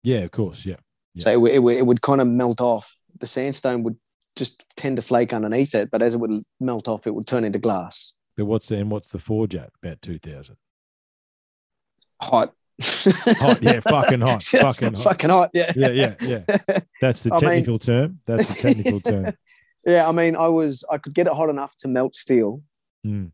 [0.03, 0.77] yeah, of course, yeah.
[1.19, 2.95] So it, would- it, would- it would kind of melt off.
[3.19, 3.97] The sandstone would
[4.35, 7.43] just tend to flake underneath it, but as it would melt off, it would turn
[7.43, 8.13] into glass.
[8.35, 9.71] But what's the and what's the forge at?
[9.83, 10.57] About two thousand.
[12.21, 12.53] Hot.
[12.81, 15.03] Hot, yeah, fucking hot, fucking hot.
[15.03, 15.49] fucking hot.
[15.53, 16.79] Yeah, Yeah, yeah, yeah.
[17.01, 18.19] That's the I mean- technical term.
[18.27, 19.25] That's the technical term.
[19.87, 20.07] Yeah.
[20.07, 22.61] I mean, I was I could get it hot enough to melt steel,
[23.05, 23.31] Mm.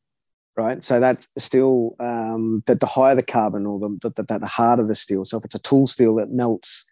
[0.55, 0.83] right?
[0.83, 4.85] So that's still um, that the higher the carbon or the, the, the, the harder
[4.85, 5.25] the steel.
[5.25, 6.85] So if it's a tool steel that melts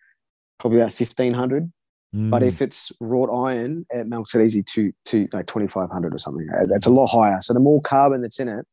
[0.60, 1.72] probably about fifteen hundred,
[2.14, 2.48] but Mm.
[2.48, 6.18] if it's wrought iron, it melts it easy to to like twenty five hundred or
[6.20, 6.48] something.
[6.54, 7.40] Uh, That's a lot higher.
[7.42, 8.66] So the more carbon that's in it,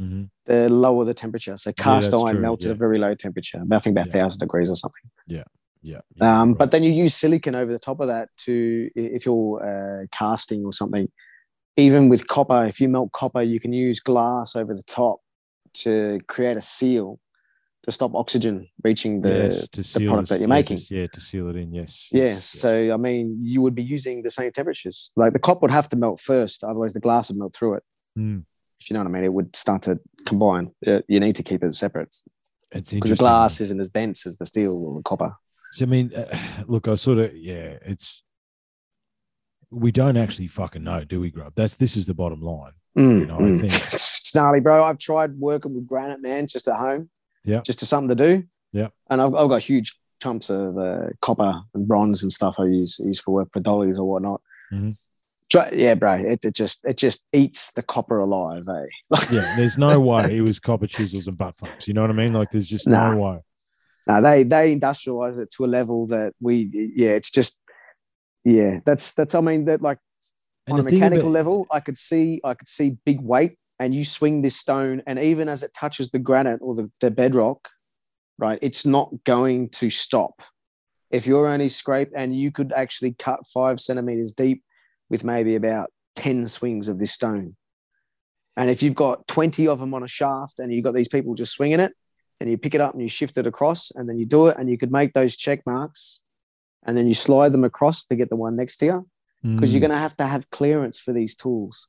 [0.00, 0.30] Mhm.
[0.46, 1.56] the lower the temperature.
[1.56, 2.70] So cast that's iron true, melts yeah.
[2.70, 4.18] at a very low temperature, I think about Yeah.
[4.20, 5.10] thousand degrees or something.
[5.26, 5.44] yeah,
[5.82, 6.58] yeah, Um, right.
[6.58, 10.64] But then you use silicon over the top of that to, if you're uh, casting
[10.64, 11.08] or something,
[11.76, 15.20] even with copper, if you melt copper, you can use glass over the top
[15.72, 17.18] to create a seal
[17.82, 19.28] to stop oxygen reaching the.
[19.28, 20.76] yes, seal product the- that you're making.
[20.76, 21.72] to- yeah, to seal it in.
[21.72, 22.08] Yes.
[22.12, 22.44] Yes.
[22.44, 25.12] So, I mean, you would be using the same temperatures.
[25.16, 27.82] Like the copper would have to melt first, otherwise, the glass would melt through it.
[28.18, 28.44] Mm.
[28.80, 30.72] If you know what I mean, it would start to combine.
[31.08, 32.14] You need to keep it separate
[32.72, 35.34] it's because the glass isn't as dense as the steel or the copper.
[35.72, 36.36] So, I mean, uh,
[36.66, 38.22] look, I sort of yeah, it's
[39.70, 41.52] we don't actually fucking know, do we, Grub?
[41.54, 42.72] That's this is the bottom line.
[42.98, 43.60] Mm, know, I mm.
[43.60, 44.84] think- it's gnarly, bro.
[44.84, 47.08] I've tried working with granite, man, just at home.
[47.44, 47.60] Yeah.
[47.62, 48.44] Just to something to do.
[48.72, 48.88] Yeah.
[49.08, 52.98] And I've, I've got huge chunks of uh, copper and bronze and stuff I use
[53.02, 54.40] use for work for dollies or whatnot.
[54.72, 54.94] Mhm.
[55.48, 56.12] Try- yeah, bro.
[56.14, 59.16] It, it just it just eats the copper alive, eh?
[59.32, 61.86] Yeah, there's no way it was copper chisels and butt fucks.
[61.88, 62.32] You know what I mean?
[62.32, 63.12] Like, there's just Nah.
[63.12, 63.38] no way.
[64.08, 67.58] No, they they industrialize it to a level that we yeah, it's just
[68.44, 69.98] yeah, that's that's I mean that like
[70.66, 73.94] And on a mechanical about- level, I could see I could see big weight, and
[73.94, 77.68] you swing this stone, and even as it touches the granite or the, the bedrock,
[78.38, 80.42] right, it's not going to stop.
[81.10, 84.62] If you're only scraped, and you could actually cut five centimeters deep
[85.10, 87.56] with maybe about ten swings of this stone,
[88.56, 91.34] and if you've got twenty of them on a shaft, and you've got these people
[91.34, 91.92] just swinging it,
[92.40, 94.56] and you pick it up and you shift it across, and then you do it,
[94.58, 96.22] and you could make those check marks,
[96.84, 99.08] and then you slide them across to get the one next to you
[99.42, 99.72] because Mm.
[99.72, 101.88] you're going to have to have clearance for these tools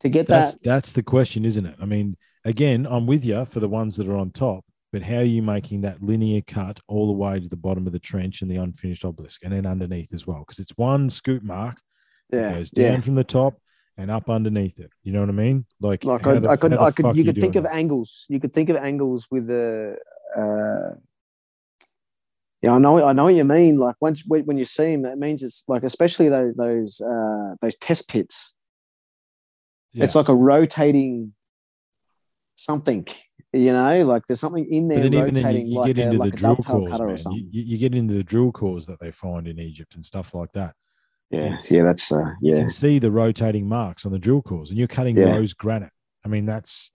[0.00, 0.62] to get That's that.
[0.62, 1.76] that's the question, isn't it?
[1.80, 4.64] I mean, again, I'm with you for the ones that are on top.
[4.90, 7.92] but how are you making that linear cut all the way to the bottom of
[7.92, 10.38] the trench and the unfinished obelisk, and then underneath as well?
[10.40, 11.76] Because it's one scoop mark
[12.30, 13.00] that Yeah, goes down yeah.
[13.00, 13.60] from the top
[13.98, 14.90] and up underneath it.
[15.02, 15.66] You know what I mean?
[15.80, 17.74] Like, Like I, the- I could, I could, you could think of that?
[17.74, 18.24] angles.
[18.28, 19.96] You could think of angles with the.
[20.36, 20.94] Uh,
[22.62, 23.78] yeah, I know, I know what you mean.
[23.78, 27.76] Like once when you see them, that means it's like especially those those uh, those
[27.76, 28.54] test pits.
[29.94, 31.34] It's like a rotating
[32.56, 33.06] something.
[33.52, 35.98] You know, like there's something in there But then even then you, you like, get
[35.98, 37.34] into like the a drill cores, man.
[37.34, 40.52] You, you get into the drill cores that they find in Egypt and stuff like
[40.52, 40.74] that.
[41.30, 44.70] Yeah, it's- yeah, that's uh, You can see the rotating marks on the drill cores,
[44.70, 45.34] and you're cutting Yeah.
[45.34, 45.92] rose granite.
[46.24, 46.92] I mean, that's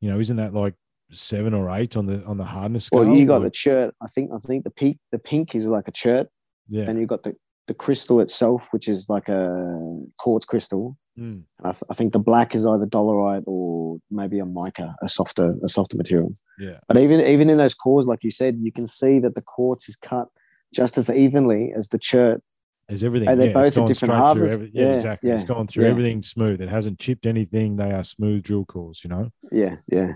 [0.00, 0.74] you know, isn't that like
[1.12, 3.04] seven or eight on the on the hardness scale?
[3.04, 3.94] Well, you got Or- the chert.
[4.00, 6.28] I think I think the pink the pink is like a chert,
[6.68, 6.84] yeah.
[6.88, 7.34] and you've got the
[7.66, 10.96] the crystal itself, which is like a quartz crystal.
[11.18, 11.42] Mm.
[11.58, 15.08] And I, th- I think the black is either dolerite or maybe a mica, a
[15.08, 16.32] softer a softer material.
[16.58, 16.78] Yeah.
[16.88, 19.88] But even even in those cores, like you said, you can see that the quartz
[19.88, 20.28] is cut
[20.74, 22.42] just as evenly as the chert.
[22.90, 23.28] There's everything.
[23.28, 24.56] Are they yeah, both it's different harvests?
[24.56, 25.30] every- yeah, Yeah, exactly.
[25.30, 26.60] It's yeah, gone through everything smooth.
[26.60, 27.76] It hasn't chipped anything.
[27.76, 29.30] They are smooth drill cores, you know.
[29.52, 30.14] Yeah, yeah.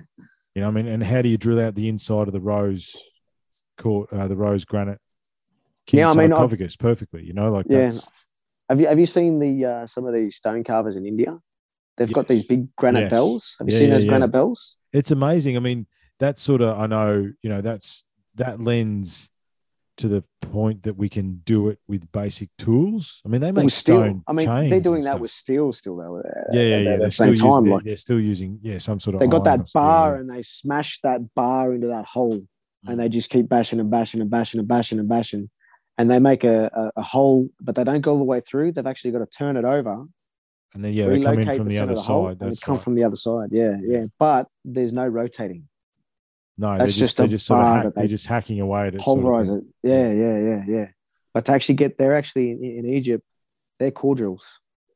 [0.57, 2.95] You know, I mean, and how do you drill out the inside of the rose
[3.79, 5.01] core, uh, the rose granite?
[5.93, 7.25] Yeah, I king mean, I've- sarcophagus perfectly.
[7.25, 7.83] You know, like Yeah.
[7.89, 8.27] that's
[8.69, 11.39] Have you have you seen the uh, some of these stone carvers in India?
[11.97, 13.11] They've got these big granite Yes.
[13.11, 13.57] bells.
[13.61, 14.79] Have you seen those granite bells?
[14.93, 15.57] it's amazing.
[15.57, 15.87] I mean,
[16.19, 18.05] that sort of I know, you know, that's
[18.37, 19.31] that lends
[19.97, 23.23] to the point that we can do it with basic tools.
[23.25, 23.97] I mean, they make steel.
[24.03, 24.23] stone.
[24.27, 25.21] I mean, they're doing that stuff.
[25.21, 26.23] with steel still though.
[26.53, 26.79] yeah, yeah, yeah.
[26.79, 29.21] At They're the still same time, like they're still using yeah some sort of.
[29.21, 30.21] they got that steel, bar yeah.
[30.21, 32.41] and they smash that bar into that hole,
[32.87, 32.91] Mm.
[32.91, 35.49] and they just keep bashing and bashing and bashing and bashing and bashing,
[35.97, 38.73] and they make a, a, a hole, but they don't go all the way through.
[38.73, 40.05] They've actually got to turn it over,
[40.75, 42.39] and then yeah, they come in from the other the side.
[42.39, 42.85] they That's come right.
[42.85, 43.49] from the other side.
[43.53, 44.05] Yeah, yeah.
[44.19, 45.66] But there's no rotating.
[46.57, 48.95] No, they're that's just, just they're just sort of hack, they're just hacking away at
[48.95, 49.01] it.
[49.01, 49.65] sort of Pulverize it.
[49.83, 50.87] Yeah, yeah, yeah, yeah.
[51.33, 53.25] But to actually get, they're actually in, in Egypt.
[53.81, 54.47] They're core drills.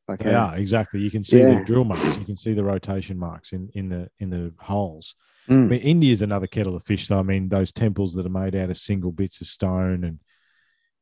[0.07, 1.01] Like They are exactly.
[1.01, 2.17] You can see the drill marks.
[2.17, 5.15] You can see the rotation marks in in the in the holes.
[5.47, 5.69] I mm.
[5.69, 7.07] mean, India's another kettle of fish.
[7.07, 10.19] Though I mean, those temples that are made out of single bits of stone, and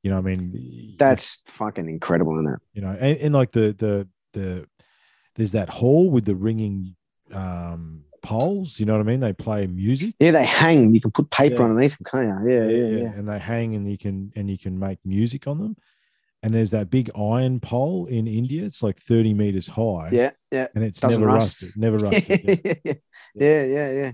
[0.03, 2.59] you know, I mean, That's fucking incredible, isn't it?
[2.73, 4.67] you know, and, and like the the the
[5.35, 6.95] there's that hall with the ringing
[7.31, 8.79] um poles.
[8.79, 9.19] You know what I mean?
[9.21, 10.15] They play music.
[10.19, 10.93] Yeah, they hang.
[10.93, 11.65] You can put paper Yeah.
[11.69, 12.51] underneath them, can't you?
[12.53, 13.11] Yeah, yeah, yeah.
[13.17, 15.75] And they hang, and you can and you can make music on them.
[16.43, 18.63] And there's that big iron pole in India.
[18.63, 20.09] It's like 30 meters high.
[20.11, 20.67] Yeah, yeah.
[20.75, 21.61] And it's Doesn't never rust.
[21.63, 21.81] rusted.
[21.81, 22.61] Never rusted.
[22.85, 22.93] yeah.
[23.35, 24.11] yeah, yeah, yeah, yeah.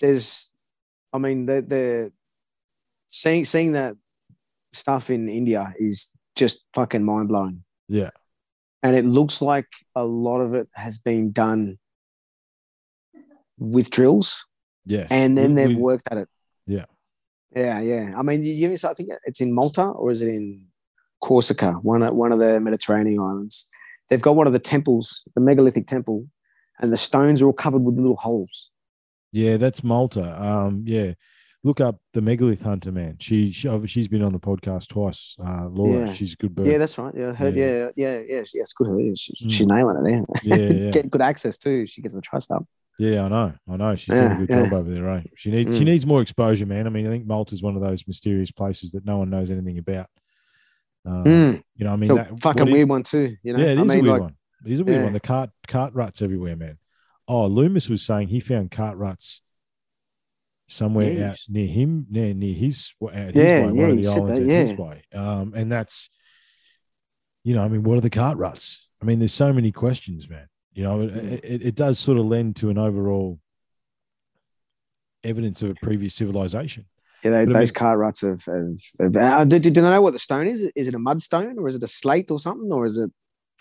[0.00, 0.52] There's,
[1.12, 2.12] I mean, the the
[3.08, 3.96] seeing seeing that
[4.72, 7.64] stuff in India is just fucking mind blowing.
[7.88, 8.10] Yeah.
[8.82, 11.78] and it looks like a lot of it has been done
[13.58, 14.44] with drills,
[14.84, 15.08] Yes.
[15.10, 16.28] and then We- they've we- worked at it.
[16.66, 16.84] Yeah.
[17.54, 18.14] yeah, yeah.
[18.16, 20.66] I mean, you, you I think it's in Malta or is it in
[21.20, 23.66] Corsica, one of one of the Mediterranean islands.
[24.10, 26.26] They've got one of the temples, the megalithic temple,
[26.78, 28.70] and the stones are all covered with little holes.
[29.32, 30.26] Yeah, that's Malta.
[30.42, 31.14] Um, yeah.
[31.62, 33.16] Look up the megalith hunter, man.
[33.20, 35.34] She, she she's been on the podcast twice.
[35.42, 36.12] Uh, Laura, Yeah.
[36.12, 36.66] she's a good bird.
[36.66, 37.14] Yeah, that's right.
[37.16, 37.56] Yeah, I heard.
[37.56, 37.66] Yeah.
[37.66, 38.44] Yeah, yeah, yeah.
[38.52, 38.88] yeah it's good.
[38.98, 39.50] Yeah, she's, Mm.
[39.50, 40.26] she's nailing it.
[40.44, 41.86] Yeah, yeah, yeah, get good access too.
[41.86, 42.66] She gets the trust up.
[42.98, 43.24] Yeah.
[43.24, 43.96] I know, I know.
[43.96, 44.62] She's doing a good yeah.
[44.64, 45.28] job over there, right?
[45.36, 45.86] She needs she Mm.
[45.86, 46.86] needs more exposure, man.
[46.86, 49.78] I mean, I think Malta's one of those mysterious places that no one knows anything
[49.78, 50.08] about.
[51.06, 51.62] Um, Mm.
[51.76, 53.36] You know, I mean, It's a that, fucking what it- weird one too.
[53.42, 54.36] You know, yeah, it I mean, a weird like, one.
[54.64, 55.04] It is a weird yeah.
[55.04, 55.12] one.
[55.12, 56.78] The cart cart ruts everywhere, man.
[57.28, 59.40] Oh, Loomis was saying he found cart ruts
[60.66, 63.96] somewhere Yeah, out near him, near near his out his Yeah, way, one yeah, of
[63.98, 64.76] he the islands that, his yeah.
[64.76, 65.02] way.
[65.14, 66.08] Um, and that's,
[67.44, 68.88] you know, I mean, what are the cart ruts?
[69.02, 70.48] I mean, there's so many questions, man.
[70.74, 71.32] You know, it, Mm.
[71.44, 73.38] it, it does sort of lend to an overall
[75.22, 76.84] evidence of a previous civilization.
[77.22, 79.80] Yeah, they, But I those mean- cart ruts of, of, of uh, do, do they
[79.80, 80.62] know what the stone is?
[80.76, 82.70] Is it a mudstone or is it a slate or something?
[82.72, 83.10] Or is it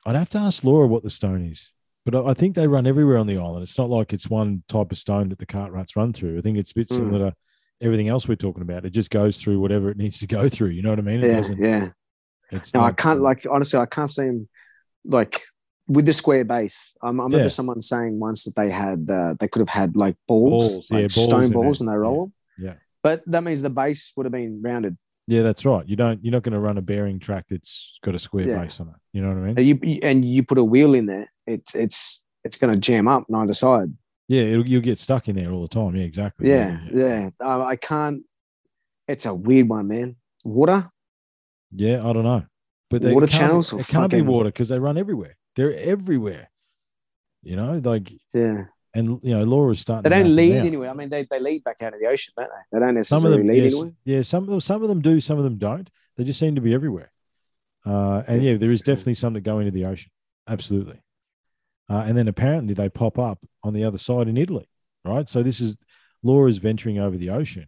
[0.05, 1.71] I'd have to ask Laura what the stone is,
[2.03, 3.63] but I I think they run everywhere on the island.
[3.63, 6.37] It's not like it's one type of stone that the cart ruts run through.
[6.37, 6.95] I think it's a bit Mm.
[6.95, 7.35] similar to
[7.79, 8.85] everything else we're talking about.
[8.85, 10.69] It just goes through whatever it needs to go through.
[10.69, 11.23] You know what I mean?
[11.23, 11.63] It yeah, doesn't.
[11.63, 11.89] yeah.
[12.51, 14.49] It's No, I can't uh, like honestly, I can't see him
[15.05, 15.39] like
[15.87, 16.95] with the square base.
[17.01, 17.47] I, I remember Yeah.
[17.49, 21.01] someone saying once that they had uh, they could have had like balls, Balls, like
[21.01, 22.33] yeah, stone balls, and they roll them.
[22.57, 22.73] Yeah.
[23.01, 24.97] But that means the base would have been rounded.
[25.27, 25.87] Yeah, that's right.
[25.87, 26.23] You don't.
[26.23, 28.59] You're not going to run a bearing track that's got a square Yeah.
[28.61, 28.95] base on it.
[29.13, 29.57] You know what I mean?
[29.57, 33.07] And you and you put a wheel in there, it's it's it's going to jam
[33.07, 33.93] up neither side.
[34.27, 35.95] Yeah, it'll, you'll get stuck in there all the time.
[35.95, 36.49] Yeah, exactly.
[36.49, 37.29] Yeah, yeah.
[37.43, 38.23] Uh, I can't.
[39.07, 40.15] It's a weird one, man.
[40.45, 40.89] Water.
[41.75, 42.43] Yeah, I don't know,
[42.89, 45.35] but Water can't, channels It can't be water because they run everywhere.
[45.55, 46.49] They're everywhere.
[47.41, 48.65] You know, like Yeah.
[48.95, 50.03] And you know, Laura's starting.
[50.09, 50.89] They don't lead anywhere.
[50.89, 52.77] I mean, they, they lead back out of the ocean, don't they?
[52.79, 53.93] They don't Some of necessarily them, lead yes, anywhere.
[54.05, 55.89] yeah, some of them, some of them do, some of them don't.
[56.15, 57.11] They just seem to be everywhere.
[57.85, 60.11] Uh, and yeah, there is definitely some that go into the ocean.
[60.47, 61.01] Absolutely.
[61.89, 64.69] Uh, and then apparently they pop up on the other side in Italy,
[65.03, 65.27] right?
[65.27, 65.75] So this is
[66.21, 67.67] Laura's venturing over the ocean,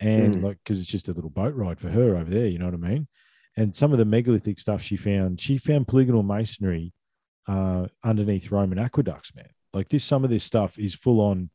[0.00, 0.42] and Mm.
[0.42, 2.74] like because it's just a little boat ride for her over there, you know what
[2.74, 3.08] I mean?
[3.56, 6.92] And some of the megalithic stuff she found, she found polygonal masonry
[7.48, 9.48] uh, underneath Roman aqueducts, man.
[9.72, 11.50] Like this, some of this stuff is full on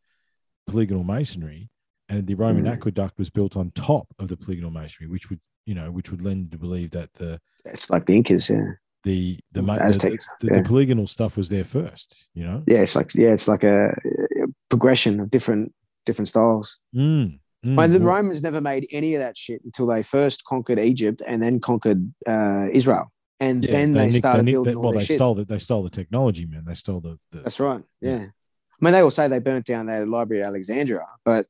[0.68, 1.70] polygonal masonry,
[2.10, 2.74] and the Roman Mm.
[2.74, 6.22] aqueduct was built on top of the polygonal masonry, which would you know which would
[6.22, 8.72] lend to believe that the It's like the Incas, yeah.
[9.04, 10.28] the the, the, Aztecs.
[10.40, 10.54] the, yeah.
[10.62, 12.64] the polygonal stuff was there first, you know.
[12.68, 15.74] yeah, it's like yeah, it's like a, a progression of different
[16.06, 16.80] different styles.
[16.96, 20.80] Mm, mm, But the Romans never made any of that shit until they first conquered
[20.80, 24.84] Egypt and then conquered uh, Israel, and yeah, then they, nicked- started nicked building all
[24.84, 25.18] well, they shit.
[25.18, 26.64] stole the, they stole the technology, man.
[26.66, 27.84] They stole the, the That's right.
[28.02, 28.18] Yeah.
[28.18, 28.26] Yeah.
[28.26, 31.48] I mean, they all say they burnt down their library at Alexandria, but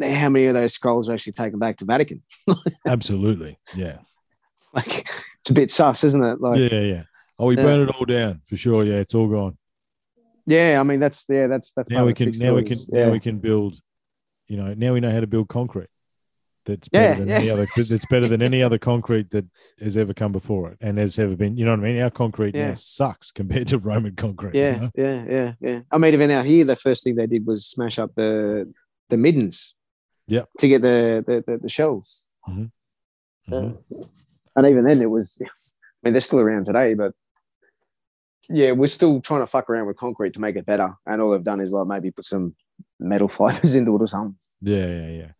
[0.00, 2.22] how many of those scrolls were actually taken back to Vatican?
[2.86, 3.98] absolutely, yeah,
[4.72, 5.08] Like,
[5.40, 6.40] it's a bit sus, isn't it?
[6.40, 7.02] Like, yeah, yeah, yeah.
[7.38, 7.64] Oh, we Yeah.
[7.64, 8.84] burned it all down for sure.
[8.84, 9.58] Yeah, it's all gone.
[10.46, 10.78] yeah.
[10.78, 13.18] I mean, that's yeah, that's that's Now we can now we can is, now we
[13.20, 13.80] can build.
[14.46, 15.88] You know, now we know how to build concrete.
[16.66, 17.36] That's Yeah, better than yeah.
[17.38, 17.64] any other.
[17.66, 19.46] because It's better than any other concrete that
[19.80, 21.56] has ever come before it, and has ever been.
[21.56, 22.00] You know what I mean?
[22.02, 22.74] Our concrete now Yeah.
[22.74, 24.54] sucks compared to Roman concrete.
[24.54, 24.90] you Yeah, know?
[24.94, 25.80] yeah, yeah, yeah.
[25.90, 28.72] I mean, even out here, the first thing they did was smash up the
[29.08, 29.76] the middens.
[30.28, 30.48] Yep.
[30.58, 32.24] To get the the the, the shelves.
[32.48, 32.70] Mhm.
[33.48, 35.40] And even then, it was.
[35.40, 35.46] I
[36.04, 37.12] mean, they're still around today, but
[38.48, 40.94] yeah, we're still trying to fuck around with concrete to make it better.
[41.06, 42.54] And all they've done is like maybe put some
[42.98, 44.36] metal fibers into it or something.
[44.62, 45.30] Yeah, yeah, yeah.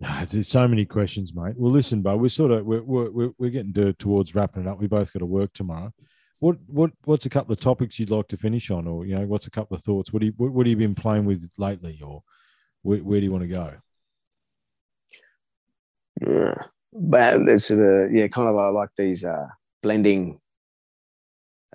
[0.00, 1.54] There's so many questions, mate.
[1.56, 4.78] Well, listen, bud, we're sort of we're we're, we're- getting to, towards wrapping it up.
[4.78, 5.92] We both got to work tomorrow.
[6.40, 9.26] What what what's a couple of topics you'd like to finish on, or you know,
[9.26, 10.12] what's a couple of thoughts?
[10.12, 12.22] What do you what, what have you been playing with lately, or
[12.82, 13.74] where, where do you want to go?
[16.20, 16.54] Yeah,
[16.92, 19.46] but it's uh, yeah, kind of uh, like these uh,
[19.82, 20.40] blending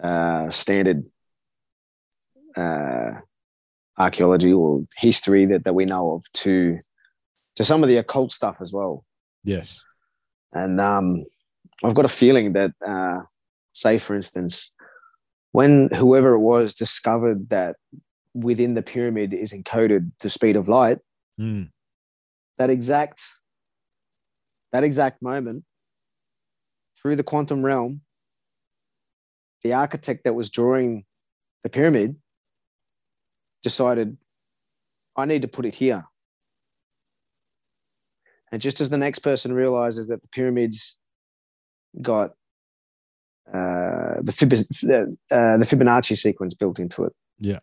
[0.01, 1.05] uh, standard
[2.55, 3.13] uh,
[3.97, 6.77] archaeology or history that, that we know of to
[7.55, 9.05] to some of the occult stuff as well.
[9.43, 9.83] Yes.
[10.53, 11.23] And um,
[11.83, 13.21] I've got a feeling that, uh,
[13.73, 14.71] say, for instance,
[15.51, 17.75] when whoever it was discovered that
[18.33, 20.99] within the pyramid is encoded the speed of light,
[21.39, 21.71] Mm.
[22.59, 23.23] that exact
[24.73, 25.63] that exact moment
[27.01, 28.01] through the quantum realm
[29.63, 31.05] the architect that was drawing
[31.63, 32.17] the pyramid
[33.63, 34.17] decided
[35.15, 36.05] i need to put it here
[38.51, 40.97] and just as the next person realizes that the pyramids
[42.01, 42.31] got
[43.51, 47.13] uh, the, Fib- the, uh, the Fibonacci sequence built into it.
[47.39, 47.59] Yeah.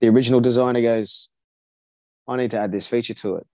[0.00, 1.28] The original designer goes,
[2.28, 3.46] I need to add this feature to it.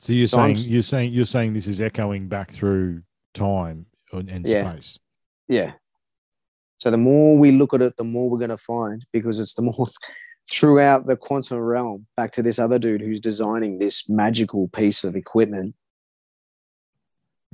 [0.00, 3.02] So you're So I'm saying you're saying you're saying this is echoing back through
[3.34, 4.70] time and, and Yeah.
[4.72, 4.98] space.
[5.48, 5.72] Yeah.
[6.78, 9.54] So the more we look at it, the more we're going to find because it's
[9.54, 9.86] the more
[10.50, 15.14] throughout the quantum realm back to this other dude who's designing this magical piece of
[15.14, 15.74] equipment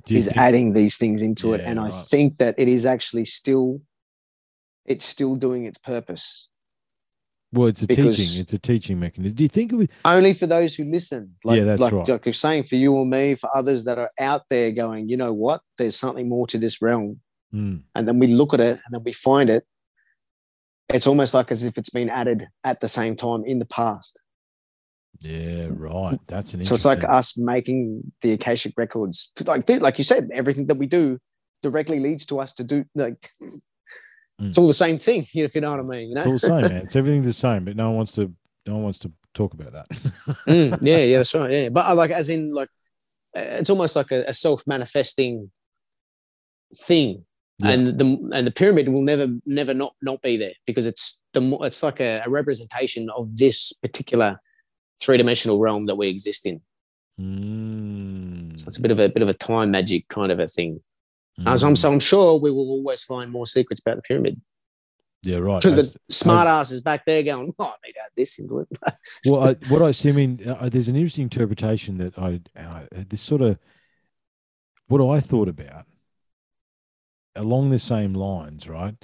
[0.09, 1.61] is adding these things into it.
[1.61, 3.81] Yeah, And I think that it is actually still,
[4.85, 6.49] it's still doing its purpose
[7.55, 8.41] well, it's a teaching.
[8.41, 9.37] It's a teaching mechanism.
[9.37, 9.91] Do you think it would?
[10.05, 11.37] only for those who listen.
[11.45, 12.09] Like, Yeah, that's like, right.
[12.09, 15.17] like you're saying for you or me, for others that are out there going, you
[15.17, 17.21] know what, there's something more to this realm.
[17.55, 17.83] Mm.
[17.95, 19.65] And then we look at it and then we find it.
[20.89, 24.21] It's almost like as if it's been added at the same time in the past.
[25.21, 26.19] Yeah, right.
[26.27, 26.65] That's an.
[26.65, 29.33] So it's like us making the Akashic records.
[29.47, 31.19] Like like you said, everything that we do
[31.63, 33.31] directly leads to us to do like
[34.39, 36.09] it's all the same thing, if you know what I mean.
[36.09, 36.19] You know?
[36.19, 36.77] It's all the same, man.
[36.85, 38.33] It's everything the same, but no one wants to.
[38.67, 39.89] No one wants to talk about that.
[40.49, 41.51] Mm, yeah, yeah, that's right.
[41.51, 42.71] Yeah, but I like as in like
[43.37, 45.51] uh, it's almost like a, a self-manifesting
[46.75, 47.27] thing,
[47.61, 47.71] Yeah.
[47.71, 51.57] and the and the pyramid will never never not not be there because it's the
[51.63, 54.41] it's like a, a representation of this particular
[55.01, 56.61] three-dimensional realm that we exist in.
[57.21, 58.59] Mm.
[58.59, 60.81] So it's a bit of a bit of a time magic kind of a thing.
[61.45, 61.79] Uh, so, I'm, Mm.
[61.79, 64.41] so I'm sure we will always find more secrets about the pyramid
[65.25, 65.63] yeah, right.
[65.63, 68.61] because the smart ass is back there going, "Oh, I need to add this into
[68.61, 68.69] it."
[69.27, 72.87] well, I, what I see, I mean, uh, there's an interesting interpretation that I, I
[73.09, 73.59] this sort of
[74.89, 75.87] what I thought about
[77.37, 78.97] along the same lines, right?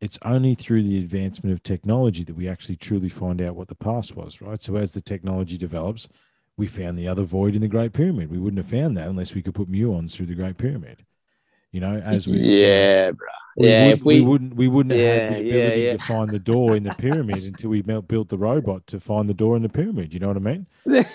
[0.00, 3.74] It's only through the advancement of technology that we actually truly find out what the
[3.74, 4.60] past was, right?
[4.60, 6.08] So as the technology develops,
[6.56, 8.30] we found the other void in the Great Pyramid.
[8.30, 11.04] We wouldn't have found that unless we could put muons through the Great Pyramid.
[11.70, 13.28] You know, as we yeah, bro.
[13.56, 15.96] we, yeah, would, if we, we, wouldn't we wouldn't have had the ability yeah.
[15.96, 19.34] to find the door in the pyramid until we built the robot to find the
[19.34, 20.12] door in the pyramid.
[20.12, 20.66] You know what I mean?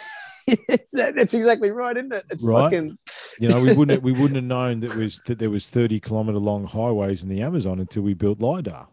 [0.70, 2.24] it's, that's exactly right, isn't it?
[2.30, 2.74] It's Right.
[2.74, 2.98] fucking
[3.38, 6.40] You know, we wouldn't we wouldn't have known that was that there was thirty kilometer
[6.40, 8.90] long highways in the Amazon until we built lidar.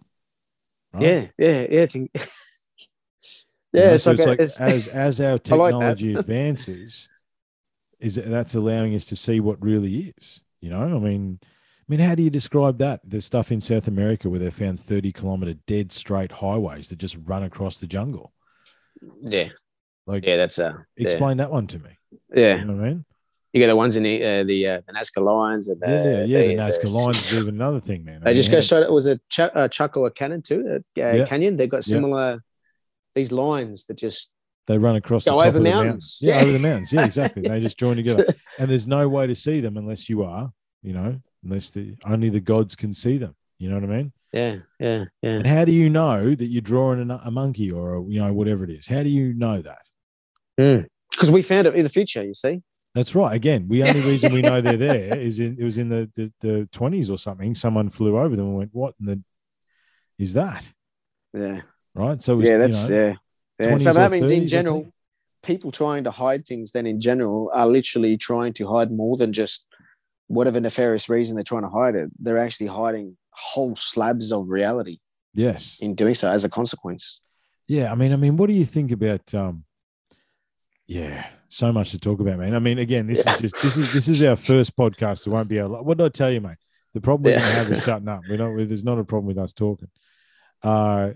[0.92, 1.18] right?
[1.18, 1.80] yeah, yeah, yeah.
[1.82, 2.10] It's, in-
[3.76, 6.14] You yeah, know, it's so like, it's like it's, as as our I like technology
[6.14, 7.08] advances,
[8.00, 10.42] is that that's allowing us to see what really is.
[10.60, 11.46] You know, I mean, I
[11.88, 13.00] mean, how do you describe that?
[13.04, 17.18] There's stuff in South America where they found thirty kilometer dead straight highways that just
[17.24, 18.32] run across the jungle.
[19.30, 19.48] yeah,
[20.06, 20.36] Like, yeah.
[20.36, 21.90] That's uh, yeah, explain that one to me.
[22.34, 22.56] yeah.
[22.58, 23.04] You know what I mean?
[23.52, 26.24] You got the ones in the uh, the, uh, the Nazca lines and the, Yeah,
[26.24, 26.42] yeah.
[26.42, 28.20] The the- Nazca lines is even another thing, man.
[28.22, 28.82] I They mean, just go how- straight.
[28.82, 30.64] It was a Ch- uh, Chaco Canyon too.
[30.76, 31.24] Uh, Yeah.
[31.24, 31.56] Canyon.
[31.56, 31.94] They've got Yeah.
[31.94, 32.42] similar
[33.14, 34.32] these lines that just
[34.66, 35.84] They run across Go the top over of the mountains.
[35.84, 36.18] mountains.
[36.20, 36.42] Yeah, Yeah.
[36.42, 36.92] over the mountains.
[36.92, 37.42] Yeah, exactly.
[37.42, 38.24] They just join together,
[38.58, 40.50] and there's no way to see them unless you are,
[40.82, 43.36] you know, unless the only the gods can see them.
[43.58, 44.12] You know what I mean?
[44.32, 45.30] yeah, yeah, yeah.
[45.30, 48.32] And how do you know that you're drawing a, a monkey or a, you know
[48.32, 48.86] whatever it is?
[48.88, 49.82] How do you know that?
[50.56, 52.24] Because we found it in the future.
[52.24, 52.62] You see.
[52.94, 53.34] That's right.
[53.34, 56.32] Again, the only reason we know they're there is in it was in the the,
[56.40, 57.54] the 20s or something.
[57.54, 59.22] Someone flew over them and went, "What in the
[60.18, 60.70] is that?"
[61.32, 61.62] Yeah.
[61.94, 62.22] Right.
[62.22, 63.14] So was, yeah, you that's know, yeah.
[63.70, 63.76] yeah.
[63.78, 64.92] So that means 30s, in general,
[65.42, 69.32] people trying to hide things then in general are literally trying to hide more than
[69.32, 69.66] just
[70.26, 72.10] whatever nefarious reason they're trying to hide it.
[72.18, 74.98] They're actually hiding whole slabs of reality
[75.34, 75.78] yes.
[75.80, 77.20] in doing so as a consequence.
[77.66, 79.34] Yeah, I mean, I mean, what do you think about?
[79.34, 79.64] um
[80.86, 82.54] Yeah, so much to talk about, man.
[82.54, 83.34] I mean, again, this Yeah.
[83.36, 85.26] is just this is this is our first podcast.
[85.26, 85.82] It won't be our.
[85.82, 86.58] What did I tell you, mate?
[86.92, 87.40] The problem we're Yeah.
[87.40, 88.20] gonna have is shutting up.
[88.28, 88.56] We don't.
[88.68, 89.88] There's not a problem with us talking.
[90.62, 91.12] Uh,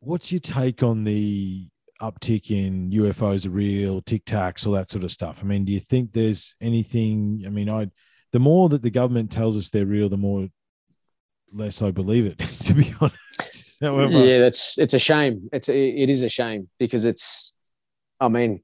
[0.00, 1.66] what's your take on the
[2.00, 5.40] uptick in UFOs are real, Tic Tacs, all that sort of stuff?
[5.42, 7.44] I mean, do you think there's anything?
[7.46, 7.90] I mean, I
[8.32, 10.46] the more that the government tells us they're real, the more
[11.52, 12.38] less I believe it.
[12.64, 13.78] to be honest.
[13.80, 15.48] However, Yeah, that's it's a shame.
[15.54, 17.49] It's a, it is a shame because it's.
[18.20, 18.60] I mean,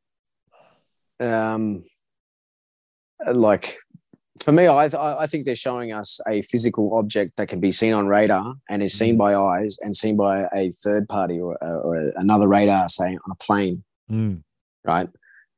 [1.21, 1.85] um,
[3.33, 3.77] like
[4.41, 4.85] for me, I
[5.23, 8.83] I think they're showing us a physical object that can be seen on radar and
[8.83, 13.07] is seen by eyes and seen by a third party or, or another radar, say
[13.07, 14.43] on a plane, Mm,
[14.85, 15.09] right?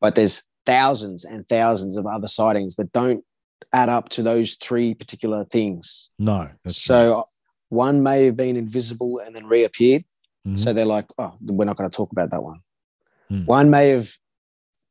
[0.00, 3.24] But there's thousands and thousands of other sightings that don't
[3.72, 6.10] add up to those three particular things.
[6.18, 6.48] no.
[6.66, 7.24] So
[7.70, 10.04] one may have been invisible and then reappeared.
[10.46, 10.58] Mhm.
[10.58, 12.60] So they're like, oh, we're not going to talk about that one.
[13.28, 13.44] Hmm.
[13.44, 14.10] One may have,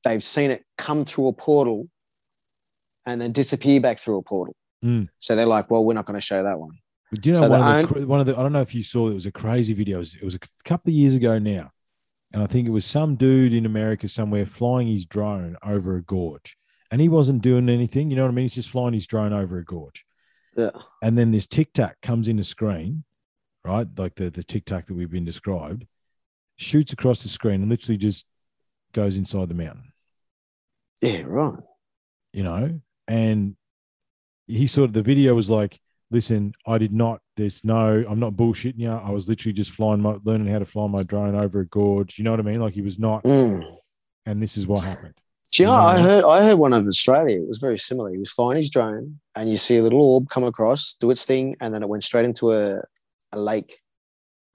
[0.03, 1.88] they've seen it come through a portal
[3.05, 4.55] and then disappear back through a portal.
[4.81, 5.03] Hmm.
[5.19, 6.72] So they're like, well, we're not going to show that one.
[7.11, 8.61] But do you know So one, of the, own- one of the I don't know
[8.61, 9.95] if you saw it was a crazy video.
[9.97, 11.72] It was, it was a couple of years ago now,
[12.34, 16.01] and I think it was some dude in America somewhere flying his drone over a
[16.03, 16.57] gorge,
[16.91, 18.09] and he wasn't doing anything.
[18.09, 18.43] You know what I mean?
[18.43, 20.05] He's just flying his drone over a gorge,
[20.57, 20.72] Yeah.
[21.01, 23.05] and then this tic tac comes in the screen,
[23.64, 23.88] right?
[23.97, 25.85] Like the the tic tac that we've been described,
[26.57, 28.25] shoots across the screen and literally just
[28.93, 29.91] goes inside the mountain.
[31.01, 31.59] Yeah, right.
[32.34, 33.55] you know, and
[34.47, 35.79] he sort of the video was like,
[36.09, 38.89] listen, I did not, there's no, I'm not bullshitting you.
[38.91, 42.17] I was literally just flying my, learning how to fly my drone over a gorge.
[42.17, 42.59] You know what I mean?
[42.61, 43.63] Like he was not, Mm.
[44.25, 45.13] and this is what happened.
[45.53, 45.84] Do you know, Yeah.
[45.85, 47.38] I heard I heard one of Australia.
[47.38, 48.09] It was very similar.
[48.11, 51.25] He was flying his drone, and you see a little orb come across, do its
[51.25, 52.81] thing, and then it went straight into a,
[53.31, 53.79] a lake,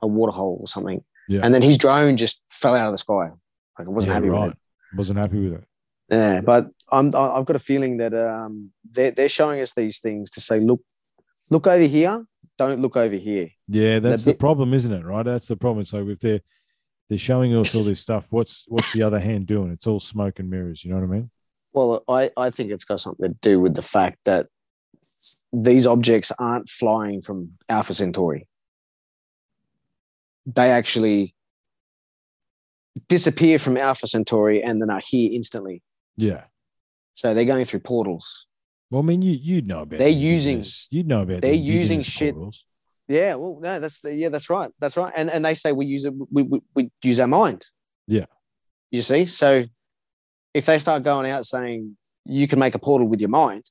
[0.01, 1.03] a water hole or something.
[1.33, 1.41] Yeah.
[1.45, 3.31] And then his drone just fell out of the sky.
[3.79, 4.59] Like I wasn't Yeah, happy with it.
[4.97, 5.65] Wasn't happy with it.
[6.11, 10.31] Yeah, but I'm I've got a feeling that um they're they're showing us these things
[10.33, 10.81] to say, look,
[11.51, 12.25] look over here,
[12.59, 13.49] don't look over here.
[13.69, 15.05] Yeah, that's the bit- problem, isn't it?
[15.05, 15.25] Right?
[15.25, 15.85] That's the problem.
[15.87, 16.41] So if they're,
[17.09, 19.71] they're showing us all this stuff, what's, what's the other hand doing?
[19.73, 20.85] It's all smoke and mirrors.
[20.85, 21.31] You know what I mean?
[21.73, 24.47] Well, I, I think it's got something to do with the fact that
[25.53, 28.47] these objects aren't flying from Alpha Centauri.
[30.47, 31.35] They actually
[33.09, 35.83] disappear from Alpha Centauri and then are here instantly.
[36.17, 36.45] Yeah.
[37.15, 38.47] So they're going through portals.
[38.91, 42.35] Well, I mean, you, you'd know about They're using- you'd know about they're using shit-
[42.35, 42.65] portals.
[43.09, 45.13] Yeah, well, no, that's the, yeah, that's right, that's right.
[45.17, 47.67] And and they say we use it, we, we, we use our mind.
[48.07, 48.27] Yeah.
[48.91, 49.65] You see, so
[50.55, 53.65] if they start going out saying you can make a portal with your mind,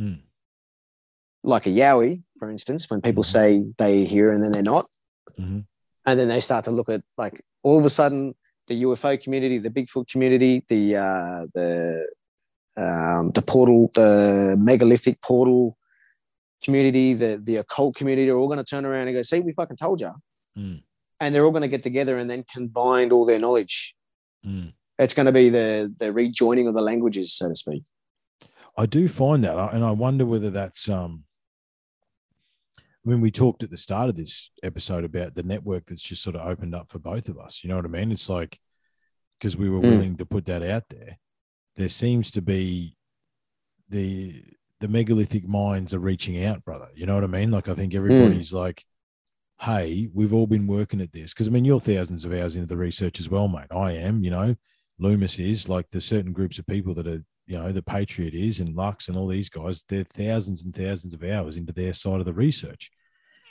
[0.00, 0.20] Mm.
[1.44, 3.32] like a Yowie, for instance, when people Mhm.
[3.32, 4.86] say they hear and then they're not,
[5.38, 5.66] Mhm.
[6.08, 8.34] And then they start to look at like all of a sudden
[8.66, 12.06] the UFO community, the Bigfoot community, the uh, the
[12.76, 15.76] um, the portal, the megalithic portal
[16.64, 19.52] community, the the occult community are all going to turn around and go, "See, we
[19.52, 20.12] fucking told you,"
[20.56, 20.82] Mm.
[21.20, 23.94] and they're all going to get together and then combine all their knowledge.
[24.44, 24.72] Mm.
[24.98, 27.84] It's going to be the the rejoining of the languages, so to speak.
[28.78, 31.24] I do find that, and I wonder whether that's um.
[33.08, 36.36] Mean, we talked at the start of this episode about the network that's just sort
[36.36, 37.62] of opened up for both of us.
[37.64, 38.12] You know what I mean?
[38.12, 38.58] It's like
[39.38, 39.88] because we were Mm.
[39.88, 41.18] willing to put that out there.
[41.76, 42.96] There seems to be
[43.88, 44.44] the
[44.80, 46.88] the megalithic minds are reaching out, brother.
[46.94, 47.50] You know what I mean?
[47.50, 48.84] Like I think everybody's like,
[49.60, 52.68] "Hey, we've all been working at this." Because I mean, you're thousands of hours into
[52.68, 53.72] the research as well, mate.
[53.72, 54.22] I am.
[54.22, 54.56] You know,
[54.98, 58.60] Loomis is like there's certain groups of people that are, you know, the Patriot is
[58.60, 59.82] and Lux and all these guys.
[59.88, 62.90] They're thousands and thousands of hours into their side of the research,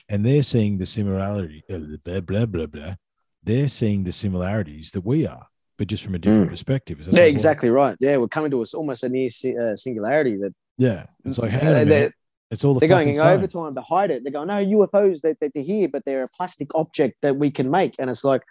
[0.09, 1.63] and they're seeing the similarity.
[1.69, 2.95] uh, Blah blah blah blah.
[3.43, 5.47] They're seeing the similarities that we are,
[5.77, 6.51] but just from a different Mm.
[6.51, 6.99] perspective.
[6.99, 7.95] Yeah, like, well, exactly right.
[7.99, 9.29] Yeah, we're coming to us almost a near
[9.61, 12.11] uh, singularity that Yeah, it's like hang on a Uh, they're,
[12.51, 13.25] It's all the they're going same.
[13.27, 14.23] overtime to hide it.
[14.23, 17.51] They're going, no, UFOs, they, they, they're here, but they're a plastic object that we
[17.51, 17.95] can make.
[17.99, 18.41] And it's like,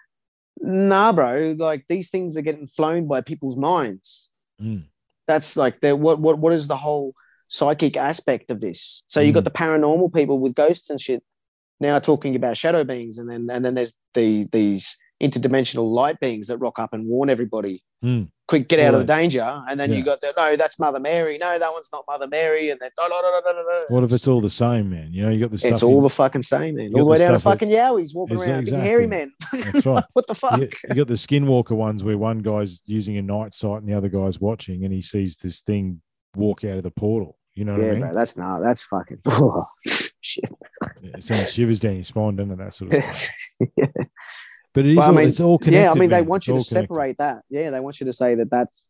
[0.60, 4.30] nah, bro, like these things are getting flown by people's minds.
[4.60, 4.84] Mm.
[5.26, 7.14] That's like, what, what, what is the whole
[7.48, 9.02] psychic aspect of this?
[9.06, 9.44] So you've got Mm.
[9.44, 11.22] the paranormal people with ghosts and shit
[11.80, 13.18] now talking about shadow beings.
[13.18, 17.30] And then, and then there's the, these interdimensional light beings that rock up and warn
[17.30, 18.28] everybody Mm.
[18.46, 19.96] quick get out of the danger and then Yeah.
[19.96, 22.90] you got the no that's mother mary no that one's not mother mary and then
[23.00, 23.84] no, no, no.
[23.88, 25.14] What if it's all the same, man?
[25.14, 25.72] You know, you got the stuff.
[25.72, 28.36] it's all in- the fucking same man all the way down to fucking yowies walking
[28.36, 28.86] around exactly.
[28.86, 30.04] hairy men That's right.
[30.12, 33.54] what the fuck you, you got the skinwalker ones where one guy's using a night
[33.54, 36.02] sight and the other guy's watching and he sees this thing
[36.36, 37.38] walk out of the portal.
[37.54, 38.00] You know what yeah I mean?
[38.02, 39.64] bro that's not that's fucking oh,
[40.26, 40.50] shit
[41.02, 42.58] It sends shivers down your spine, doesn't it?
[42.58, 43.36] That sort of stuff.
[43.76, 43.86] yeah.
[44.74, 45.80] But it is But I all, mean, it's all connected.
[45.80, 46.26] yeah i mean they man.
[46.26, 46.88] want It's you to connected.
[46.94, 48.82] separate that yeah they want you to say that that's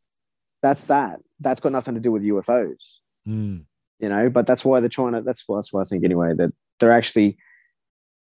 [0.62, 2.74] that's that that's got nothing to do with ufos
[3.28, 3.64] Mm,
[3.98, 6.32] you know but that's why they're trying to that's why that's why i think anyway
[6.34, 7.36] that they're actually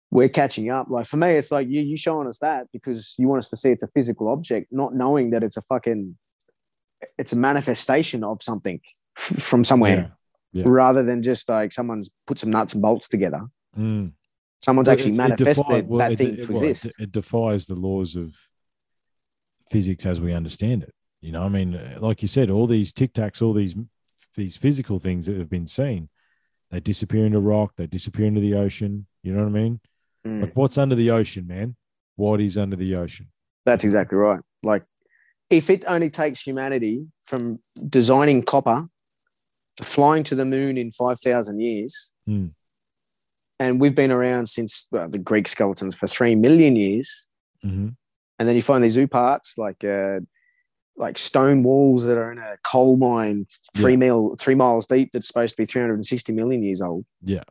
[0.10, 3.28] we're catching up like for me it's like you you showing us that because you
[3.28, 6.18] want us to see it's a physical object not knowing that it's a fucking
[7.18, 8.80] it's a manifestation of something
[9.16, 10.10] from somewhere
[10.58, 10.66] Yeah.
[10.68, 13.42] rather than just like someone's put some nuts and bolts together
[13.78, 14.12] mm.
[14.62, 17.12] someone's Well, actually it- it manifested well, that it- thing it- to well, exist It,
[17.12, 18.36] defies the laws of
[19.70, 20.94] physics as we understand it.
[21.22, 23.76] You know, I mean, like you said, all these tic tacs, all these
[24.36, 26.10] these physical things that have been seen,
[26.70, 29.08] they disappear into rock, they disappear into the ocean.
[29.24, 29.80] You know what I mean?
[30.26, 30.42] Mm.
[30.44, 31.76] Like, what's under the ocean, man?
[32.16, 33.28] What is under the ocean?
[33.66, 34.40] That's exactly right.
[34.62, 34.84] Like,
[35.50, 37.60] if it only takes humanity from
[37.90, 38.88] designing copper
[39.82, 42.48] flying to the moon in 5,000 years, Hmm.
[43.60, 47.28] and we've been around since well, the Greek skeletons for 3 million years,
[47.62, 47.90] hmm
[48.40, 50.20] and then you find these OOParts like, uh,
[50.96, 53.98] like stone walls that are in a coal mine three Yeah.
[53.98, 57.04] mil three miles deep that's supposed to be 360 million years old.
[57.24, 57.42] Yeah.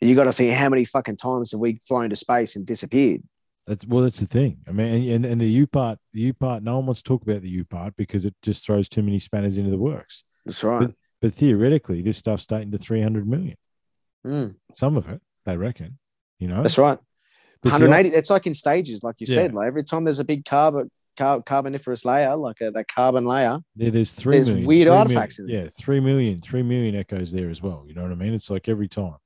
[0.00, 3.24] You got to think how many fucking times have we flown to space and disappeared?
[3.66, 4.58] That's well, that's the thing.
[4.68, 7.64] I mean, and, and the OOPart, the OOPart, no one wants to talk about the
[7.64, 10.22] OOPart because it just throws too many spanners into the works.
[10.44, 10.86] That's right.
[10.86, 10.94] But
[11.30, 13.56] theoretically, this stuff's dating to 300 million.
[14.26, 15.98] Mm, Some of it, they reckon,
[16.38, 16.62] you know.
[16.62, 16.98] that's right.
[17.62, 19.34] But see, 180 it's like in stages like you Yeah.
[19.36, 23.24] said like every time there's a big carbon car, carboniferous layer like a, that carbon
[23.24, 26.62] layer Yeah, there's three There's million- weird three artifacts million- in yeah, three million, three
[26.62, 27.84] million echoes there as well.
[27.86, 28.34] You know what I mean?
[28.34, 29.16] It's like every time,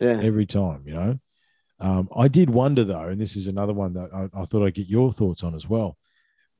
[0.00, 0.82] yeah every time.
[0.86, 1.18] You know,
[1.78, 4.74] um, I did wonder though, and this is another one that I, I thought I'd
[4.74, 5.96] get your thoughts on as well,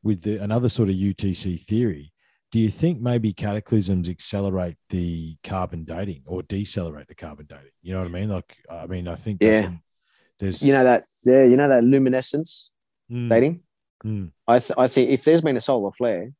[0.05, 2.13] with the, another sort of UTC theory.
[2.53, 7.71] Do you think maybe cataclysms accelerate the carbon dating or decelerate the carbon dating?
[7.83, 8.29] You know what I mean?
[8.29, 9.71] Like, I mean, I think Yeah.
[10.39, 12.71] there's you know that yeah you know that luminescence
[13.13, 13.61] Mm, dating
[14.05, 16.33] mm, I, th- I think if there's been a solar flare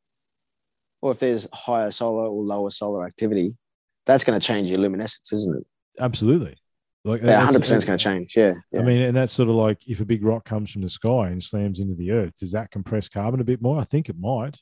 [1.01, 3.55] or if there's higher solar or lower solar activity
[4.05, 5.67] that's going to change your luminescence isn't it
[5.99, 6.55] absolutely.
[7.03, 8.79] Like yeah 100% is going to change yeah, yeah.
[8.79, 11.29] I mean, and that's sort of like if a big rock comes from the sky
[11.29, 13.79] and slams into the earth, does that compress carbon a bit more?
[13.79, 14.59] I think it might.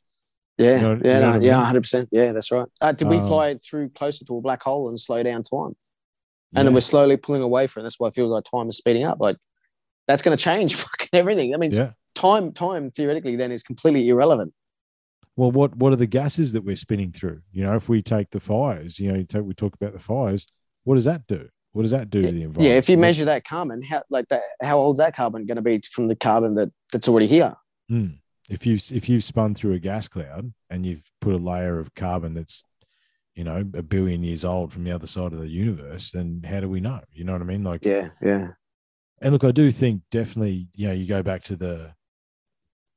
[0.60, 3.08] Yeah you know- you yeah know no, I yeah 100% yeah that's right uh, did
[3.08, 5.76] we Um, fly through closer to a black hole and slow down time
[6.56, 7.84] and then we're slowly pulling away from it.
[7.84, 9.20] That's why it feels like time is speeding up.
[9.20, 9.38] Like
[10.08, 11.52] that's going to change fucking everything.
[11.52, 11.92] That means yeah.
[12.16, 14.54] time, time theoretically then is completely irrelevant.
[15.36, 17.42] Well, what what are the gases that we're spinning through?
[17.52, 20.00] You know, if we take the fires, you know, you take, we talk about the
[20.00, 20.48] fires.
[20.84, 21.48] What does that do?
[21.72, 22.64] What does that do to the environment?
[22.64, 25.62] Yeah, if you measure that carbon, how like that, how old's that carbon going to
[25.62, 27.56] be from the carbon that that's already here?
[27.90, 28.18] Mm.
[28.50, 31.94] If you if you've spun through a gas cloud and you've put a layer of
[31.96, 32.64] carbon that's
[33.36, 36.60] you know a billion years old from the other side of the universe, then how
[36.60, 37.02] do we know?
[37.12, 37.64] You know what I mean?
[37.64, 38.50] Like, Yeah, yeah,
[39.22, 41.94] and look, I do think definitely, you know, you go back to the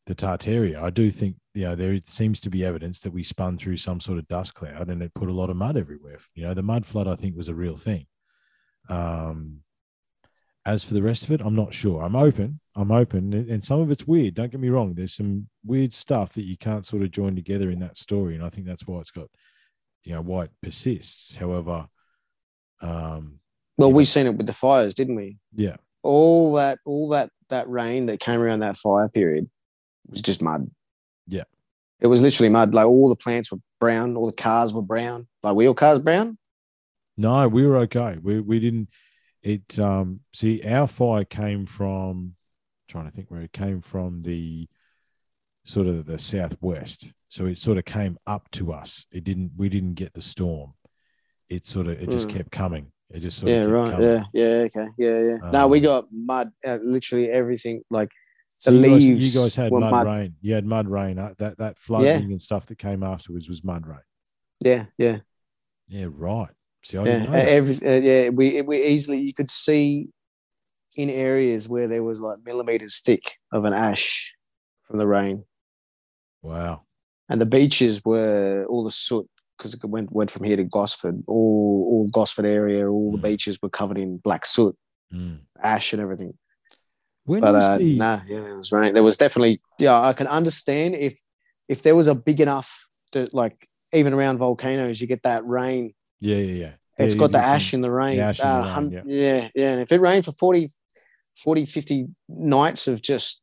[0.07, 0.83] the Tartaria.
[0.83, 4.01] I do think, you know, there seems to be evidence that we spun through some
[4.01, 6.19] sort of dust cloud and it put a lot of mud everywhere.
[6.35, 8.07] You know, the mud flood, I think, was a real thing.
[8.89, 9.61] Um,
[10.67, 12.03] as for the rest of it, I'm not sure.
[12.03, 12.61] I'm open.
[12.75, 14.35] I'm open, and some of it's weird.
[14.35, 14.95] Don't get me wrong.
[14.95, 18.43] There's some weird stuff that you can't sort of join together in that story, and
[18.43, 19.29] I think that's why it's got
[20.05, 21.37] you know why it persists.
[21.37, 21.87] However,
[22.81, 23.41] um,
[23.79, 25.37] Well, we seen it with the fires, didn't we?
[25.55, 29.49] yeah, All that, all that, that rain that came around that fire period
[30.09, 30.71] was just mud.
[31.29, 31.45] Yeah.
[32.01, 32.75] It was literally mud.
[32.75, 35.29] Like all the plants were brown, all the cars were brown.
[35.43, 36.39] Like were your cars brown?
[37.17, 38.17] no, we were okay.
[38.21, 38.89] We we didn't.
[39.43, 42.35] It um see our fire came from
[42.89, 44.69] trying to think where it came from the
[45.65, 47.13] sort of the southwest.
[47.29, 49.07] So it sort of came up to us.
[49.11, 49.53] It didn't.
[49.57, 50.75] We didn't get the storm.
[51.49, 52.33] It sort of it just Mm.
[52.33, 52.93] kept coming.
[53.11, 53.91] It just sort Yeah, of kept right.
[53.91, 54.07] coming.
[54.07, 55.51] Yeah, yeah, okay, yeah, yeah.
[55.51, 56.51] no, we Um, got mud.
[56.65, 57.83] Uh, literally everything.
[57.91, 58.11] Like
[58.49, 60.07] So the you guys, leaves you guys had mud, mud.
[60.07, 60.35] rain.
[60.41, 61.19] You had mud rain.
[61.19, 63.99] Uh, that that flooding and stuff that came afterwards was mud rain.
[64.61, 65.19] yeah, yeah,
[65.89, 66.51] Yeah, right.
[66.85, 67.19] See, I yeah.
[67.19, 67.43] didn't know Uh.
[67.43, 70.09] Every, uh, yeah, we we easily you could see
[70.97, 74.35] in areas where there was like millimeters thick of an ash
[74.87, 75.45] from the rain.
[76.43, 76.83] Wow.
[77.29, 81.23] and the beaches were all the soot because it went went from here to Gosford.
[81.27, 83.23] All all Gosford area, all the Mm.
[83.31, 84.77] beaches were covered in black soot,
[85.15, 85.41] Mm.
[85.63, 86.37] ash, and everything.
[87.25, 88.93] When but was uh, the nah, yeah, it was rain.
[88.95, 90.01] There was definitely yeah.
[90.01, 91.21] I can understand if
[91.69, 95.95] if there was a big enough that like even around volcanoes, you get that rain.
[96.19, 96.73] Yeah, yeah, yeah.
[96.99, 98.19] It's Yeah, got the ash in the rain.
[98.19, 99.03] ash in the Uh, rain, yeah.
[99.07, 99.73] yeah, yeah.
[99.73, 100.69] And if it rained for 40,
[101.39, 103.41] 40 50 nights of just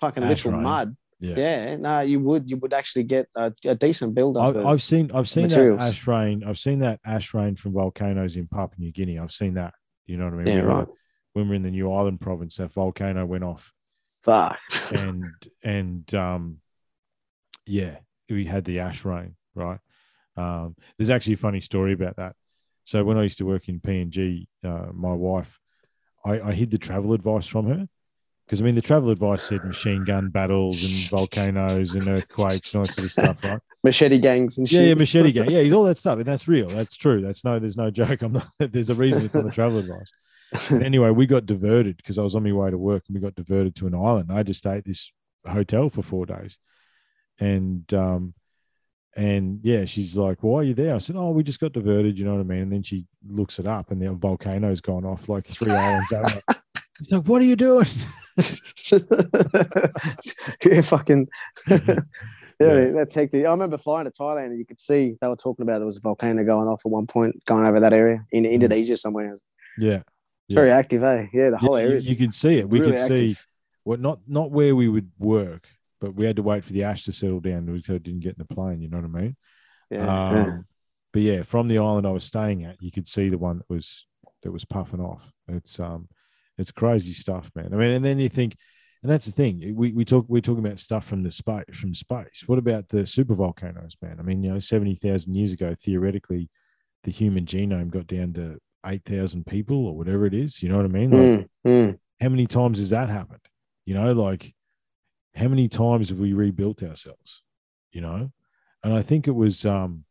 [0.00, 0.62] fucking Ash literal rain.
[0.62, 1.34] mud, Yeah.
[1.36, 4.56] yeah, no, you would you would actually get a, a decent build up.
[4.56, 6.44] I, I've seen I've seen that ash rain.
[6.44, 9.18] I've seen that ash rain from volcanoes in Papua New Guinea.
[9.18, 9.74] I've seen that.
[10.06, 10.46] You know what I mean?
[10.48, 10.88] Yeah, We were- right.
[11.32, 13.72] When we we're in the New Ireland province, that volcano went off,
[14.22, 14.56] Fuck.
[14.94, 15.24] and
[15.64, 16.58] and um,
[17.66, 17.96] yeah,
[18.28, 19.34] we had the ash rain.
[19.54, 19.80] Right.
[20.36, 22.36] Um, there's actually a funny story about that.
[22.84, 25.58] So when I used to work in PNG, uh, my wife,
[26.24, 27.86] I, I hid the travel advice from her
[28.46, 32.80] because I mean the travel advice said machine gun battles and volcanoes and earthquakes and
[32.80, 33.60] all that sort of stuff, right?
[33.82, 34.88] machete gangs and Yeah, shit.
[34.88, 35.50] yeah, machete gang.
[35.50, 36.68] Yeah, all that stuff, and that's real.
[36.68, 37.20] That's true.
[37.20, 38.22] That's no, there's no joke.
[38.22, 38.46] I'm not.
[38.58, 40.10] There's a reason it's on the travel advice.
[40.70, 43.20] But anyway, we got diverted because I was on my way to work, and we
[43.20, 44.30] got diverted to an island.
[44.32, 45.12] I just stayed at this
[45.46, 46.58] hotel for four days,
[47.38, 48.34] and um,
[49.16, 52.18] and yeah, she's like, "Why are you there?" I said, "Oh, we just got diverted."
[52.18, 52.60] You know what I mean?
[52.60, 56.40] And then she looks it up, and the volcano's gone off like three islands over.
[56.98, 57.86] She's like, "What are you doing?"
[60.64, 61.28] yeah, fucking.
[61.68, 61.96] yeah,
[62.60, 62.90] Yeah.
[62.92, 63.44] that's hectic.
[63.46, 65.96] I remember flying to Thailand and you could see they were talking about there was
[65.96, 69.32] a volcano going off at one point, going over that area in Indonesia somewhere.
[69.34, 69.42] It's
[69.78, 70.02] Yeah,
[70.48, 70.54] Yeah.
[70.54, 71.26] very active, eh?
[71.32, 71.98] Yeah, the whole Yeah, area.
[72.00, 72.68] you can see it.
[72.68, 73.46] We really could see active.
[73.84, 75.68] what not not where we would work,
[76.04, 78.36] but we had to wait for the ash to settle down so it didn't get
[78.36, 78.82] in the plane.
[78.82, 79.36] You know what I mean?
[79.90, 80.58] Yeah, um, yeah.
[81.12, 83.70] But yeah, from the island I was staying at, you could see the one that
[83.70, 84.06] was
[84.42, 85.32] that was puffing off.
[85.48, 86.08] It's um,
[86.58, 87.72] it's crazy stuff, man.
[87.72, 88.54] I mean, and then you think,
[89.02, 89.74] and that's the thing.
[89.74, 92.44] We we talk we're talking about stuff from the space from space.
[92.46, 94.16] What about the super volcanoes, man?
[94.18, 96.50] I mean, you know, seventy thousand years ago, theoretically,
[97.04, 100.62] the human genome got down to eight thousand people or whatever it is.
[100.62, 101.10] You know what I mean?
[101.10, 101.98] Like, Mm, mm.
[102.20, 103.40] how many times has that happened?
[103.86, 104.54] You know, like
[105.34, 107.42] how many times have we rebuilt ourselves?
[107.92, 108.32] You know,
[108.82, 110.04] and I think it was, um,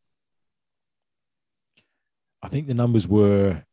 [2.41, 3.63] I think the numbers were,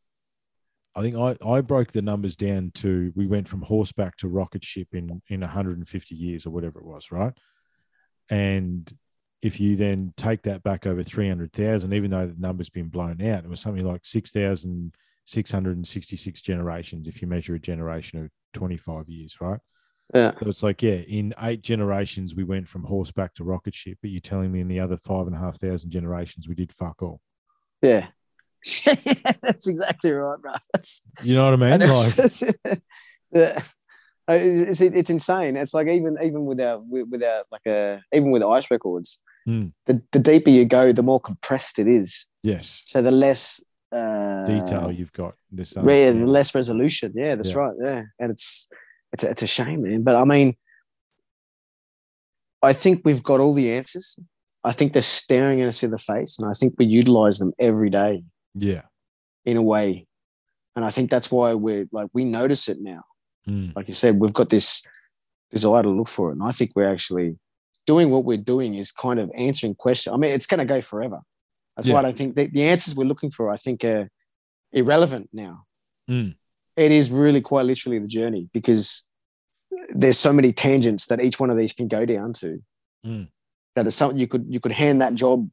[0.95, 4.63] I think I, I broke the numbers down to we went from horseback to rocket
[4.63, 7.33] ship in in 150 years or whatever it was, right?
[8.29, 8.91] And
[9.41, 13.43] if you then take that back over 300,000, even though the number's been blown out,
[13.43, 19.59] it was something like 6,666 generations if you measure a generation of 25 years, right?
[20.13, 20.31] Yeah.
[20.41, 24.09] So it's like, yeah, in eight generations, we went from horseback to rocket ship, but
[24.11, 27.01] you're telling me in the other five and a half thousand generations, we did fuck
[27.01, 27.21] all.
[27.81, 28.07] Yeah.
[29.41, 30.53] That's exactly right, bro.
[30.73, 31.81] That's, You know what I mean?
[31.81, 32.41] and Like, it's,
[33.31, 33.61] yeah.
[34.29, 35.57] Uh, It's, it's insane.
[35.57, 39.19] It's like even even with our with with our like a even with ice records,
[39.47, 39.71] Mm.
[39.87, 42.27] the the deeper you go, the more compressed it is.
[42.43, 43.59] yes, So the less
[43.91, 45.33] uh, detail you've got.
[45.51, 47.13] This yeah, the less resolution.
[47.15, 47.57] Yeah, that's Yeah.
[47.57, 47.75] right.
[47.81, 48.69] Yeah, and it's
[49.13, 50.03] it's a, it's a shame, man.
[50.03, 50.55] But I mean,
[52.61, 54.17] I think we've got all the answers.
[54.63, 57.53] I think they're staring at us in the face, and I think we utilize them
[57.57, 58.23] every day
[58.53, 58.83] yeah.
[59.45, 60.07] in a way.
[60.75, 63.03] And I think that's why we're like we notice it now.
[63.47, 63.75] Mm.
[63.75, 64.85] Like you said, we've got this
[65.49, 67.37] desire to look for it, and I think we're actually
[67.87, 70.13] doing what we're doing is kind of answering questions.
[70.13, 71.21] I mean, it's going to go forever.
[71.75, 74.09] That's why I don't think the, the answers we're looking for, I think, are
[74.71, 75.63] irrelevant now.
[76.09, 76.35] Mm.
[76.81, 79.07] It is really quite literally the journey because
[79.89, 82.61] there's so many tangents that each one of these can go down to.
[83.05, 83.27] Mm.
[83.75, 85.49] That is something you could you could hand that job,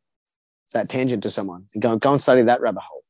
[0.73, 3.05] that tangent to someone and go go and study that rabbit hole.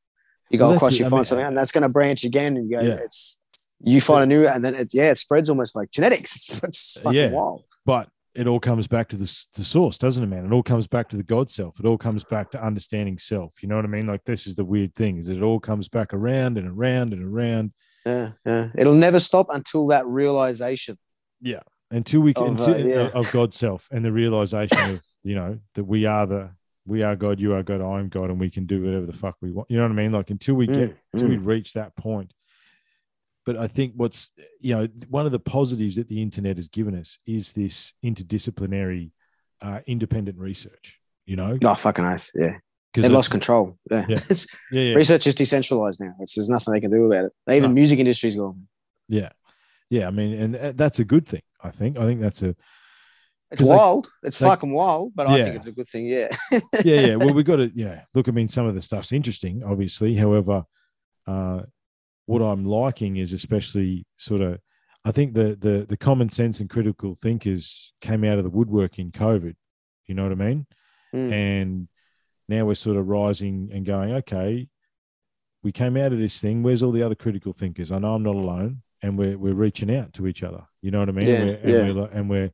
[0.49, 2.57] You go Well, across, you I find mean- something, and that's going to branch again,
[2.57, 2.95] and you go, Yeah.
[2.95, 3.39] it's
[3.81, 6.59] you find a new, and then it, yeah, it spreads almost like genetics.
[6.63, 7.31] It's, fucking Yeah.
[7.31, 7.63] wild.
[7.85, 10.45] But it all comes back to the, the source, doesn't it, man?
[10.45, 11.79] It all comes back to the God self.
[11.79, 13.61] It all comes back to understanding self.
[13.63, 14.05] You know what I mean?
[14.07, 17.13] Like this is the weird thing is that it all comes back around and around
[17.13, 17.71] and around
[18.05, 18.69] Yeah, yeah.
[18.77, 20.97] It'll never stop until that realization.
[21.41, 21.61] Yeah,
[21.91, 23.07] until we can Of, until- uh, yeah.
[23.13, 26.51] of God's self and the realization of you know that we are the
[26.85, 29.13] we are God, you are God, I am God, and we can do whatever the
[29.13, 29.69] fuck we want.
[29.69, 30.11] You know what I mean?
[30.11, 32.33] Like until we get Mm, until we reach that point.
[33.45, 36.95] But I think what's you know one of the positives that the internet has given
[36.95, 39.11] us is this interdisciplinary,
[39.61, 40.99] uh, independent research.
[41.25, 42.31] You know, Oh, fucking oath.
[42.33, 42.57] Yeah.
[42.93, 43.77] They lost control.
[43.91, 44.05] Yeah.
[44.09, 44.19] Yeah.
[44.29, 46.13] It's, yeah, yeah, Research is decentralized now.
[46.19, 47.33] It's, there's nothing they can do about it.
[47.51, 47.75] Even No.
[47.75, 48.67] music industry's gone.
[49.07, 49.29] yeah,
[49.89, 50.07] yeah.
[50.07, 51.41] I mean, and that's a good thing.
[51.61, 51.97] I think.
[51.97, 52.55] I think that's a
[53.51, 54.07] It's 'Cause they- wild.
[54.23, 56.05] it's they- fucking wild, but I think it's a good thing.
[56.07, 56.29] Yeah.
[56.83, 57.15] yeah, yeah.
[57.15, 58.03] Well, we got to, yeah.
[58.13, 60.15] Look, I mean, some of the stuff's interesting, obviously.
[60.15, 60.63] However,
[61.27, 61.61] uh,
[62.25, 64.59] what I'm liking is especially sort of,
[65.05, 68.99] I think the the the common sense and critical thinkers came out of the woodwork
[68.99, 69.55] in COVID.
[70.07, 70.67] You know what I mean?
[71.15, 71.31] Mm.
[71.31, 71.87] And
[72.49, 74.67] now we're sort of rising and going, okay,
[75.63, 76.63] we came out of this thing.
[76.63, 77.91] Where's all the other critical thinkers?
[77.91, 80.63] I know I'm not alone, and we're we're reaching out to each other.
[80.81, 81.27] You know what I mean?
[81.27, 81.91] Yeah, we're, and, yeah.
[81.93, 82.51] we're, and we're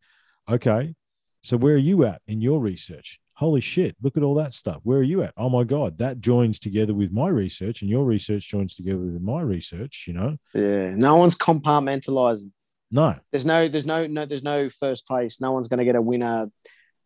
[0.49, 0.95] okay.
[1.41, 3.19] So where are you at in your research?
[3.35, 3.95] Holy shit!
[4.01, 4.81] Look at all that stuff.
[4.83, 5.33] Where are you at?
[5.37, 9.21] Oh my god, that joins together with my research, and your research joins together with
[9.21, 10.05] my research.
[10.07, 10.37] You know?
[10.53, 10.91] Yeah.
[10.95, 12.51] No one's compartmentalizing.
[12.91, 15.41] No, There's no, there's no, no, there's no first place.
[15.41, 16.49] No one's going to get a winner.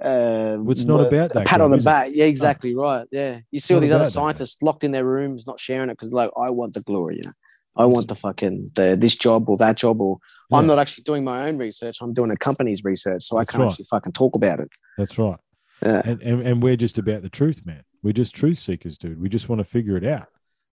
[0.01, 1.85] Uh, It's not about that, pat on the is it?
[1.85, 2.09] back.
[2.11, 3.05] Yeah, exactly right.
[3.11, 5.89] Yeah, you see all these other about that, scientists locked in their rooms, not sharing
[5.89, 7.17] it because like, I want the glory.
[7.17, 7.34] You know,
[7.76, 10.17] I want the fucking the this job or that job, or
[10.51, 11.97] I'm not actually doing my own research.
[12.01, 13.69] I'm doing a company's research, so That's I can't right.
[13.71, 14.69] actually fucking talk about it.
[14.97, 15.39] that's right.
[15.84, 16.01] Yeah.
[16.05, 17.84] and, and and we're just about the truth, man.
[18.01, 19.21] We're just truth seekers, dude.
[19.21, 20.27] We just want to figure it out.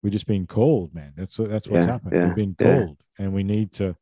[0.03, 1.13] We're just being called, man.
[1.15, 2.13] That's what that's what's Yeah, happened.
[2.13, 2.77] yeah, We've been yeah.
[2.85, 3.95] called, and we need to.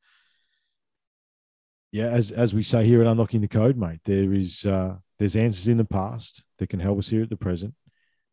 [1.91, 5.35] Yeah, as as we say here at Unlocking the Code, mate, there is uh, there's
[5.35, 7.75] answers in the past that can help us here at the present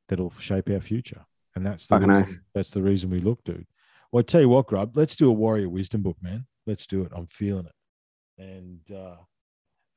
[0.08, 2.40] that'll shape our future, and that's the reason, nice.
[2.54, 3.66] that's the reason we look, dude.
[4.12, 6.46] Well, I tell you what, Grub, let's do a Warrior Wisdom book, man.
[6.66, 7.12] Let's do it.
[7.14, 9.16] I'm feeling it, and uh,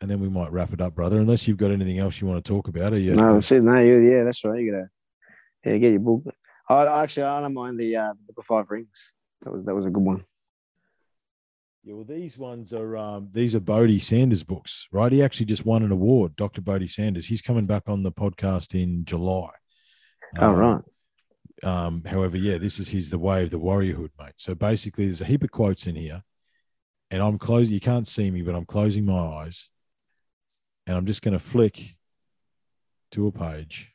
[0.01, 1.19] and then we might wrap it up, brother.
[1.19, 3.63] Unless you've got anything else you want to talk about, or you No, that's it.
[3.63, 4.59] No, you, yeah, that's right.
[4.59, 4.89] You gotta,
[5.65, 6.23] yeah, get your book.
[6.67, 9.13] I I actually, I don't mind the uh, Book of Five Rings.
[9.43, 10.23] That was that was a good one.
[11.89, 15.11] Yeah, well, these ones are um, these are Bohdi Sanders books, right?
[15.11, 16.61] He actually just won an award, Dr.
[16.61, 17.25] Bohdi Sanders.
[17.25, 19.49] He's coming back on the podcast in July.
[20.37, 20.83] Oh Um, right.
[21.63, 24.33] Um, however, yeah, this is his the way of the warriorhood, mate.
[24.35, 26.21] So basically, there's a heap of quotes in here,
[27.09, 27.73] and I'm closing.
[27.73, 29.67] You can't see me, but I'm closing my eyes,
[30.85, 31.97] and I'm just going to flick
[33.13, 33.91] to a page.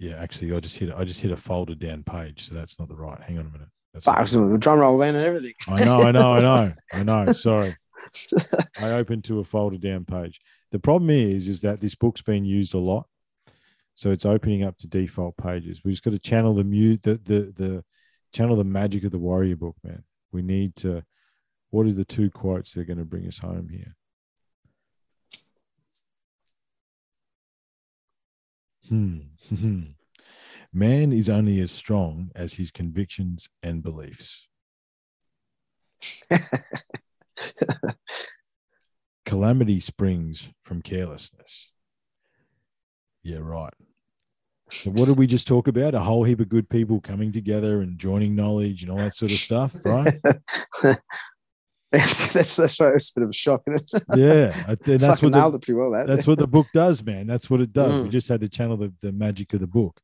[0.00, 0.90] Yeah, actually, I just hit.
[0.94, 3.20] I just hit a folded down page, so that's not the right.
[3.20, 3.68] Hang on a minute.
[3.92, 5.52] That's Fuck, the drum roll then and everything.
[5.68, 7.32] I know, I know, I know, I know.
[7.34, 7.76] Sorry.
[8.78, 10.40] I opened to a folded down page.
[10.72, 13.08] The problem is, is that this book's been used a lot,
[13.94, 15.82] so it's opening up to default pages.
[15.84, 17.84] We just got to channel the mute, the the the
[18.32, 20.02] channel the magic of the warrior book, man.
[20.32, 21.02] We need to.
[21.68, 23.94] What are the two quotes that are going to bring us home here?
[28.90, 29.20] Hmm.
[30.72, 34.48] Man is only as strong as his convictions and beliefs.
[39.26, 41.70] Calamity springs from carelessness.
[43.22, 43.74] Yeah, right.
[44.70, 45.94] So, what did we just talk about?
[45.94, 49.30] A whole heap of good people coming together and joining knowledge and all that sort
[49.30, 50.20] of stuff, right?
[51.92, 52.94] that's that's that's right.
[52.94, 53.62] It's a bit of a shock.
[54.14, 55.90] Yeah, and that's what nailed the, it pretty well.
[55.90, 57.26] That that's what the book does, man.
[57.26, 58.00] That's what it does.
[58.00, 58.12] We Mm.
[58.12, 60.00] just had to channel the, the magic of the book.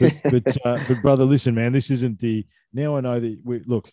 [0.00, 1.72] But but, uh, but brother, listen, man.
[1.72, 2.46] This isn't the.
[2.72, 3.92] Now I know that we look.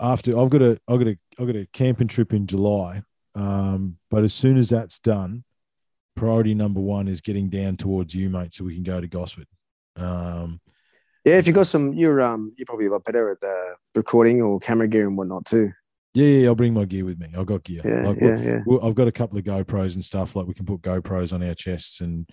[0.00, 3.02] After I've got a I've got a I've got a camping trip in July,
[3.34, 5.42] um, but as soon as that's done,
[6.14, 9.48] priority number one is getting down towards you, mate, so we can go to Gosford.
[9.96, 10.60] Um,
[11.28, 14.40] yeah, if you got some, you're um, you're probably a lot better at the recording
[14.42, 15.72] or camera gear and whatnot too.
[16.14, 17.28] yeah, yeah, I'll bring my gear with me.
[17.36, 17.82] I've got gear.
[17.84, 18.58] Yeah, Like, yeah, yeah.
[18.66, 20.34] well, I've got a couple of GoPros and stuff.
[20.36, 22.28] Like we can put GoPros on our chests, and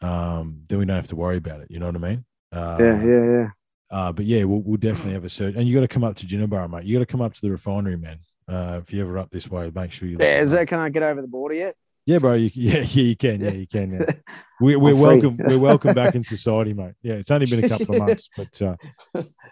[0.00, 1.68] um, then we don't have to worry about it.
[1.70, 2.24] You know what I mean?
[2.52, 3.48] Uh, Yeah, yeah, yeah.
[3.90, 5.54] Uh, but yeah, we'll, we'll definitely have a search.
[5.54, 6.84] And you got to come up to Ginnibarra, mate.
[6.84, 8.18] You got to come up to the refinery, man.
[8.48, 10.16] Uh, if you ever up this way, make sure you.
[10.18, 10.68] Yeah, is that?
[10.68, 11.76] Can I get over the border yet?
[12.06, 12.34] Yeah, bro.
[12.34, 13.40] You, yeah, yeah, you can.
[13.40, 13.92] Yeah, you can.
[13.92, 14.12] Yeah.
[14.60, 15.36] We, we're I'm welcome.
[15.36, 16.94] We're welcome back in society, mate.
[17.02, 18.76] Yeah, it's only been a couple of months, but uh,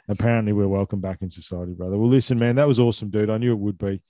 [0.08, 1.98] apparently we're welcome back in society, brother.
[1.98, 3.28] Well, listen, man, that was awesome, dude.
[3.28, 4.00] I knew it would be.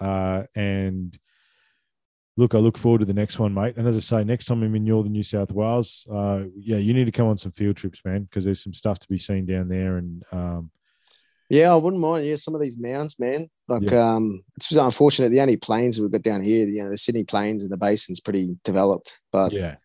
[0.00, 1.16] Uh, and
[2.36, 3.76] look, I look forward to the next one, mate.
[3.76, 6.94] And as I say, next time I'm in northern New South Wales, uh, yeah, you
[6.94, 9.46] need to come on some field trips, man, because there's some stuff to be seen
[9.46, 9.98] down there.
[9.98, 10.70] And um,
[11.50, 12.24] Yeah, I wouldn't mind.
[12.26, 13.48] Yeah, some of these mounds, man.
[13.68, 14.14] Like, Yeah.
[14.14, 15.30] um, it's unfortunate.
[15.30, 18.20] The only plains we've got down here, you know, the Sydney Plains and the basin's
[18.20, 19.76] pretty developed, but yeah,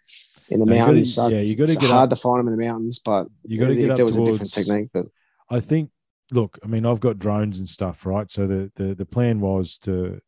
[0.49, 2.57] in the gotta- mountains, uh, yeah, you gotta get hard up- to find them in
[2.57, 2.99] the mountains.
[3.03, 5.07] But you got to get up there was towards, a different technique, but
[5.49, 5.89] I think.
[6.31, 8.31] Look, I mean, I've got drones and stuff, right?
[8.31, 10.19] So the the the plan was to,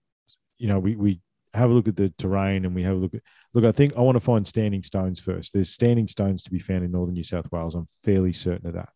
[0.59, 1.21] you know, we we
[1.55, 3.21] have a look at the terrain and we have a look at
[3.55, 3.65] look.
[3.65, 5.53] I think I want to find standing stones first.
[5.53, 7.73] There's standing stones to be found in northern New South Wales.
[7.73, 8.89] I'm fairly certain of that.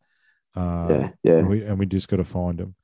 [0.56, 2.76] Um, yeah, yeah, and we and we just got to find them.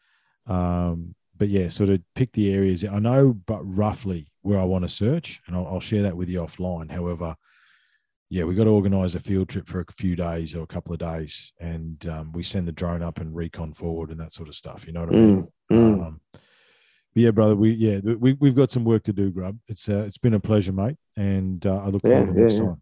[0.45, 2.83] Um, but yeah, sort of pick the areas.
[2.83, 6.29] I know, but roughly where I want to search, and I'll, I'll share that with
[6.29, 6.91] you offline.
[6.91, 7.35] However,
[8.29, 10.93] yeah, we got to organise a field trip for a few days or a couple
[10.93, 14.47] of days, and um, we send the drone up and recon forward and that sort
[14.49, 14.85] of stuff.
[14.87, 15.47] You know what I mean?
[15.71, 16.07] Mm, mm.
[16.07, 19.57] Um, but yeah, brother, we yeah we we've got some work to do, Grub.
[19.67, 22.41] It's uh, it's been a pleasure, mate, and uh, I look Yeah, forward to yeah,
[22.41, 22.59] next yeah.
[22.59, 22.81] time.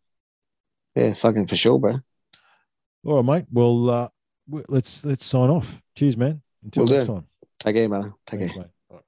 [0.96, 2.00] yeah, fucking for sure, bro.
[3.06, 3.46] All right, mate.
[3.52, 4.08] Well, uh,
[4.48, 5.82] let's let's sign off.
[5.96, 6.42] Cheers, man.
[6.64, 7.14] Until Will next do.
[7.14, 7.26] time.
[7.60, 8.14] Take care, brother.
[8.26, 8.62] Take Thanks, care.
[8.64, 8.72] mate.
[8.90, 9.06] All right.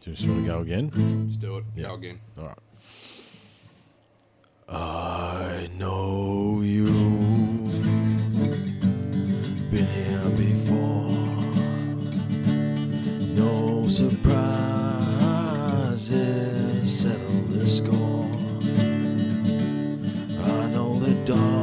[0.00, 0.90] Just want to go again.
[1.22, 1.64] Let's do it.
[1.74, 1.88] Yeah.
[1.88, 2.20] Go again.
[2.38, 2.58] All right.
[4.68, 6.86] I know you
[9.70, 11.10] been here before.
[13.34, 14.56] No surprises
[21.34, 21.55] know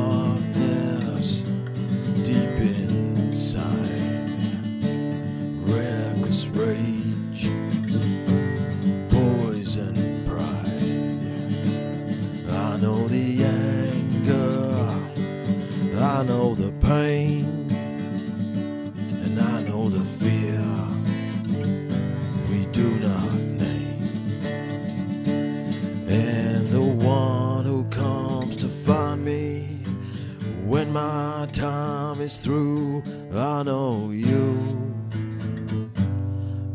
[30.94, 33.02] my time is through,
[33.34, 34.94] I know you.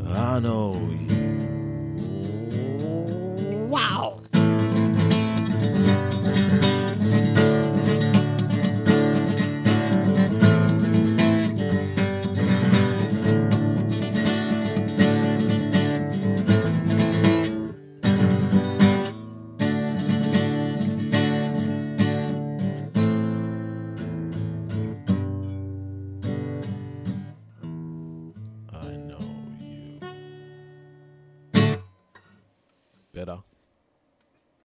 [0.08, 0.97] I know you.